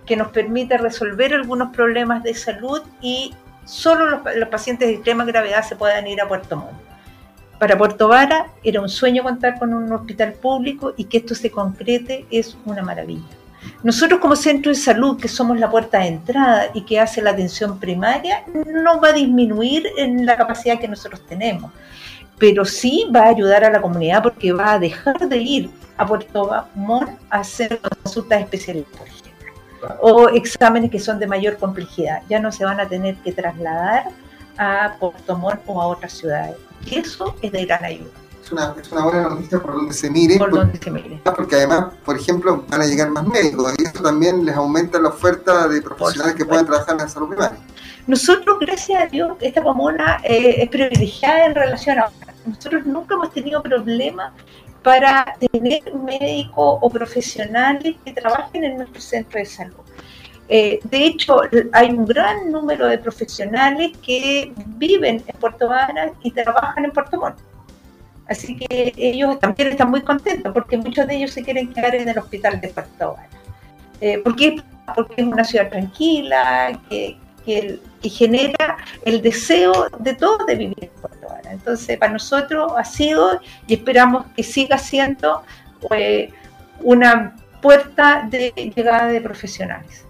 que 0.04 0.16
nos 0.16 0.28
permita 0.28 0.76
resolver 0.76 1.32
algunos 1.32 1.74
problemas 1.74 2.22
de 2.22 2.34
salud 2.34 2.82
y 3.00 3.34
solo 3.64 4.04
los, 4.04 4.36
los 4.36 4.48
pacientes 4.50 4.86
de 4.86 4.96
extrema 4.96 5.24
gravedad 5.24 5.64
se 5.66 5.76
puedan 5.76 6.06
ir 6.06 6.20
a 6.20 6.28
Puerto 6.28 6.54
Montt 6.54 6.87
para 7.58 7.76
Puerto 7.76 8.08
Vara 8.08 8.48
era 8.62 8.80
un 8.80 8.88
sueño 8.88 9.22
contar 9.22 9.58
con 9.58 9.74
un 9.74 9.92
hospital 9.92 10.32
público 10.34 10.94
y 10.96 11.04
que 11.04 11.18
esto 11.18 11.34
se 11.34 11.50
concrete 11.50 12.24
es 12.30 12.56
una 12.64 12.82
maravilla. 12.82 13.22
Nosotros 13.82 14.20
como 14.20 14.36
centro 14.36 14.70
de 14.70 14.78
salud, 14.78 15.20
que 15.20 15.28
somos 15.28 15.58
la 15.58 15.70
puerta 15.70 15.98
de 15.98 16.06
entrada 16.06 16.66
y 16.74 16.82
que 16.82 17.00
hace 17.00 17.20
la 17.20 17.30
atención 17.30 17.78
primaria, 17.78 18.44
no 18.66 19.00
va 19.00 19.08
a 19.08 19.12
disminuir 19.12 19.86
en 19.96 20.24
la 20.24 20.36
capacidad 20.36 20.78
que 20.78 20.88
nosotros 20.88 21.20
tenemos, 21.26 21.72
pero 22.38 22.64
sí 22.64 23.08
va 23.14 23.22
a 23.22 23.28
ayudar 23.28 23.64
a 23.64 23.70
la 23.70 23.80
comunidad 23.80 24.22
porque 24.22 24.52
va 24.52 24.72
a 24.72 24.78
dejar 24.78 25.18
de 25.28 25.36
ir 25.38 25.70
a 25.96 26.06
Puerto 26.06 26.64
Montt 26.76 27.10
a 27.30 27.40
hacer 27.40 27.80
consultas 27.80 28.40
especiales, 28.40 28.84
por 28.96 29.06
ejemplo, 29.06 29.96
o 30.00 30.28
exámenes 30.28 30.90
que 30.90 31.00
son 31.00 31.18
de 31.18 31.26
mayor 31.26 31.56
complejidad. 31.58 32.22
Ya 32.28 32.38
no 32.38 32.52
se 32.52 32.64
van 32.64 32.78
a 32.78 32.88
tener 32.88 33.16
que 33.16 33.32
trasladar 33.32 34.04
a 34.56 34.94
Puerto 35.00 35.36
Montt 35.36 35.60
o 35.66 35.82
a 35.82 35.86
otras 35.86 36.12
ciudades. 36.12 36.56
Eso 36.90 37.34
es 37.42 37.52
de 37.52 37.64
gran 37.66 37.84
ayuda, 37.84 38.10
Es 38.44 38.52
una, 38.52 38.74
es 38.80 38.90
una 38.92 39.04
buena 39.04 39.22
noticia 39.28 39.60
por 39.60 39.72
donde 39.74 39.92
se 39.94 40.10
mire, 40.10 40.38
por 40.38 40.50
por- 40.50 40.58
donde 40.60 40.78
se 40.78 40.90
mire. 40.90 41.20
porque 41.24 41.56
además, 41.56 41.86
por 42.04 42.16
ejemplo, 42.16 42.64
van 42.68 42.80
a 42.82 42.86
llegar 42.86 43.10
más 43.10 43.26
médicos 43.26 43.74
y 43.78 43.82
eso 43.84 44.02
también 44.02 44.44
les 44.44 44.54
aumenta 44.56 44.98
la 45.00 45.08
oferta 45.10 45.68
de 45.68 45.82
profesionales 45.82 46.34
que 46.34 46.44
puedan 46.44 46.66
trabajar 46.66 46.94
en 46.94 46.98
la 47.02 47.08
salud 47.08 47.28
primaria. 47.28 47.58
Nosotros, 48.06 48.58
gracias 48.60 49.02
a 49.02 49.06
Dios, 49.06 49.32
esta 49.40 49.62
comuna 49.62 50.18
eh, 50.24 50.62
es 50.62 50.68
privilegiada 50.70 51.44
en 51.46 51.54
relación 51.54 51.98
a 51.98 52.10
Nosotros 52.46 52.86
nunca 52.86 53.14
hemos 53.14 53.30
tenido 53.32 53.62
problemas 53.62 54.32
para 54.82 55.34
tener 55.52 55.82
médicos 55.94 56.78
o 56.80 56.88
profesionales 56.88 57.96
que 58.04 58.12
trabajen 58.14 58.64
en 58.64 58.76
nuestro 58.78 59.00
centro 59.02 59.38
de 59.38 59.44
salud. 59.44 59.74
Eh, 60.48 60.80
de 60.82 61.04
hecho, 61.04 61.42
hay 61.72 61.90
un 61.90 62.06
gran 62.06 62.50
número 62.50 62.86
de 62.86 62.98
profesionales 62.98 63.92
que 64.04 64.52
viven 64.78 65.22
en 65.26 65.36
Puerto 65.38 65.68
Vara 65.68 66.10
y 66.22 66.30
trabajan 66.30 66.86
en 66.86 66.90
Puerto 66.90 67.20
Montt. 67.20 67.38
Así 68.26 68.56
que 68.56 68.92
ellos 68.96 69.38
también 69.40 69.68
están 69.68 69.90
muy 69.90 70.02
contentos 70.02 70.52
porque 70.52 70.76
muchos 70.76 71.06
de 71.06 71.16
ellos 71.16 71.32
se 71.32 71.42
quieren 71.42 71.72
quedar 71.72 71.94
en 71.94 72.08
el 72.08 72.18
hospital 72.18 72.60
de 72.60 72.68
Puerto 72.68 73.12
Vara. 73.12 73.28
Eh, 74.00 74.20
porque, 74.24 74.62
porque 74.94 75.14
es 75.22 75.26
una 75.26 75.44
ciudad 75.44 75.68
tranquila, 75.68 76.80
que, 76.88 77.18
que, 77.44 77.80
genera 78.08 78.78
el 79.04 79.20
deseo 79.20 79.88
de 79.98 80.14
todos 80.14 80.46
de 80.46 80.54
vivir 80.54 80.76
en 80.80 81.00
Puerto 81.00 81.28
Vara. 81.28 81.52
Entonces, 81.52 81.98
para 81.98 82.12
nosotros 82.12 82.72
ha 82.76 82.84
sido 82.84 83.40
y 83.66 83.74
esperamos 83.74 84.26
que 84.34 84.42
siga 84.42 84.78
siendo 84.78 85.42
eh, 85.90 86.30
una 86.80 87.36
puerta 87.60 88.26
de 88.30 88.52
llegada 88.74 89.08
de 89.08 89.20
profesionales. 89.20 90.07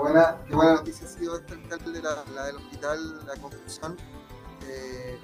Buena, 0.00 0.36
qué 0.48 0.54
buena 0.54 0.74
noticia 0.74 1.06
ha 1.06 1.10
sido 1.10 1.36
esta 1.36 1.54
alcalde, 1.54 2.00
la, 2.02 2.24
la 2.34 2.46
del 2.46 2.56
hospital, 2.56 3.26
la 3.26 3.36
construcción. 3.36 3.96
eh, 4.66 5.18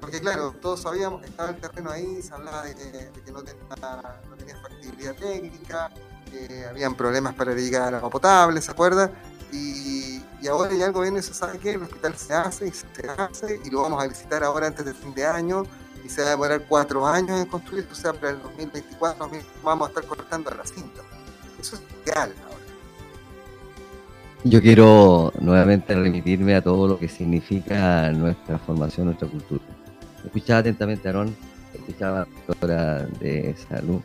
porque 0.00 0.20
claro, 0.20 0.54
todos 0.60 0.80
sabíamos 0.82 1.20
que 1.22 1.28
estaba 1.28 1.50
el 1.50 1.60
terreno 1.60 1.90
ahí, 1.90 2.22
se 2.22 2.32
hablaba 2.32 2.64
de 2.64 2.74
que, 2.74 3.32
no, 3.32 3.42
tenía, 3.42 4.20
no 4.28 4.36
tenía 4.36 4.56
factibilidad 4.60 5.14
técnica, 5.16 5.90
que 6.30 6.64
habían 6.66 6.94
problemas 6.94 7.34
para 7.34 7.52
llegar 7.54 7.88
al 7.88 7.94
agua 7.96 8.10
potable, 8.10 8.60
¿se 8.62 8.70
acuerda? 8.70 9.10
Y, 9.52 10.22
y 10.40 10.46
ahora 10.48 10.72
ya 10.74 10.86
el 10.86 10.92
gobierno 10.92 11.20
se 11.22 11.34
sabe 11.34 11.58
que 11.58 11.72
el 11.72 11.82
hospital 11.82 12.16
se 12.16 12.34
hace 12.34 12.68
y 12.68 12.72
se 12.72 12.86
hace 13.18 13.60
y 13.64 13.70
lo 13.70 13.82
vamos 13.82 14.02
a 14.02 14.06
licitar 14.06 14.44
ahora 14.44 14.66
antes 14.68 14.84
del 14.84 14.94
fin 14.94 15.14
de 15.14 15.26
año 15.26 15.64
y 16.04 16.08
se 16.08 16.22
va 16.22 16.28
a 16.28 16.30
demorar 16.30 16.66
cuatro 16.68 17.06
años 17.06 17.40
en 17.40 17.46
construir, 17.46 17.88
o 17.90 17.94
sea, 17.94 18.12
para 18.12 18.30
el 18.30 18.42
2024 18.42 19.18
2000 19.26 19.46
vamos 19.64 19.86
a 19.86 19.90
estar 19.90 20.06
cortando 20.06 20.50
la 20.50 20.64
cinta. 20.64 21.02
Eso 21.58 21.76
es 21.76 21.82
ahora. 22.16 22.45
Yo 24.48 24.62
quiero 24.62 25.32
nuevamente 25.40 25.92
remitirme 25.92 26.54
a 26.54 26.62
todo 26.62 26.86
lo 26.86 27.00
que 27.00 27.08
significa 27.08 28.12
nuestra 28.12 28.58
formación, 28.58 29.06
nuestra 29.06 29.26
cultura. 29.26 29.64
Escuchaba 30.24 30.60
atentamente 30.60 31.08
a 31.08 31.10
Aarón, 31.10 31.34
escuchaba 31.74 32.22
a 32.22 32.26
la 32.26 32.28
doctora 32.46 33.06
de 33.18 33.56
salud 33.68 34.00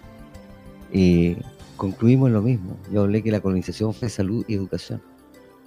y 0.92 1.38
concluimos 1.78 2.30
en 2.30 2.34
lo 2.34 2.42
mismo. 2.42 2.76
Yo 2.92 3.02
hablé 3.02 3.22
que 3.22 3.30
la 3.30 3.39
colonización 3.39 3.94
fue 3.94 4.10
salud 4.10 4.44
y 4.48 4.56
educación. 4.56 5.00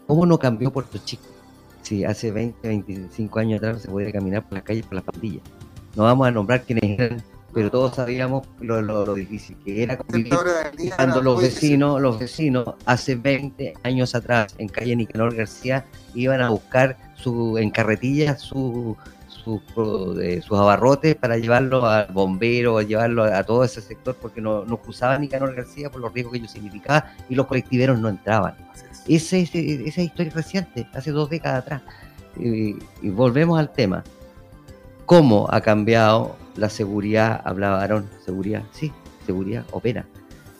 ¿Cómo 0.08 0.26
no 0.26 0.40
cambió 0.40 0.72
Puerto 0.72 0.98
Chico? 1.04 1.22
Si 1.82 2.02
hace 2.02 2.32
20, 2.32 2.66
25 2.66 3.38
años 3.38 3.58
atrás 3.58 3.80
se 3.80 3.88
podía 3.88 4.10
caminar 4.10 4.42
por 4.42 4.54
las 4.54 4.64
calles 4.64 4.84
por 4.86 4.94
las 4.94 5.04
pandillas. 5.04 5.44
No 5.94 6.02
vamos 6.02 6.26
a 6.26 6.32
nombrar 6.32 6.64
quiénes 6.64 6.98
eran, 6.98 7.22
pero 7.54 7.70
todos 7.70 7.94
sabíamos 7.94 8.46
lo, 8.60 8.82
lo- 8.82 9.06
lo 9.06 9.14
difícil 9.14 9.56
que 9.64 9.82
era 9.82 9.96
convivir 9.96 10.32
cuando 10.96 11.22
los 11.22 11.40
vecinos, 11.40 12.00
los 12.00 12.18
vecinos 12.18 12.74
hace 12.84 13.14
20 13.14 13.74
años 13.84 14.14
atrás 14.14 14.54
en 14.58 14.68
calle 14.68 14.96
Nicanor 14.96 15.34
García 15.34 15.84
iban 16.14 16.40
a 16.42 16.50
buscar 16.50 16.96
su 17.14 17.56
en 17.58 17.70
carretillas 17.70 18.40
su, 18.42 18.96
de- 20.16 20.40
sus 20.42 20.58
abarrotes 20.58 21.14
para 21.16 21.36
llevarlo 21.36 21.86
al 21.86 22.06
bombero, 22.12 22.80
llevarlo 22.82 23.24
a, 23.24 23.38
a 23.38 23.44
todo 23.44 23.62
ese 23.64 23.80
sector 23.80 24.16
porque 24.20 24.40
no, 24.40 24.64
no 24.64 24.78
cruzaba 24.78 25.18
Nicanor 25.18 25.54
García 25.54 25.90
por 25.90 26.00
los 26.00 26.12
riesgos 26.12 26.32
que 26.32 26.38
ello 26.38 26.48
significaba 26.48 27.12
y 27.28 27.34
los 27.34 27.46
colectiveros 27.46 27.98
no 27.98 28.08
entraban. 28.08 28.54
Ese, 29.06 29.40
ese- 29.42 29.86
esa 29.86 30.00
historia 30.02 30.28
es 30.30 30.34
reciente, 30.34 30.86
hace 30.94 31.10
dos 31.10 31.28
décadas 31.28 31.62
atrás. 31.62 31.82
Y, 32.38 32.76
y 33.02 33.10
volvemos 33.10 33.58
al 33.58 33.70
tema. 33.70 34.02
¿Cómo 35.06 35.46
ha 35.50 35.60
cambiado 35.60 36.36
la 36.56 36.68
seguridad? 36.70 37.40
Hablaba 37.44 37.80
Aarón, 37.80 38.08
seguridad, 38.24 38.62
sí, 38.72 38.92
seguridad 39.26 39.64
opera. 39.72 40.06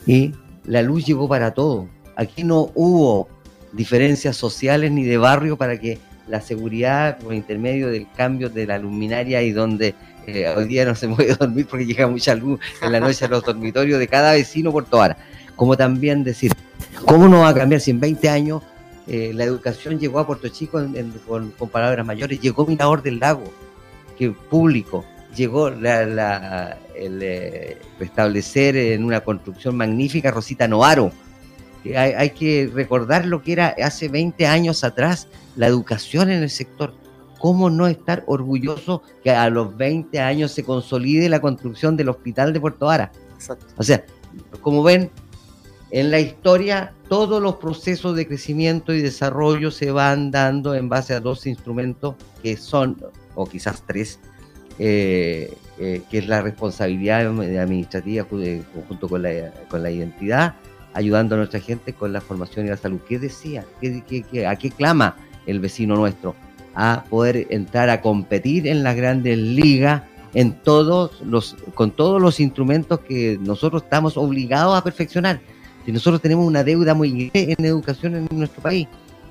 Y 0.06 0.32
la 0.64 0.82
luz 0.82 1.04
llegó 1.06 1.28
para 1.28 1.54
todo. 1.54 1.88
Aquí 2.16 2.44
no 2.44 2.70
hubo 2.74 3.28
diferencias 3.72 4.36
sociales 4.36 4.90
ni 4.92 5.04
de 5.04 5.16
barrio 5.18 5.56
para 5.56 5.78
que 5.78 5.98
la 6.28 6.40
seguridad 6.40 7.18
por 7.18 7.34
intermedio 7.34 7.88
del 7.88 8.06
cambio 8.16 8.48
de 8.48 8.66
la 8.66 8.78
luminaria 8.78 9.42
y 9.42 9.50
donde 9.52 9.94
eh, 10.26 10.48
hoy 10.56 10.66
día 10.66 10.84
no 10.84 10.94
se 10.94 11.08
puede 11.08 11.34
dormir 11.34 11.66
porque 11.68 11.84
llega 11.86 12.06
mucha 12.06 12.34
luz 12.34 12.60
en 12.80 12.92
la 12.92 13.00
noche 13.00 13.24
a 13.24 13.28
los 13.28 13.42
dormitorios 13.44 13.98
de 13.98 14.08
cada 14.08 14.32
vecino 14.32 14.72
por 14.72 14.88
Vara. 14.88 15.16
Como 15.56 15.76
también 15.76 16.24
decir, 16.24 16.52
¿cómo 17.04 17.28
no 17.28 17.40
va 17.40 17.48
a 17.50 17.54
cambiar 17.54 17.80
si 17.80 17.90
en 17.90 18.00
20 18.00 18.28
años 18.28 18.62
eh, 19.06 19.32
la 19.34 19.44
educación 19.44 19.98
llegó 20.00 20.18
a 20.18 20.26
Puerto 20.26 20.48
Chico 20.48 20.80
en- 20.80 21.12
con, 21.26 21.50
con 21.52 21.68
palabras 21.68 22.04
mayores? 22.06 22.40
Llegó 22.40 22.66
Mirador 22.66 23.02
del 23.02 23.18
Lago, 23.20 23.44
que 24.18 24.30
público, 24.30 25.04
llegó 25.34 25.70
la, 25.70 26.06
la- 26.06 26.78
el 26.96 27.20
eh, 27.22 27.78
restablecer 27.98 28.76
en 28.76 29.04
una 29.04 29.20
construcción 29.20 29.76
magnífica 29.76 30.30
Rosita 30.30 30.68
Noaro. 30.68 31.10
Hay, 31.84 32.12
hay 32.12 32.30
que 32.30 32.70
recordar 32.72 33.26
lo 33.26 33.42
que 33.42 33.52
era 33.52 33.74
hace 33.84 34.08
20 34.08 34.46
años 34.46 34.84
atrás 34.84 35.28
la 35.56 35.66
educación 35.66 36.30
en 36.30 36.42
el 36.42 36.50
sector. 36.50 36.94
¿Cómo 37.38 37.68
no 37.68 37.86
estar 37.88 38.22
orgulloso 38.26 39.02
que 39.22 39.30
a 39.30 39.50
los 39.50 39.76
20 39.76 40.18
años 40.20 40.52
se 40.52 40.64
consolide 40.64 41.28
la 41.28 41.40
construcción 41.40 41.94
del 41.96 42.08
hospital 42.08 42.52
de 42.54 42.60
Puerto 42.60 42.86
Vara? 42.86 43.12
Exacto. 43.34 43.66
O 43.76 43.82
sea, 43.82 44.02
como 44.62 44.82
ven, 44.82 45.10
en 45.90 46.10
la 46.10 46.20
historia 46.20 46.94
todos 47.08 47.42
los 47.42 47.56
procesos 47.56 48.16
de 48.16 48.26
crecimiento 48.26 48.94
y 48.94 49.02
desarrollo 49.02 49.70
se 49.70 49.90
van 49.90 50.30
dando 50.30 50.74
en 50.74 50.88
base 50.88 51.12
a 51.12 51.20
dos 51.20 51.46
instrumentos 51.46 52.14
que 52.42 52.56
son, 52.56 52.96
o 53.34 53.46
quizás 53.46 53.82
tres, 53.86 54.18
eh, 54.78 55.52
eh, 55.78 56.02
que 56.10 56.18
es 56.18 56.26
la 56.28 56.42
responsabilidad 56.42 57.26
administrativa 57.26 58.24
ju- 58.28 58.42
eh, 58.42 58.62
junto 58.88 59.08
con 59.08 59.22
la, 59.22 59.52
con 59.68 59.82
la 59.82 59.90
identidad, 59.90 60.54
ayudando 60.92 61.34
a 61.34 61.38
nuestra 61.38 61.60
gente 61.60 61.92
con 61.92 62.12
la 62.12 62.20
formación 62.20 62.66
y 62.66 62.68
la 62.70 62.76
salud. 62.76 63.00
¿Qué 63.08 63.18
decía? 63.18 63.64
¿Qué, 63.80 64.02
qué- 64.30 64.46
a 64.46 64.56
qué 64.56 64.70
clama 64.70 65.16
el 65.46 65.60
vecino 65.60 65.96
nuestro? 65.96 66.34
A 66.74 67.04
poder 67.08 67.46
entrar 67.50 67.88
a 67.90 68.00
competir 68.00 68.66
en 68.66 68.82
las 68.82 68.96
grandes 68.96 69.38
ligas 69.38 70.02
en 70.34 70.52
todos 70.52 71.20
los, 71.22 71.56
con 71.74 71.92
todos 71.92 72.20
los 72.20 72.40
instrumentos 72.40 72.98
que 73.00 73.38
nosotros 73.40 73.82
estamos 73.84 74.16
obligados 74.16 74.76
a 74.76 74.82
perfeccionar. 74.82 75.40
Si 75.86 75.92
nosotros 75.92 76.20
tenemos 76.20 76.46
una 76.46 76.64
deuda 76.64 76.94
muy 76.94 77.10
grande 77.32 77.54
en 77.56 77.64
educación 77.64 78.16
en 78.16 78.28
nuestro 78.32 78.60
país, 78.62 78.88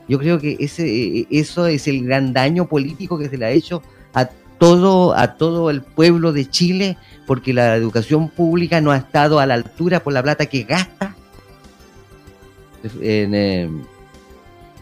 yo 0.08 0.20
creo 0.20 0.40
que 0.40 0.56
ese, 0.60 1.28
eso 1.30 1.68
es 1.68 1.88
el 1.88 2.06
gran 2.06 2.32
daño 2.32 2.68
político 2.68 3.18
que 3.18 3.28
se 3.28 3.38
le 3.38 3.46
ha 3.46 3.52
hecho 3.52 3.82
a 4.14 4.30
todo, 4.64 5.14
a 5.14 5.36
todo 5.36 5.70
el 5.70 5.82
pueblo 5.82 6.32
de 6.32 6.50
Chile, 6.50 6.98
porque 7.28 7.54
la 7.54 7.76
educación 7.76 8.30
pública 8.30 8.80
no 8.80 8.92
ha 8.92 8.98
estado 8.98 9.40
a 9.40 9.46
la 9.46 9.56
altura 9.56 10.02
por 10.02 10.14
la 10.14 10.24
plata 10.24 10.46
que 10.46 10.64
gasta 10.64 11.16
en, 13.02 13.86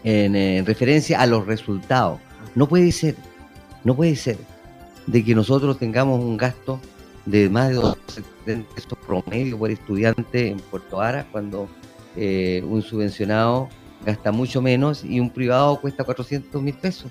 en 0.04 0.66
referencia 0.66 1.20
a 1.20 1.26
los 1.26 1.46
resultados. 1.46 2.20
No 2.54 2.68
puede 2.68 2.92
ser, 2.92 3.16
no 3.82 3.96
puede 3.96 4.14
ser 4.14 4.38
de 5.08 5.24
que 5.24 5.34
nosotros 5.34 5.78
tengamos 5.78 6.20
un 6.20 6.36
gasto 6.36 6.80
de 7.26 7.48
más 7.48 7.70
de 7.70 7.74
270 7.74 8.74
pesos 8.74 8.98
promedio 9.04 9.58
por 9.58 9.70
estudiante 9.70 10.48
en 10.48 10.58
Puerto 10.60 11.00
Ara 11.00 11.26
cuando 11.32 11.68
eh, 12.16 12.64
un 12.68 12.82
subvencionado 12.82 13.68
gasta 14.04 14.30
mucho 14.30 14.62
menos 14.62 15.04
y 15.04 15.18
un 15.18 15.30
privado 15.30 15.80
cuesta 15.80 16.04
400 16.04 16.62
mil 16.62 16.74
pesos. 16.74 17.10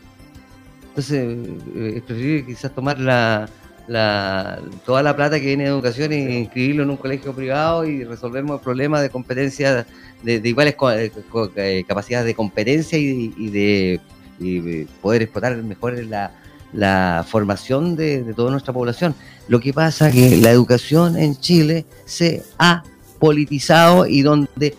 Entonces, 0.91 1.37
eh, 1.75 1.93
es 1.97 2.01
preferible 2.03 2.45
quizás 2.45 2.71
tomar 2.75 2.99
la, 2.99 3.49
la- 3.87 4.59
toda 4.85 5.01
la 5.01 5.15
plata 5.15 5.39
que 5.39 5.45
viene 5.47 5.63
de 5.63 5.69
educación 5.69 6.11
e 6.11 6.39
inscribirlo 6.39 6.83
en 6.83 6.89
un 6.89 6.97
colegio 6.97 7.33
privado 7.33 7.85
y 7.85 8.03
resolvemos 8.03 8.57
el 8.59 8.63
problema 8.63 9.01
de 9.01 9.09
competencia, 9.09 9.85
de, 10.21 10.39
de 10.39 10.49
iguales 10.49 10.75
co- 10.75 10.91
eh, 10.91 11.11
co- 11.29 11.49
eh, 11.55 11.83
capacidades 11.87 12.25
de 12.27 12.35
competencia 12.35 12.97
y, 12.97 13.33
y 13.37 13.49
de, 13.49 13.99
y 14.39 14.59
de 14.59 14.87
poder 15.01 15.21
explotar 15.23 15.55
mejor 15.63 15.93
la, 16.03 16.31
la 16.73 17.25
formación 17.27 17.95
de, 17.95 18.23
de 18.23 18.33
toda 18.33 18.51
nuestra 18.51 18.73
población. 18.73 19.15
Lo 19.47 19.59
que 19.61 19.71
pasa 19.73 20.09
es 20.09 20.13
que 20.15 20.37
la 20.37 20.51
educación 20.51 21.17
en 21.17 21.35
Chile 21.37 21.85
se 22.05 22.43
ha 22.59 22.83
politizado 23.17 24.05
y 24.07 24.21
donde, 24.23 24.75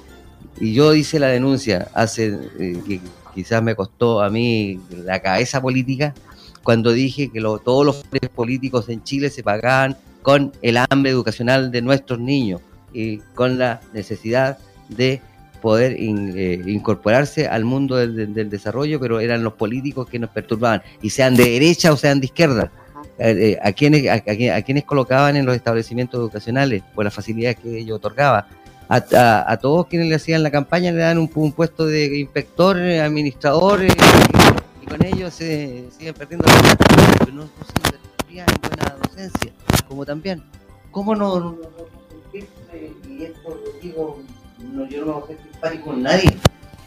y 0.61 0.75
yo 0.75 0.95
hice 0.95 1.19
la 1.19 1.29
denuncia 1.29 1.89
hace, 1.95 2.37
eh, 2.59 3.01
quizás 3.35 3.63
me 3.63 3.75
costó 3.75 4.23
a 4.23 4.31
mí 4.31 4.81
la 4.91 5.21
cabeza 5.21 5.61
política, 5.61 6.15
cuando 6.63 6.93
dije 6.93 7.31
que 7.31 7.41
lo- 7.41 7.59
todos 7.59 7.85
los 7.85 8.05
políticos 8.35 8.89
en 8.89 9.03
Chile 9.03 9.31
se 9.31 9.43
pagaban 9.43 9.97
con 10.23 10.53
el 10.63 10.77
hambre 10.77 11.11
educacional 11.11 11.71
de 11.71 11.83
nuestros 11.83 12.21
niños 12.21 12.61
y 12.93 13.19
con 13.35 13.59
la 13.59 13.81
necesidad 13.93 14.59
de 14.89 15.21
poder 15.61 15.97
eh, 15.99 16.61
incorporarse 16.67 17.47
al 17.47 17.65
mundo 17.65 17.97
del, 17.97 18.51
desarrollo, 18.51 18.99
pero 19.01 19.21
eran 19.21 19.45
los 19.45 19.55
políticos 19.55 20.09
que 20.09 20.19
nos 20.19 20.31
perturbaban, 20.31 20.83
y 21.01 21.11
sean 21.11 21.37
de 21.37 21.45
derecha 21.51 21.93
o 21.93 21.97
sean 21.97 22.21
de 22.21 22.27
izquierda. 22.27 22.71
Eh, 23.19 23.53
eh, 23.53 23.59
a, 23.63 23.73
quienes, 23.73 24.09
a, 24.09 24.15
a 24.57 24.63
quienes 24.63 24.85
colocaban 24.85 25.37
en 25.37 25.47
los 25.47 25.55
establecimientos 25.55 26.19
educacionales 26.19 26.83
por 26.95 27.05
las 27.05 27.15
facilidades 27.15 27.59
que 27.61 27.79
ellos 27.79 27.97
otorgaban. 27.97 28.45
A, 28.95 29.57
todos 29.57 29.87
quienes 29.87 30.09
le 30.09 30.17
hacían 30.17 30.43
la 30.43 30.51
campaña 30.51 30.93
le 30.93 30.99
dan 30.99 31.17
un, 31.17 31.27
pu- 31.31 31.41
un 31.43 31.53
puesto 31.53 31.87
de 31.87 32.19
inspector, 32.19 32.79
eh, 32.79 33.01
administrador, 33.01 33.83
eh, 33.83 33.89
y, 34.83 34.87
con 34.87 35.03
ellos 35.07 35.33
se 35.33 35.87
siguen 35.97 36.13
perdiendo 36.13 36.47
la 36.47 36.77
pero 37.19 37.33
no, 37.33 37.43
se 37.45 37.73
invertiría 37.87 38.45
en 38.45 38.61
buena 38.61 38.97
docencia, 39.03 39.53
como 39.89 40.05
también. 40.05 40.43
¿Cómo 40.91 41.15
no, 41.15 41.41
no, 41.41 41.51
no- 41.53 41.93
y 42.35 43.25
esto 43.25 43.49
lo 43.49 43.81
digo, 43.81 44.21
no, 44.73 44.87
yo 44.89 45.07
no 45.07 45.13
voy 45.13 45.23
a 45.23 45.25
hacer 45.25 45.39
simpático 45.51 45.85
con 45.85 46.03
nadie, 46.03 46.37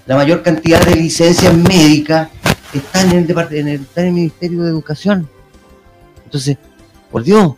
la 0.06 0.16
mayor 0.16 0.44
cantidad 0.44 0.86
de 0.86 0.96
licencias 0.96 1.56
médicas 1.56 2.30
están 2.72 3.12
en 3.14 3.18
el, 3.30 3.48
en 3.52 3.68
el, 3.68 3.82
está 3.82 4.02
en 4.02 4.08
el 4.08 4.14
Ministerio 4.14 4.62
de 4.62 4.70
Educación. 4.70 5.28
Entonces, 6.24 6.58
por 7.10 7.24
Dios, 7.24 7.54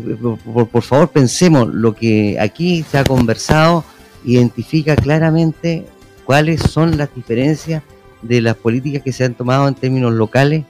por, 0.00 0.68
por- 0.68 0.82
favor 0.82 1.08
pensemos 1.10 1.68
lo 1.72 1.94
que 1.94 2.38
aquí 2.40 2.84
se 2.90 2.98
ha 2.98 3.04
conversado, 3.04 3.84
identifica 4.24 4.96
claramente 4.96 5.86
cuáles 6.24 6.60
son 6.62 6.96
las 6.96 7.14
diferencias 7.14 7.82
de 8.22 8.40
las 8.40 8.56
políticas 8.56 9.02
que 9.02 9.12
se 9.12 9.24
han 9.24 9.34
tomado 9.34 9.68
en 9.68 9.74
términos 9.74 10.12
locales 10.12 10.64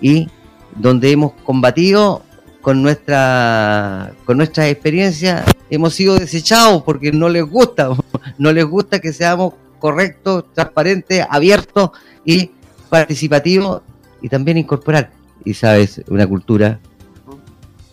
y 0.00 0.28
donde 0.76 1.10
hemos 1.12 1.32
combatido 1.44 2.22
con 2.60 2.82
nuestra 2.82 4.12
con 4.24 4.36
nuestra 4.36 4.68
experiencia 4.68 5.44
hemos 5.70 5.94
sido 5.94 6.18
desechados 6.18 6.82
porque 6.82 7.12
no 7.12 7.28
les 7.28 7.44
gusta 7.44 7.90
no 8.38 8.52
les 8.52 8.64
gusta 8.64 9.00
que 9.00 9.12
seamos 9.12 9.54
correctos 9.78 10.44
transparentes 10.54 11.24
abiertos 11.28 11.90
y 12.24 12.50
participativos 12.88 13.82
y 14.20 14.28
también 14.28 14.58
incorporar 14.58 15.10
y 15.44 15.54
sabes 15.54 16.02
una 16.08 16.26
cultura 16.26 16.78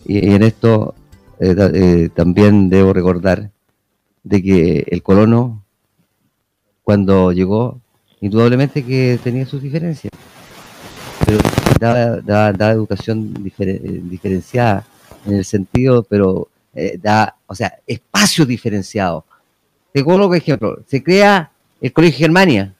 y, 0.04 0.32
en 0.34 0.42
esto 0.42 0.94
eh, 1.38 1.54
eh, 1.74 2.08
también 2.14 2.68
debo 2.68 2.92
recordar 2.92 3.50
de 4.22 4.42
que 4.42 4.84
el 4.88 5.02
colono 5.02 5.64
cuando 6.82 7.32
llegó 7.32 7.80
indudablemente 8.20 8.84
que 8.84 9.18
tenía 9.22 9.46
sus 9.46 9.62
diferencias 9.62 10.12
pero 11.24 11.38
daba, 11.78 12.50
daba- 12.50 12.70
educación 12.72 13.32
difere- 13.34 13.80
diferenciada 14.02 14.84
en 15.26 15.34
el 15.36 15.44
sentido 15.44 16.02
pero 16.02 16.48
eh, 16.74 16.98
da 17.00 17.36
o 17.46 17.54
sea 17.54 17.78
espacios 17.86 18.46
diferenciados 18.46 19.24
te 19.92 20.04
coloco 20.04 20.34
ejemplo 20.34 20.78
se 20.86 21.02
crea 21.02 21.50
el 21.80 21.92
colegio 21.92 22.18
Germania 22.26 22.74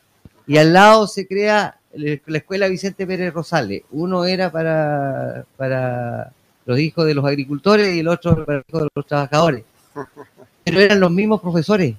y 0.46 0.58
al 0.58 0.72
lado 0.72 1.06
se 1.06 1.26
crea 1.26 1.76
la 1.94 2.38
escuela 2.38 2.68
Vicente 2.68 3.06
Pérez 3.06 3.32
Rosales. 3.32 3.82
Uno 3.90 4.24
era 4.24 4.50
para 4.50 5.44
para 5.56 6.32
los 6.70 6.78
hijos 6.80 7.06
de 7.06 7.14
los 7.14 7.24
agricultores 7.24 7.94
y 7.94 8.00
el 8.00 8.08
otro 8.08 8.44
para 8.44 8.58
los 8.58 8.64
hijos 8.68 8.82
de 8.82 8.88
los 8.94 9.06
trabajadores 9.06 9.64
pero 10.64 10.80
eran 10.80 11.00
los 11.00 11.10
mismos 11.10 11.40
profesores 11.40 11.94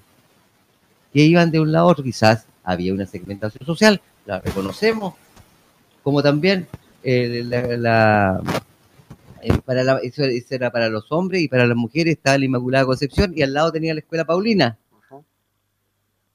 que 1.14 1.22
iban 1.24 1.52
de 1.52 1.60
un 1.60 1.72
lado 1.72 1.88
a 1.90 1.92
otro. 1.92 2.04
Quizás 2.04 2.46
había 2.64 2.94
una 2.94 3.06
segmentación 3.06 3.66
social, 3.66 4.00
la 4.26 4.40
reconocemos, 4.40 5.16
como 6.04 6.24
también 6.24 6.68
eh, 7.04 7.44
la, 7.46 7.62
la- 7.78 8.42
eh, 9.42 9.52
para 9.66 9.84
la- 9.84 9.98
eso, 9.98 10.24
eso 10.24 10.56
era 10.56 10.72
para 10.72 10.88
los 10.90 11.12
hombres 11.12 11.42
y 11.42 11.48
para 11.50 11.66
las 11.66 11.76
mujeres 11.76 12.16
estaba 12.16 12.38
la 12.38 12.46
Inmaculada 12.46 12.86
Concepción 12.86 13.34
y 13.36 13.42
al 13.42 13.54
lado 13.54 13.72
tenía 13.72 13.94
la 13.94 14.00
Escuela 14.02 14.24
Paulina. 14.26 14.78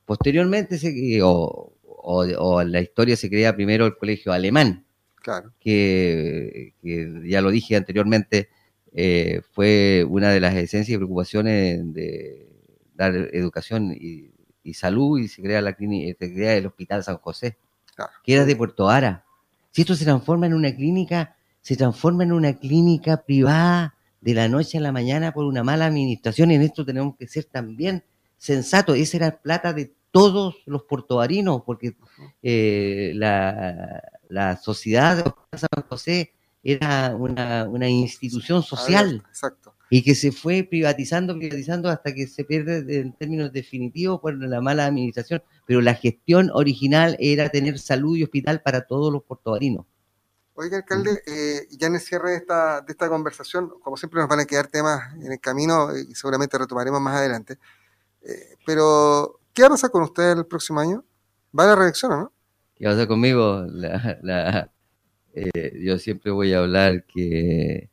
Posteriormente, 0.04 0.78
se, 0.78 1.20
o, 1.22 1.72
o, 1.86 2.24
o 2.24 2.60
en 2.60 2.72
la 2.72 2.80
historia 2.80 3.16
se 3.16 3.28
crea 3.28 3.54
primero 3.54 3.86
el 3.86 3.96
Colegio 3.96 4.32
Alemán 4.32 4.84
Claro. 5.26 5.52
que, 5.58 6.74
que 6.80 7.20
ya 7.26 7.40
lo 7.40 7.50
dije 7.50 7.74
anteriormente, 7.74 8.48
eh, 8.92 9.40
fue 9.50 10.06
una 10.08 10.30
de 10.30 10.38
las 10.38 10.54
esencias 10.54 10.94
y 10.94 10.96
preocupaciones 10.98 11.92
de 11.92 12.48
dar 12.94 13.12
educación 13.32 13.90
y, 13.92 14.30
y 14.62 14.74
salud 14.74 15.18
y 15.18 15.26
se 15.26 15.42
crea, 15.42 15.60
la 15.60 15.72
clínica, 15.72 16.16
se 16.16 16.32
crea 16.32 16.54
el 16.54 16.66
Hospital 16.66 17.02
San 17.02 17.18
José, 17.18 17.56
Claro. 17.96 18.12
que 18.22 18.34
era 18.34 18.44
de 18.44 18.54
Puerto 18.54 18.88
Ara. 18.88 19.24
Si 19.72 19.80
esto 19.80 19.96
se 19.96 20.04
transforma 20.04 20.46
en 20.46 20.54
una 20.54 20.72
clínica, 20.76 21.34
se 21.60 21.76
transforma 21.76 22.22
en 22.22 22.30
una 22.30 22.52
clínica 22.60 23.24
privada 23.24 23.96
de 24.20 24.32
la 24.32 24.46
noche 24.48 24.78
a 24.78 24.80
la 24.80 24.92
mañana 24.92 25.32
por 25.32 25.44
una 25.44 25.64
mala 25.64 25.86
administración 25.86 26.52
y 26.52 26.54
en 26.54 26.62
esto 26.62 26.84
tenemos 26.86 27.16
que 27.16 27.26
ser 27.26 27.46
también 27.46 28.04
sensatos. 28.38 28.96
Esa 28.96 29.16
era 29.16 29.40
plata 29.42 29.72
de 29.72 29.92
todos 30.12 30.54
los 30.66 30.84
portovarinos, 30.84 31.62
porque 31.66 31.96
eh, 32.42 33.10
la, 33.14 34.02
la 34.28 34.56
sociedad 34.56 35.16
de 35.52 35.58
San 35.58 35.84
José 35.88 36.32
era 36.62 37.14
una, 37.16 37.64
una 37.68 37.88
institución 37.88 38.62
social 38.62 39.22
Exacto. 39.28 39.74
y 39.88 40.02
que 40.02 40.14
se 40.16 40.32
fue 40.32 40.64
privatizando, 40.68 41.36
privatizando 41.38 41.88
hasta 41.88 42.12
que 42.12 42.26
se 42.26 42.44
pierde 42.44 42.82
de- 42.82 43.00
en 43.00 43.12
términos 43.12 43.52
definitivos 43.52 44.20
por 44.20 44.34
la 44.34 44.60
mala 44.60 44.86
administración. 44.86 45.42
Pero 45.64 45.80
la 45.80 45.94
gestión 45.94 46.50
original 46.52 47.16
era 47.20 47.48
tener 47.50 47.78
salud 47.78 48.16
y 48.16 48.24
hospital 48.24 48.62
para 48.62 48.80
todos 48.86 49.12
los 49.12 49.22
portovarinos. 49.22 49.86
Oiga, 50.54 50.78
alcalde, 50.78 51.22
eh, 51.26 51.68
ya 51.70 51.86
en 51.88 51.96
el 51.96 52.00
cierre 52.00 52.30
de 52.30 52.36
esta, 52.38 52.80
de 52.80 52.90
esta 52.92 53.08
conversación, 53.08 53.70
como 53.82 53.96
siempre 53.96 54.20
nos 54.20 54.28
van 54.28 54.40
a 54.40 54.44
quedar 54.46 54.68
temas 54.68 55.12
en 55.16 55.32
el 55.32 55.38
camino 55.38 55.94
y 55.96 56.14
seguramente 56.14 56.56
retomaremos 56.56 57.00
más 57.00 57.16
adelante. 57.16 57.58
Eh, 58.22 58.56
pero, 58.64 59.38
¿qué 59.52 59.62
va 59.62 59.68
a 59.68 59.70
pasar 59.72 59.90
con 59.90 60.02
usted 60.02 60.38
el 60.38 60.46
próximo 60.46 60.80
año? 60.80 61.04
¿Va 61.56 61.64
a 61.64 61.66
la 61.68 61.76
reelección 61.76 62.10
o 62.12 62.16
no? 62.16 62.32
¿Qué 62.76 62.84
va 62.86 62.92
a 62.92 62.94
hacer 62.94 63.08
conmigo? 63.08 63.64
La- 63.70 64.18
la- 64.22 64.70
eh, 65.34 65.80
yo 65.84 65.98
siempre 65.98 66.30
voy 66.30 66.52
a 66.52 66.60
hablar 66.60 67.04
que 67.04 67.90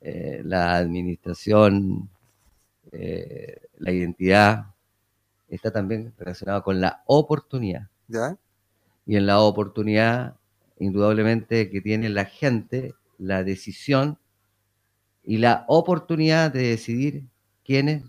eh, 0.00 0.42
la 0.44 0.76
administración, 0.76 2.08
eh, 2.92 3.60
la 3.78 3.92
identidad, 3.92 4.66
está 5.48 5.70
también 5.72 6.12
relacionada 6.18 6.62
con 6.62 6.80
la 6.80 7.02
oportunidad. 7.06 7.88
¿Ya? 8.08 8.36
y 9.08 9.14
en 9.16 9.26
la 9.26 9.38
oportunidad, 9.40 10.34
indudablemente, 10.80 11.70
que 11.70 11.80
tiene 11.80 12.08
la 12.08 12.24
gente, 12.24 12.94
la 13.18 13.44
decisión 13.44 14.18
y 15.22 15.38
la 15.38 15.64
oportunidad 15.68 16.50
de 16.52 16.62
decidir 16.70 17.24
quiénes 17.64 18.02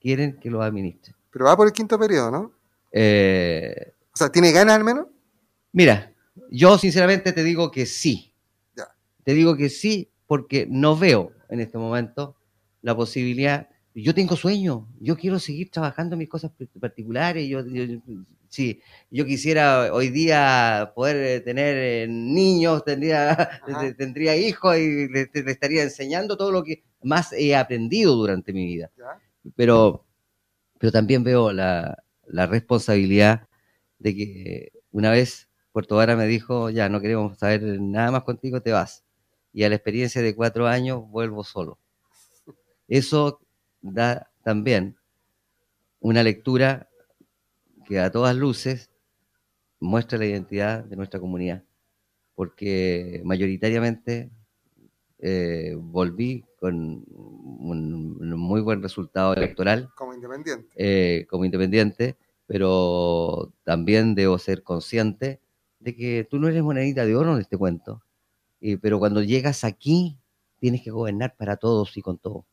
quieren 0.00 0.38
que 0.40 0.50
lo 0.50 0.62
administren. 0.62 1.14
Pero 1.30 1.44
va 1.44 1.56
por 1.58 1.66
el 1.66 1.74
quinto 1.74 1.98
periodo, 1.98 2.30
¿no? 2.30 2.52
Eh, 2.90 3.92
O 4.14 4.16
sea, 4.16 4.30
¿tiene 4.32 4.50
ganas 4.52 4.76
al 4.76 4.84
menos? 4.84 5.08
Mira, 5.72 6.12
yo 6.50 6.78
sinceramente 6.78 7.32
te 7.32 7.42
digo 7.44 7.70
que 7.70 7.86
sí. 7.86 8.34
Ya. 8.76 8.88
Te 9.24 9.34
digo 9.34 9.56
que 9.56 9.68
sí 9.68 10.10
porque 10.26 10.66
no 10.70 10.96
veo 10.96 11.32
en 11.48 11.60
este 11.60 11.78
momento 11.78 12.36
la 12.82 12.96
posibilidad. 12.96 13.68
Yo 13.94 14.14
tengo 14.14 14.36
sueño, 14.36 14.88
yo 15.00 15.16
quiero 15.16 15.38
seguir 15.38 15.70
trabajando 15.70 16.16
mis 16.16 16.28
cosas 16.28 16.52
particulares. 16.80 17.48
Yo, 17.48 17.66
yo- 17.66 18.00
yo 19.10 19.24
quisiera 19.24 19.92
hoy 19.94 20.08
día 20.08 20.92
poder 20.94 21.16
eh, 21.16 21.40
tener 21.40 21.76
eh, 21.76 22.06
niños, 22.08 22.84
tendría, 22.84 23.60
tendría 23.96 24.36
hijos 24.36 24.76
y 24.76 25.08
le, 25.08 25.30
le 25.32 25.50
estaría 25.52 25.82
enseñando 25.82 26.36
todo 26.36 26.50
lo 26.52 26.64
que 26.64 26.82
más 27.02 27.32
he 27.32 27.54
aprendido 27.56 28.14
durante 28.14 28.52
mi 28.52 28.66
vida 28.66 28.90
¿Ya? 28.98 29.18
pero, 29.56 30.04
pero 30.78 30.92
también 30.92 31.24
veo 31.24 31.52
la, 31.52 32.02
la 32.26 32.46
responsabilidad 32.46 33.48
de 34.00 34.16
que 34.16 34.72
Una 34.92 35.12
vez 35.12 35.49
Puerto 35.72 35.96
Vara 35.96 36.16
me 36.16 36.26
dijo, 36.26 36.70
ya 36.70 36.88
no 36.88 37.00
queremos 37.00 37.38
saber 37.38 37.62
nada 37.80 38.10
más 38.10 38.24
contigo, 38.24 38.60
te 38.60 38.72
vas. 38.72 39.04
Y 39.52 39.64
a 39.64 39.68
la 39.68 39.76
experiencia 39.76 40.20
de 40.22 40.34
cuatro 40.34 40.66
años 40.66 41.08
vuelvo 41.08 41.44
solo. 41.44 41.78
Eso 42.88 43.40
da 43.80 44.30
también 44.42 44.96
una 46.00 46.22
lectura 46.22 46.88
que 47.86 48.00
a 48.00 48.10
todas 48.10 48.34
luces 48.36 48.90
muestra 49.80 50.18
la 50.18 50.26
identidad 50.26 50.84
de 50.84 50.96
nuestra 50.96 51.20
comunidad, 51.20 51.62
porque 52.34 53.20
mayoritariamente 53.24 54.30
eh, 55.18 55.74
volví 55.78 56.44
con 56.58 57.04
un, 57.08 58.16
un 58.20 58.30
muy 58.38 58.60
buen 58.60 58.82
resultado 58.82 59.34
electoral 59.34 59.90
Como 59.94 60.14
independiente. 60.14 60.68
eh, 60.76 61.26
como 61.28 61.44
independiente, 61.44 62.16
pero 62.46 63.52
también 63.64 64.14
debo 64.14 64.38
ser 64.38 64.62
consciente 64.62 65.40
de 65.80 65.96
que 65.96 66.28
tú 66.30 66.38
no 66.38 66.48
eres 66.48 66.62
monedita 66.62 67.04
de 67.04 67.16
oro 67.16 67.34
en 67.34 67.40
este 67.40 67.56
cuento, 67.56 68.02
y, 68.60 68.76
pero 68.76 68.98
cuando 68.98 69.22
llegas 69.22 69.64
aquí 69.64 70.18
tienes 70.58 70.82
que 70.82 70.90
gobernar 70.90 71.34
para 71.36 71.56
todos 71.56 71.96
y 71.96 72.02
con 72.02 72.18
todos. 72.18 72.44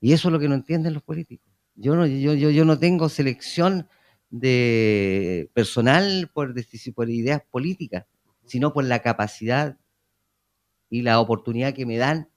Y 0.00 0.12
eso 0.12 0.28
es 0.28 0.32
lo 0.32 0.40
que 0.40 0.48
no 0.48 0.54
entienden 0.54 0.94
los 0.94 1.02
políticos. 1.02 1.46
Yo 1.76 1.94
no, 1.94 2.06
yo, 2.06 2.34
yo, 2.34 2.50
yo 2.50 2.64
no 2.64 2.78
tengo 2.78 3.08
selección 3.08 3.88
de 4.30 5.50
personal 5.54 6.30
por, 6.32 6.54
por 6.94 7.10
ideas 7.10 7.42
políticas, 7.50 8.06
sino 8.44 8.72
por 8.72 8.84
la 8.84 9.00
capacidad 9.00 9.76
y 10.90 11.02
la 11.02 11.20
oportunidad 11.20 11.74
que 11.74 11.86
me 11.86 11.98
dan 11.98 12.28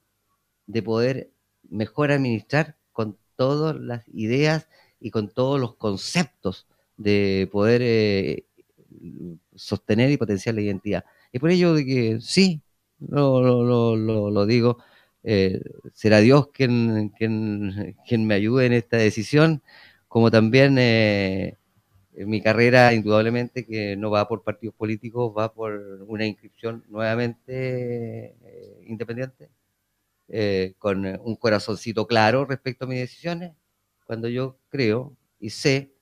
de 0.66 0.82
poder 0.82 1.30
mejor 1.68 2.12
administrar 2.12 2.76
con 2.92 3.18
todas 3.36 3.76
las 3.76 4.06
ideas 4.08 4.68
y 5.00 5.10
con 5.10 5.28
todos 5.28 5.60
los 5.60 5.74
conceptos 5.76 6.66
de 6.96 7.48
poder 7.52 7.82
eh, 7.82 8.45
sostener 9.54 10.10
y 10.10 10.16
potenciar 10.16 10.54
la 10.54 10.62
identidad. 10.62 11.04
Y 11.32 11.38
por 11.38 11.50
ello 11.50 11.74
de 11.74 11.84
que 11.84 12.18
sí, 12.20 12.62
lo, 13.00 13.40
lo, 13.42 13.96
lo, 13.96 14.30
lo- 14.30 14.46
digo, 14.46 14.78
eh, 15.22 15.60
será 15.94 16.18
Dios 16.20 16.48
quien, 16.52 17.10
quien, 17.10 17.96
quien 18.06 18.26
me 18.26 18.34
ayude 18.34 18.66
en 18.66 18.72
esta 18.74 18.96
decisión, 18.96 19.62
como 20.08 20.30
también 20.30 20.76
eh, 20.78 21.56
mi 22.14 22.40
carrera 22.42 22.94
indudablemente 22.94 23.66
que 23.66 23.96
no 23.96 24.10
va 24.10 24.28
por 24.28 24.42
partidos 24.44 24.74
políticos, 24.76 25.32
va 25.36 25.52
por 25.52 25.74
una 26.08 26.26
inscripción 26.26 26.84
nuevamente 26.88 28.36
eh, 28.44 28.84
independiente, 28.86 29.50
eh, 30.28 30.74
con 30.78 31.06
un 31.06 31.36
corazoncito 31.36 32.06
claro 32.06 32.44
respecto 32.46 32.84
a 32.84 32.88
mis 32.88 32.98
decisiones, 33.00 33.52
cuando 34.06 34.28
yo 34.28 34.58
creo 34.68 35.16
y 35.40 35.50
sé 35.50 35.92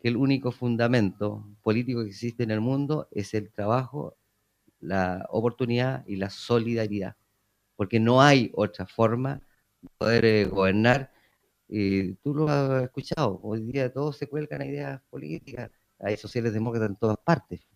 que 0.00 0.08
el 0.08 0.16
único 0.16 0.52
fundamento 0.52 1.44
político 1.62 2.02
que 2.02 2.08
existe 2.10 2.42
en 2.44 2.50
el 2.50 2.60
mundo 2.60 3.08
es 3.10 3.34
el 3.34 3.50
trabajo, 3.52 4.16
la 4.80 5.26
oportunidad 5.30 6.04
y 6.06 6.16
la 6.16 6.30
solidaridad, 6.30 7.16
porque 7.76 8.00
no 8.00 8.22
hay 8.22 8.50
otra 8.54 8.86
forma 8.86 9.42
de 9.82 9.88
poder 9.98 10.24
eh, 10.26 10.44
gobernar. 10.46 11.12
Y 11.68 12.14
tú 12.16 12.34
lo 12.34 12.48
has 12.48 12.84
escuchado, 12.84 13.40
hoy 13.42 13.62
día 13.72 13.92
todos 13.92 14.16
se 14.18 14.28
cuelgan 14.28 14.62
a 14.62 14.66
ideas 14.66 15.02
políticas, 15.10 15.70
hay 15.98 16.16
sociales 16.16 16.52
demócratas 16.54 16.90
en 16.90 16.96
todas 16.96 17.18
partes, 17.18 17.66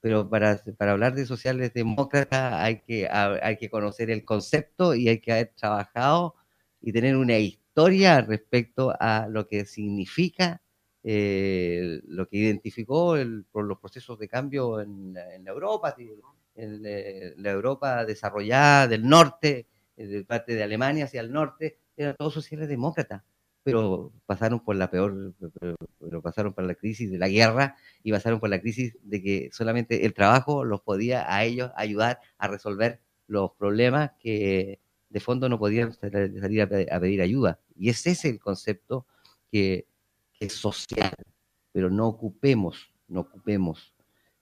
pero 0.00 0.28
para, 0.28 0.60
para 0.78 0.92
hablar 0.92 1.14
de 1.14 1.26
sociales 1.26 1.72
demócratas 1.74 2.54
hay 2.54 2.80
que, 2.82 3.06
ha- 3.08 3.38
hay 3.42 3.56
que 3.56 3.70
conocer 3.70 4.10
el 4.10 4.24
concepto 4.24 4.94
y 4.94 5.08
hay 5.08 5.20
que 5.20 5.32
haber 5.32 5.52
trabajado 5.56 6.34
y 6.80 6.92
tener 6.92 7.16
una 7.16 7.38
historia 7.38 8.20
respecto 8.22 8.94
a 9.00 9.28
lo 9.28 9.46
que 9.48 9.64
significa 9.66 10.62
eh, 11.08 12.00
lo 12.08 12.26
que 12.28 12.36
identificó 12.38 13.16
el- 13.16 13.44
por 13.52 13.64
los 13.64 13.78
procesos 13.78 14.18
de 14.18 14.28
cambio 14.28 14.80
en, 14.80 15.14
la- 15.14 15.34
en 15.36 15.46
Europa, 15.46 15.94
en 16.56 16.82
eh, 16.84 17.34
la 17.36 17.50
Europa 17.50 18.04
desarrollada 18.04 18.88
del 18.88 19.06
norte, 19.08 19.66
eh, 19.96 20.06
de 20.06 20.24
parte 20.24 20.54
de 20.54 20.62
Alemania 20.62 21.04
hacia 21.04 21.20
el 21.20 21.30
norte, 21.32 21.78
eran 21.96 22.16
todos 22.16 22.34
sociales 22.34 22.68
demócratas, 22.68 23.22
pero 23.62 24.12
pasaron 24.26 24.60
por 24.64 24.76
la 24.76 24.90
peor, 24.90 25.34
pero, 25.60 25.76
pero 26.00 26.22
pasaron 26.22 26.54
por 26.54 26.64
la 26.64 26.74
crisis 26.74 27.10
de 27.10 27.18
la 27.18 27.28
guerra 27.28 27.76
y 28.02 28.10
pasaron 28.12 28.40
por 28.40 28.48
la 28.50 28.60
crisis 28.60 28.96
de 29.02 29.22
que 29.22 29.50
solamente 29.52 30.06
el 30.06 30.14
trabajo 30.14 30.64
los 30.64 30.80
podía 30.82 31.32
a 31.32 31.44
ellos 31.44 31.70
ayudar 31.76 32.20
a 32.38 32.48
resolver 32.48 33.00
los 33.28 33.52
problemas 33.52 34.12
que 34.20 34.80
de 35.10 35.20
fondo 35.20 35.48
no 35.48 35.58
podían 35.58 35.92
sal- 35.92 36.34
salir 36.40 36.62
a 36.62 36.68
pe- 36.68 36.88
a 36.90 37.00
pedir 37.00 37.22
ayuda. 37.22 37.60
Y 37.76 37.90
ese 37.90 38.10
es 38.12 38.24
el 38.24 38.38
concepto 38.40 39.06
que 39.50 39.86
es 40.40 40.52
social, 40.54 41.12
pero 41.72 41.90
no 41.90 42.06
ocupemos, 42.08 42.92
no 43.08 43.20
ocupemos 43.20 43.94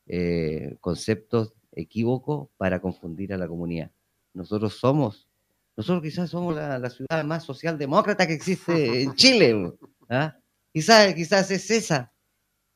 eh, 0.07 0.76
conceptos 0.80 1.55
equívocos 1.72 2.49
para 2.57 2.80
confundir 2.80 3.32
a 3.32 3.38
la 3.38 3.49
comunidad. 3.49 3.90
Nosotros 4.32 4.74
somos, 4.78 5.28
nosotros 5.76 6.03
quizás 6.03 6.30
somos 6.30 6.55
la, 6.55 6.78
la 6.78 6.90
ciudad 6.90 7.24
más 7.24 7.45
socialdemócrata 7.45 8.26
que 8.26 8.34
existe 8.34 9.03
en 9.03 9.14
Chile. 9.16 9.72
¿ah? 10.09 10.36
Quizás, 10.72 11.14
quizás 11.14 11.51
es 11.51 11.70
esa, 11.70 12.12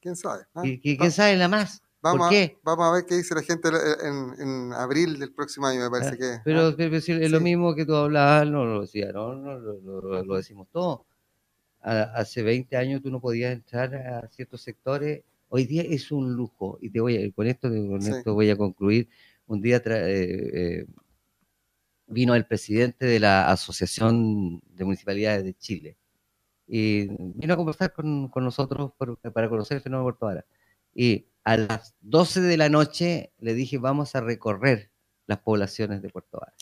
¿Quién 0.00 0.14
sabe? 0.16 0.44
ah? 0.54 0.62
y, 0.64 0.78
que- 0.80 0.94
Va- 0.94 0.98
quién 1.00 1.12
sabe 1.12 1.36
la 1.36 1.48
más. 1.48 1.82
vamos, 2.00 2.20
¿Por 2.20 2.26
a, 2.28 2.30
qué? 2.30 2.58
vamos 2.62 2.86
a 2.86 2.92
ver 2.92 3.04
qué 3.06 3.16
dice 3.16 3.34
la 3.34 3.42
gente 3.42 3.68
en, 4.02 4.40
en 4.40 4.72
abril 4.72 5.18
del 5.18 5.32
próximo 5.34 5.66
año, 5.66 5.80
me 5.80 5.90
parece 5.90 6.14
Ah, 6.14 6.16
que. 6.16 6.40
Pero, 6.44 6.74
pero 6.76 7.00
si 7.00 7.12
es 7.12 7.30
lo 7.30 7.40
mismo 7.40 7.74
que 7.74 7.84
tú 7.84 7.94
hablabas, 7.94 8.48
no 8.48 8.64
lo 8.64 8.80
decía, 8.82 9.10
no, 9.12 9.34
no, 9.34 9.58
lo, 9.58 9.80
lo- 10.00 10.24
lo 10.24 10.36
decimos 10.36 10.68
todos. 10.70 11.00
A- 11.82 12.02
Hace 12.14 12.42
20 12.42 12.76
años 12.76 13.02
tú 13.02 13.10
no 13.10 13.20
podías 13.20 13.52
entrar 13.52 13.94
a 13.94 14.28
ciertos 14.28 14.60
sectores. 14.62 15.22
Hoy 15.48 15.64
día 15.66 15.82
es 15.82 16.10
un 16.12 16.34
lujo. 16.34 16.78
Y 16.80 16.90
te 16.90 17.00
voy 17.00 17.16
a, 17.16 17.32
con 17.32 17.46
esto, 17.46 17.68
con 17.68 18.02
Sí. 18.02 18.10
esto 18.10 18.34
voy 18.34 18.50
a 18.50 18.56
concluir. 18.56 19.08
Un 19.46 19.60
día 19.62 19.76
eh, 19.84 20.50
eh, 20.52 20.86
vino 22.06 22.34
el 22.34 22.46
presidente 22.46 23.06
de 23.06 23.20
la 23.20 23.50
Asociación 23.50 24.60
de 24.74 24.84
Municipalidades 24.84 25.44
de 25.44 25.54
Chile 25.54 25.96
y 26.66 27.06
vino 27.08 27.54
a 27.54 27.56
conversar 27.56 27.92
con, 27.94 28.28
con 28.28 28.44
nosotros 28.44 28.92
por- 28.98 29.16
para 29.18 29.48
conocer 29.48 29.76
el 29.78 29.82
fenómeno 29.82 30.04
de 30.06 30.12
Puerto 30.12 30.26
Vara. 30.26 30.44
Y 30.94 31.24
a 31.44 31.56
las 31.56 31.94
12 32.02 32.40
de 32.42 32.56
la 32.58 32.68
noche 32.68 33.32
le 33.38 33.54
dije, 33.54 33.78
vamos 33.78 34.14
a 34.14 34.20
recorrer 34.20 34.90
las 35.26 35.38
poblaciones 35.38 36.02
de 36.02 36.10
Puerto 36.10 36.40
Vara. 36.40 36.52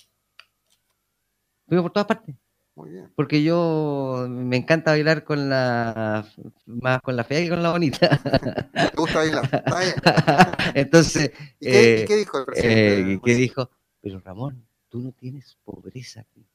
Fuimos 1.66 1.82
por 1.84 1.92
todas 1.92 2.06
partes, 2.06 2.36
Muy 2.76 2.90
bien. 2.90 3.10
porque 3.16 3.42
yo 3.42 4.26
me 4.28 4.56
encanta 4.58 4.90
bailar 4.90 5.24
con 5.24 5.48
la 5.48 6.26
más 6.66 7.00
con 7.00 7.16
la 7.16 7.24
fea 7.24 7.40
que 7.40 7.48
con 7.48 7.62
la 7.62 7.72
bonita. 7.72 8.08
¿Te 8.92 8.96
gusta 8.96 9.18
bailar? 9.20 9.44
Está 9.50 9.80
bien. 9.80 9.94
Entonces, 10.74 11.32
¿Y 11.58 11.66
qué, 11.66 11.70
y 11.70 12.02
eh, 12.02 12.04
qué 12.06 12.16
dijo 12.16 12.38
el 12.38 12.44
presidente? 12.44 13.12
eh, 13.14 13.20
¿qué 13.24 13.34
dijo? 13.34 13.70
Pero 14.02 14.20
Ramón, 14.20 14.66
tú 14.90 15.00
no 15.00 15.12
tienes 15.12 15.56
pobreza 15.64 16.20
aquí. 16.20 16.46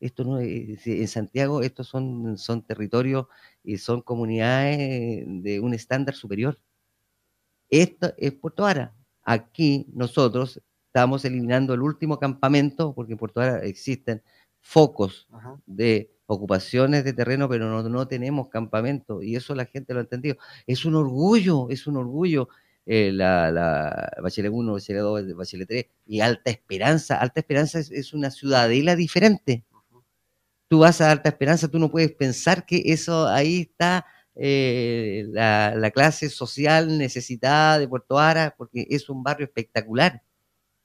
Esto 0.00 0.24
no 0.24 0.38
es- 0.40 0.84
en 0.86 1.06
Santiago 1.08 1.62
estos 1.62 1.86
son, 1.86 2.36
son 2.38 2.62
territorios 2.62 3.26
y 3.62 3.78
son 3.78 4.02
comunidades 4.02 5.24
de 5.26 5.60
un 5.60 5.74
estándar 5.74 6.14
superior. 6.16 6.58
Esto 7.70 8.12
es 8.16 8.32
Puerto 8.32 8.64
Vara. 8.64 8.94
Aquí 9.22 9.86
nosotros 9.92 10.60
estamos 10.86 11.24
eliminando 11.24 11.74
el 11.74 11.82
último 11.82 12.18
campamento, 12.18 12.94
porque 12.94 13.12
en 13.12 13.18
Puerto 13.18 13.40
Vara 13.40 13.58
existen 13.64 14.22
focos 14.68 15.26
Ajá. 15.32 15.58
de 15.64 16.10
ocupaciones 16.26 17.02
de 17.02 17.14
terreno, 17.14 17.48
pero 17.48 17.70
no, 17.70 17.88
no 17.88 18.06
tenemos 18.06 18.50
campamento, 18.50 19.22
y 19.22 19.34
eso 19.34 19.54
la 19.54 19.64
gente 19.64 19.94
lo 19.94 20.00
ha 20.00 20.02
entendido. 20.02 20.36
Es 20.66 20.84
un 20.84 20.94
orgullo, 20.94 21.70
es 21.70 21.86
un 21.86 21.96
orgullo 21.96 22.50
eh, 22.84 23.10
la, 23.12 23.50
la 23.50 24.10
Bachelet 24.22 24.52
1, 24.52 24.72
Bachelet 24.74 25.00
2, 25.00 25.36
Bachelet 25.36 25.68
3, 25.68 25.86
y 26.06 26.20
Alta 26.20 26.50
Esperanza. 26.50 27.18
Alta 27.18 27.40
Esperanza 27.40 27.78
es, 27.78 27.90
es 27.90 28.12
una 28.12 28.30
ciudadela 28.30 28.94
diferente. 28.94 29.64
Tú 30.68 30.80
vas 30.80 31.00
a 31.00 31.10
Alta 31.10 31.30
Esperanza, 31.30 31.68
tú 31.68 31.78
no 31.78 31.90
puedes 31.90 32.12
pensar 32.12 32.66
que 32.66 32.82
eso 32.84 33.26
ahí 33.26 33.62
está 33.70 34.04
eh, 34.34 35.24
la, 35.30 35.74
la 35.76 35.90
clase 35.90 36.28
social 36.28 36.98
necesitada 36.98 37.78
de 37.78 37.88
Puerto 37.88 38.16
Vara, 38.16 38.54
porque 38.58 38.86
es 38.90 39.08
un 39.08 39.22
barrio 39.22 39.46
espectacular. 39.46 40.22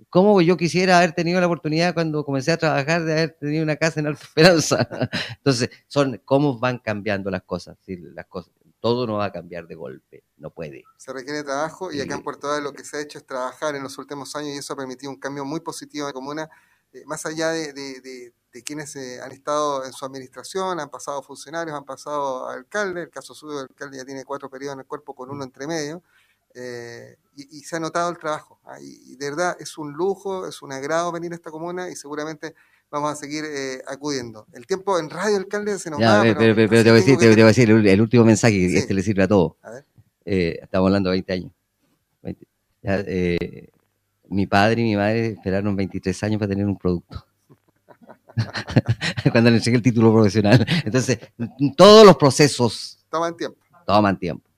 ¿Cómo 0.10 0.42
yo 0.42 0.58
quisiera 0.58 0.98
haber 0.98 1.14
tenido 1.14 1.40
la 1.40 1.48
oportunidad 1.48 1.94
cuando 1.94 2.24
comencé 2.26 2.52
a 2.52 2.58
trabajar 2.58 3.04
de 3.04 3.14
haber 3.14 3.32
tenido 3.40 3.64
una 3.64 3.76
casa 3.76 4.00
en 4.00 4.08
Alta 4.08 4.24
Esperanza? 4.24 4.88
Entonces, 5.38 5.70
son 5.88 6.22
cómo 6.26 6.60
van 6.60 6.80
cambiando 6.80 7.30
las 7.32 7.44
cosas. 7.44 7.78
¿sí? 7.86 7.98
Las 7.98 8.26
cosas 8.28 8.52
todo 8.80 9.08
no 9.08 9.14
va 9.14 9.26
a 9.26 9.32
cambiar 9.32 9.66
de 9.66 9.76
golpe, 9.76 10.26
no 10.36 10.50
puede. 10.50 10.84
Se 10.98 11.14
requiere 11.14 11.42
trabajo 11.44 11.90
y 11.94 12.02
acá 12.02 12.16
en. 12.16 12.22
Puerto 12.22 12.60
lo 12.60 12.74
que 12.74 12.84
se 12.84 12.98
ha 12.98 13.00
hecho 13.00 13.18
es 13.18 13.26
trabajar 13.26 13.76
en 13.78 13.84
los 13.84 13.98
últimos 13.98 14.36
años 14.36 14.50
y 14.56 14.58
eso 14.58 14.74
ha 14.74 14.76
permitido 14.76 15.10
un 15.10 15.18
cambio 15.20 15.46
muy 15.46 15.62
positivo 15.62 16.04
en 16.06 16.10
la 16.10 16.14
comuna, 16.14 16.50
eh, 16.92 17.04
más 17.06 17.26
allá 17.26 17.52
de, 17.52 17.72
de- 17.72 18.02
de- 18.02 18.34
de 18.52 18.62
quienes 18.62 18.94
eh, 18.98 19.22
han 19.22 19.32
estado 19.32 19.86
en 19.86 19.94
su 19.94 20.04
administración, 20.06 20.80
han 20.82 20.90
pasado 20.90 21.24
funcionarios, 21.24 21.76
han 21.76 21.86
pasado 21.86 22.50
alcaldes, 22.50 23.06
el 23.06 23.10
caso 23.10 23.34
suyo, 23.34 23.62
el 23.62 23.68
alcalde 23.70 23.98
ya 23.98 24.06
tiene 24.06 24.26
cuatro 24.26 24.50
periodos 24.50 24.74
en 24.74 24.82
el 24.82 24.86
cuerpo 24.86 25.16
con 25.16 25.30
uno 25.32 25.44
entre 25.46 25.66
medio, 25.66 26.04
eh, 26.56 27.16
y, 27.36 27.58
y 27.58 27.62
se 27.62 27.76
ha 27.76 27.80
notado 27.80 28.10
el 28.10 28.18
trabajo. 28.18 28.60
ah, 28.66 28.80
y, 28.80 29.14
y 29.14 29.16
de 29.16 29.30
verdad 29.30 29.56
es 29.60 29.78
un 29.78 29.94
lujo, 29.94 30.48
es 30.48 30.62
un 30.62 30.72
agrado 30.72 31.12
venir 31.12 31.32
a 31.32 31.36
esta 31.36 31.50
comuna 31.52 31.90
y 31.90 31.96
seguramente 31.96 32.54
vamos 32.92 33.12
a 33.12 33.16
seguir 33.16 33.44
eh, 33.48 33.82
acudiendo. 33.88 34.46
El 34.54 34.68
tiempo 34.68 35.00
en 35.00 35.10
radio, 35.10 35.38
alcalde, 35.38 35.80
se 35.80 35.90
nos 35.90 36.00
Ya, 36.00 36.18
va, 36.18 36.22
pero, 36.22 36.38
pero- 36.38 36.56
pero- 36.56 36.84
te 36.84 36.90
voy 36.92 37.00
a 37.00 37.02
decir, 37.02 37.18
te, 37.18 37.26
que- 37.26 37.30
te 37.32 37.42
voy 37.42 37.44
a 37.44 37.48
decir 37.48 37.72
el, 37.72 37.88
el 37.88 38.02
último 38.02 38.24
mensaje, 38.24 38.54
Sí. 38.70 38.78
este 38.78 38.94
le 38.94 39.02
sirve 39.02 39.24
a 39.24 39.28
todos. 39.28 39.54
Eh, 40.26 40.60
estamos 40.62 40.88
hablando 40.88 41.10
de 41.10 41.16
20 41.16 41.34
años. 41.34 41.52
20. 42.22 42.48
Ya, 42.84 43.00
eh, 43.08 43.70
mi 44.30 44.46
padre 44.48 44.82
y 44.82 44.86
mi 44.86 44.96
madre 44.96 45.28
esperaron 45.34 45.76
23 45.76 46.24
años 46.24 46.40
para 46.40 46.50
tener 46.50 46.66
un 46.66 46.78
producto. 46.78 47.26
Cuando 49.32 49.50
le 49.50 49.58
entregué 49.58 49.78
el 49.78 49.84
título 49.84 50.14
profesional. 50.14 50.66
Entonces, 50.86 51.20
todos 51.78 52.06
los 52.06 52.16
procesos 52.18 53.00
Toman 53.10 53.36
tiempo. 53.38 53.58
toman 53.86 54.18
tiempo. 54.18 54.50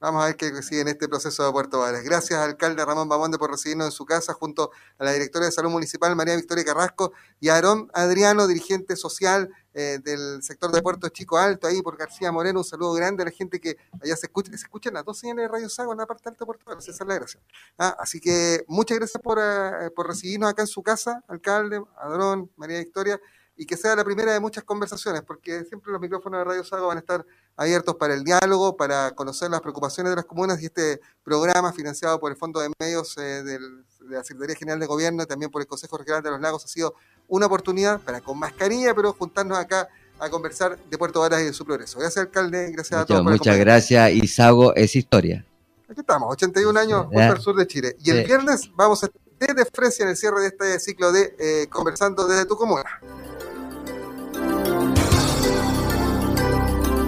Vamos 0.00 0.22
a 0.22 0.28
ver 0.28 0.36
qué 0.36 0.62
sigue 0.62 0.80
en 0.80 0.88
este 0.88 1.10
proceso 1.10 1.44
de 1.44 1.52
Puerto 1.52 1.78
Varas. 1.78 2.02
Gracias, 2.02 2.40
alcalde 2.40 2.82
Ramón 2.86 3.06
Bamonde, 3.06 3.36
por 3.36 3.50
recibirnos 3.50 3.88
en 3.88 3.92
su 3.92 4.06
casa, 4.06 4.32
junto 4.32 4.70
a 4.98 5.04
la 5.04 5.12
directora 5.12 5.44
de 5.44 5.52
Salud 5.52 5.68
Municipal, 5.68 6.16
María 6.16 6.36
Victoria 6.36 6.64
Carrasco, 6.64 7.12
y 7.38 7.50
a 7.50 7.56
Aarón 7.56 7.90
Adriano, 7.92 8.46
dirigente 8.46 8.96
social 8.96 9.50
eh, 9.74 9.98
del 10.02 10.42
sector 10.42 10.72
de 10.72 10.80
Puerto 10.80 11.10
Chico 11.10 11.36
Alto, 11.36 11.66
ahí 11.66 11.82
por 11.82 11.98
García 11.98 12.32
Moreno. 12.32 12.60
Un 12.60 12.64
saludo 12.64 12.94
grande 12.94 13.24
a 13.24 13.26
la 13.26 13.30
gente 13.30 13.60
que 13.60 13.76
allá 14.02 14.16
se 14.16 14.24
escucha, 14.24 14.50
se 14.52 14.56
escuchan 14.56 14.94
las 14.94 15.04
dos 15.04 15.18
señales 15.18 15.44
de 15.44 15.48
Radio 15.48 15.68
Sago 15.68 15.92
en 15.92 15.98
la 15.98 16.06
parte 16.06 16.30
alta 16.30 16.44
de 16.44 16.46
Puerto 16.46 16.64
Varas. 16.64 16.88
Esa 16.88 17.04
es 17.04 17.06
la 17.06 17.14
gracia. 17.16 17.40
Ah, 17.76 17.94
así 17.98 18.20
que 18.20 18.64
muchas 18.68 18.96
gracias 18.96 19.22
por, 19.22 19.38
eh, 19.38 19.90
por 19.94 20.06
recibirnos 20.06 20.48
acá 20.48 20.62
en 20.62 20.68
su 20.68 20.82
casa, 20.82 21.22
alcalde, 21.28 21.82
Adrón, 21.98 22.50
María 22.56 22.78
Victoria, 22.78 23.20
y 23.54 23.66
que 23.66 23.76
sea 23.76 23.94
la 23.94 24.04
primera 24.04 24.32
de 24.32 24.40
muchas 24.40 24.64
conversaciones, 24.64 25.20
porque 25.20 25.66
siempre 25.66 25.92
los 25.92 26.00
micrófonos 26.00 26.40
de 26.40 26.44
Radio 26.44 26.64
Sago 26.64 26.86
van 26.86 26.96
a 26.96 27.00
estar 27.00 27.26
abiertos 27.60 27.94
para 27.96 28.14
el 28.14 28.24
diálogo, 28.24 28.74
para 28.76 29.10
conocer 29.10 29.50
las 29.50 29.60
preocupaciones 29.60 30.10
de 30.12 30.16
las 30.16 30.24
comunas 30.24 30.62
y 30.62 30.66
este 30.66 30.98
programa 31.22 31.72
financiado 31.74 32.18
por 32.18 32.30
el 32.32 32.38
Fondo 32.38 32.58
de 32.60 32.70
Medios 32.80 33.16
eh, 33.18 33.42
del- 33.42 33.84
de 34.08 34.16
la 34.16 34.24
Secretaría 34.24 34.56
General 34.56 34.80
de 34.80 34.86
Gobierno 34.86 35.22
y 35.22 35.26
también 35.26 35.50
por 35.50 35.60
el 35.60 35.68
Consejo 35.68 35.98
Regional 35.98 36.22
de 36.22 36.30
los 36.30 36.40
Lagos 36.40 36.64
ha 36.64 36.68
sido 36.68 36.94
una 37.28 37.46
oportunidad 37.46 38.00
para 38.00 38.22
con 38.22 38.38
mascarilla, 38.38 38.94
pero 38.94 39.12
juntarnos 39.12 39.58
acá 39.58 39.86
a 40.18 40.30
conversar 40.30 40.78
de 40.90 40.96
Puerto 40.98 41.20
Varas 41.20 41.42
y 41.42 41.44
de 41.44 41.52
su 41.52 41.64
progreso. 41.66 41.98
Gracias, 41.98 42.24
alcalde, 42.24 42.70
gracias 42.72 42.98
a 43.00 43.04
todos 43.04 43.22
Muchas, 43.22 43.38
por 43.38 43.46
muchas 43.46 43.58
gracias. 43.58 44.10
Y 44.12 44.26
Sago 44.26 44.74
es 44.74 44.96
historia. 44.96 45.44
Aquí 45.88 46.00
estamos, 46.00 46.32
81 46.32 46.76
años, 46.80 47.02
Ya. 47.04 47.10
Puerto 47.10 47.32
al 47.34 47.40
sur 47.42 47.56
de 47.56 47.66
Chile. 47.66 47.96
Y 48.02 48.10
el 48.10 48.20
Sí. 48.22 48.24
viernes 48.26 48.70
vamos 48.74 49.02
a 49.02 49.06
estar 49.06 49.20
desde 49.38 49.64
Fresia 49.70 50.04
en 50.04 50.08
el 50.10 50.16
cierre 50.16 50.40
de 50.40 50.46
este 50.48 50.80
ciclo 50.80 51.12
de 51.12 51.34
eh, 51.38 51.66
Conversando 51.68 52.26
desde 52.26 52.46
tu 52.46 52.56
comuna. 52.56 52.84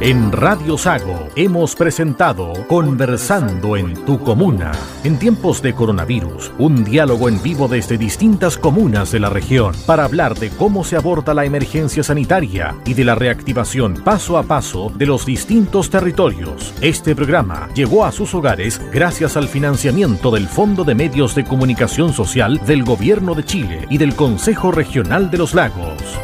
En 0.04 0.32
Radio 0.32 0.76
Sago 0.76 1.28
hemos 1.36 1.76
presentado 1.76 2.52
Conversando 2.66 3.76
en 3.76 3.94
tu 4.04 4.18
comuna. 4.18 4.72
En 5.04 5.16
tiempos 5.16 5.62
de 5.62 5.74
coronavirus, 5.74 6.50
un 6.58 6.82
diálogo 6.82 7.28
en 7.28 7.40
vivo 7.40 7.68
desde 7.68 7.98
distintas 7.98 8.58
comunas 8.58 9.12
de 9.12 9.20
la 9.20 9.30
región 9.30 9.72
para 9.86 10.02
hablar 10.02 10.36
de 10.36 10.50
cómo 10.50 10.82
se 10.82 10.96
aborda 10.96 11.34
la 11.34 11.44
emergencia 11.44 12.02
sanitaria 12.02 12.74
y 12.84 12.94
de 12.94 13.04
la 13.04 13.14
reactivación 13.14 13.94
paso 13.94 14.38
a 14.38 14.42
paso 14.42 14.90
de 14.96 15.06
los 15.06 15.24
distintos 15.24 15.88
territorios. 15.88 16.74
Este 16.80 17.14
programa 17.14 17.68
llegó 17.72 18.04
a 18.04 18.10
sus 18.10 18.34
hogares 18.34 18.80
gracias 18.92 19.36
al 19.36 19.46
financiamiento 19.46 20.32
del 20.32 20.48
Fondo 20.48 20.82
de 20.82 20.96
Medios 20.96 21.36
de 21.36 21.44
Comunicación 21.44 22.12
Social 22.12 22.60
del 22.66 22.82
Gobierno 22.82 23.36
de 23.36 23.44
Chile 23.44 23.86
y 23.88 23.98
del 23.98 24.16
Consejo 24.16 24.72
Regional 24.72 25.30
de 25.30 25.38
los 25.38 25.54
Lagos. 25.54 26.18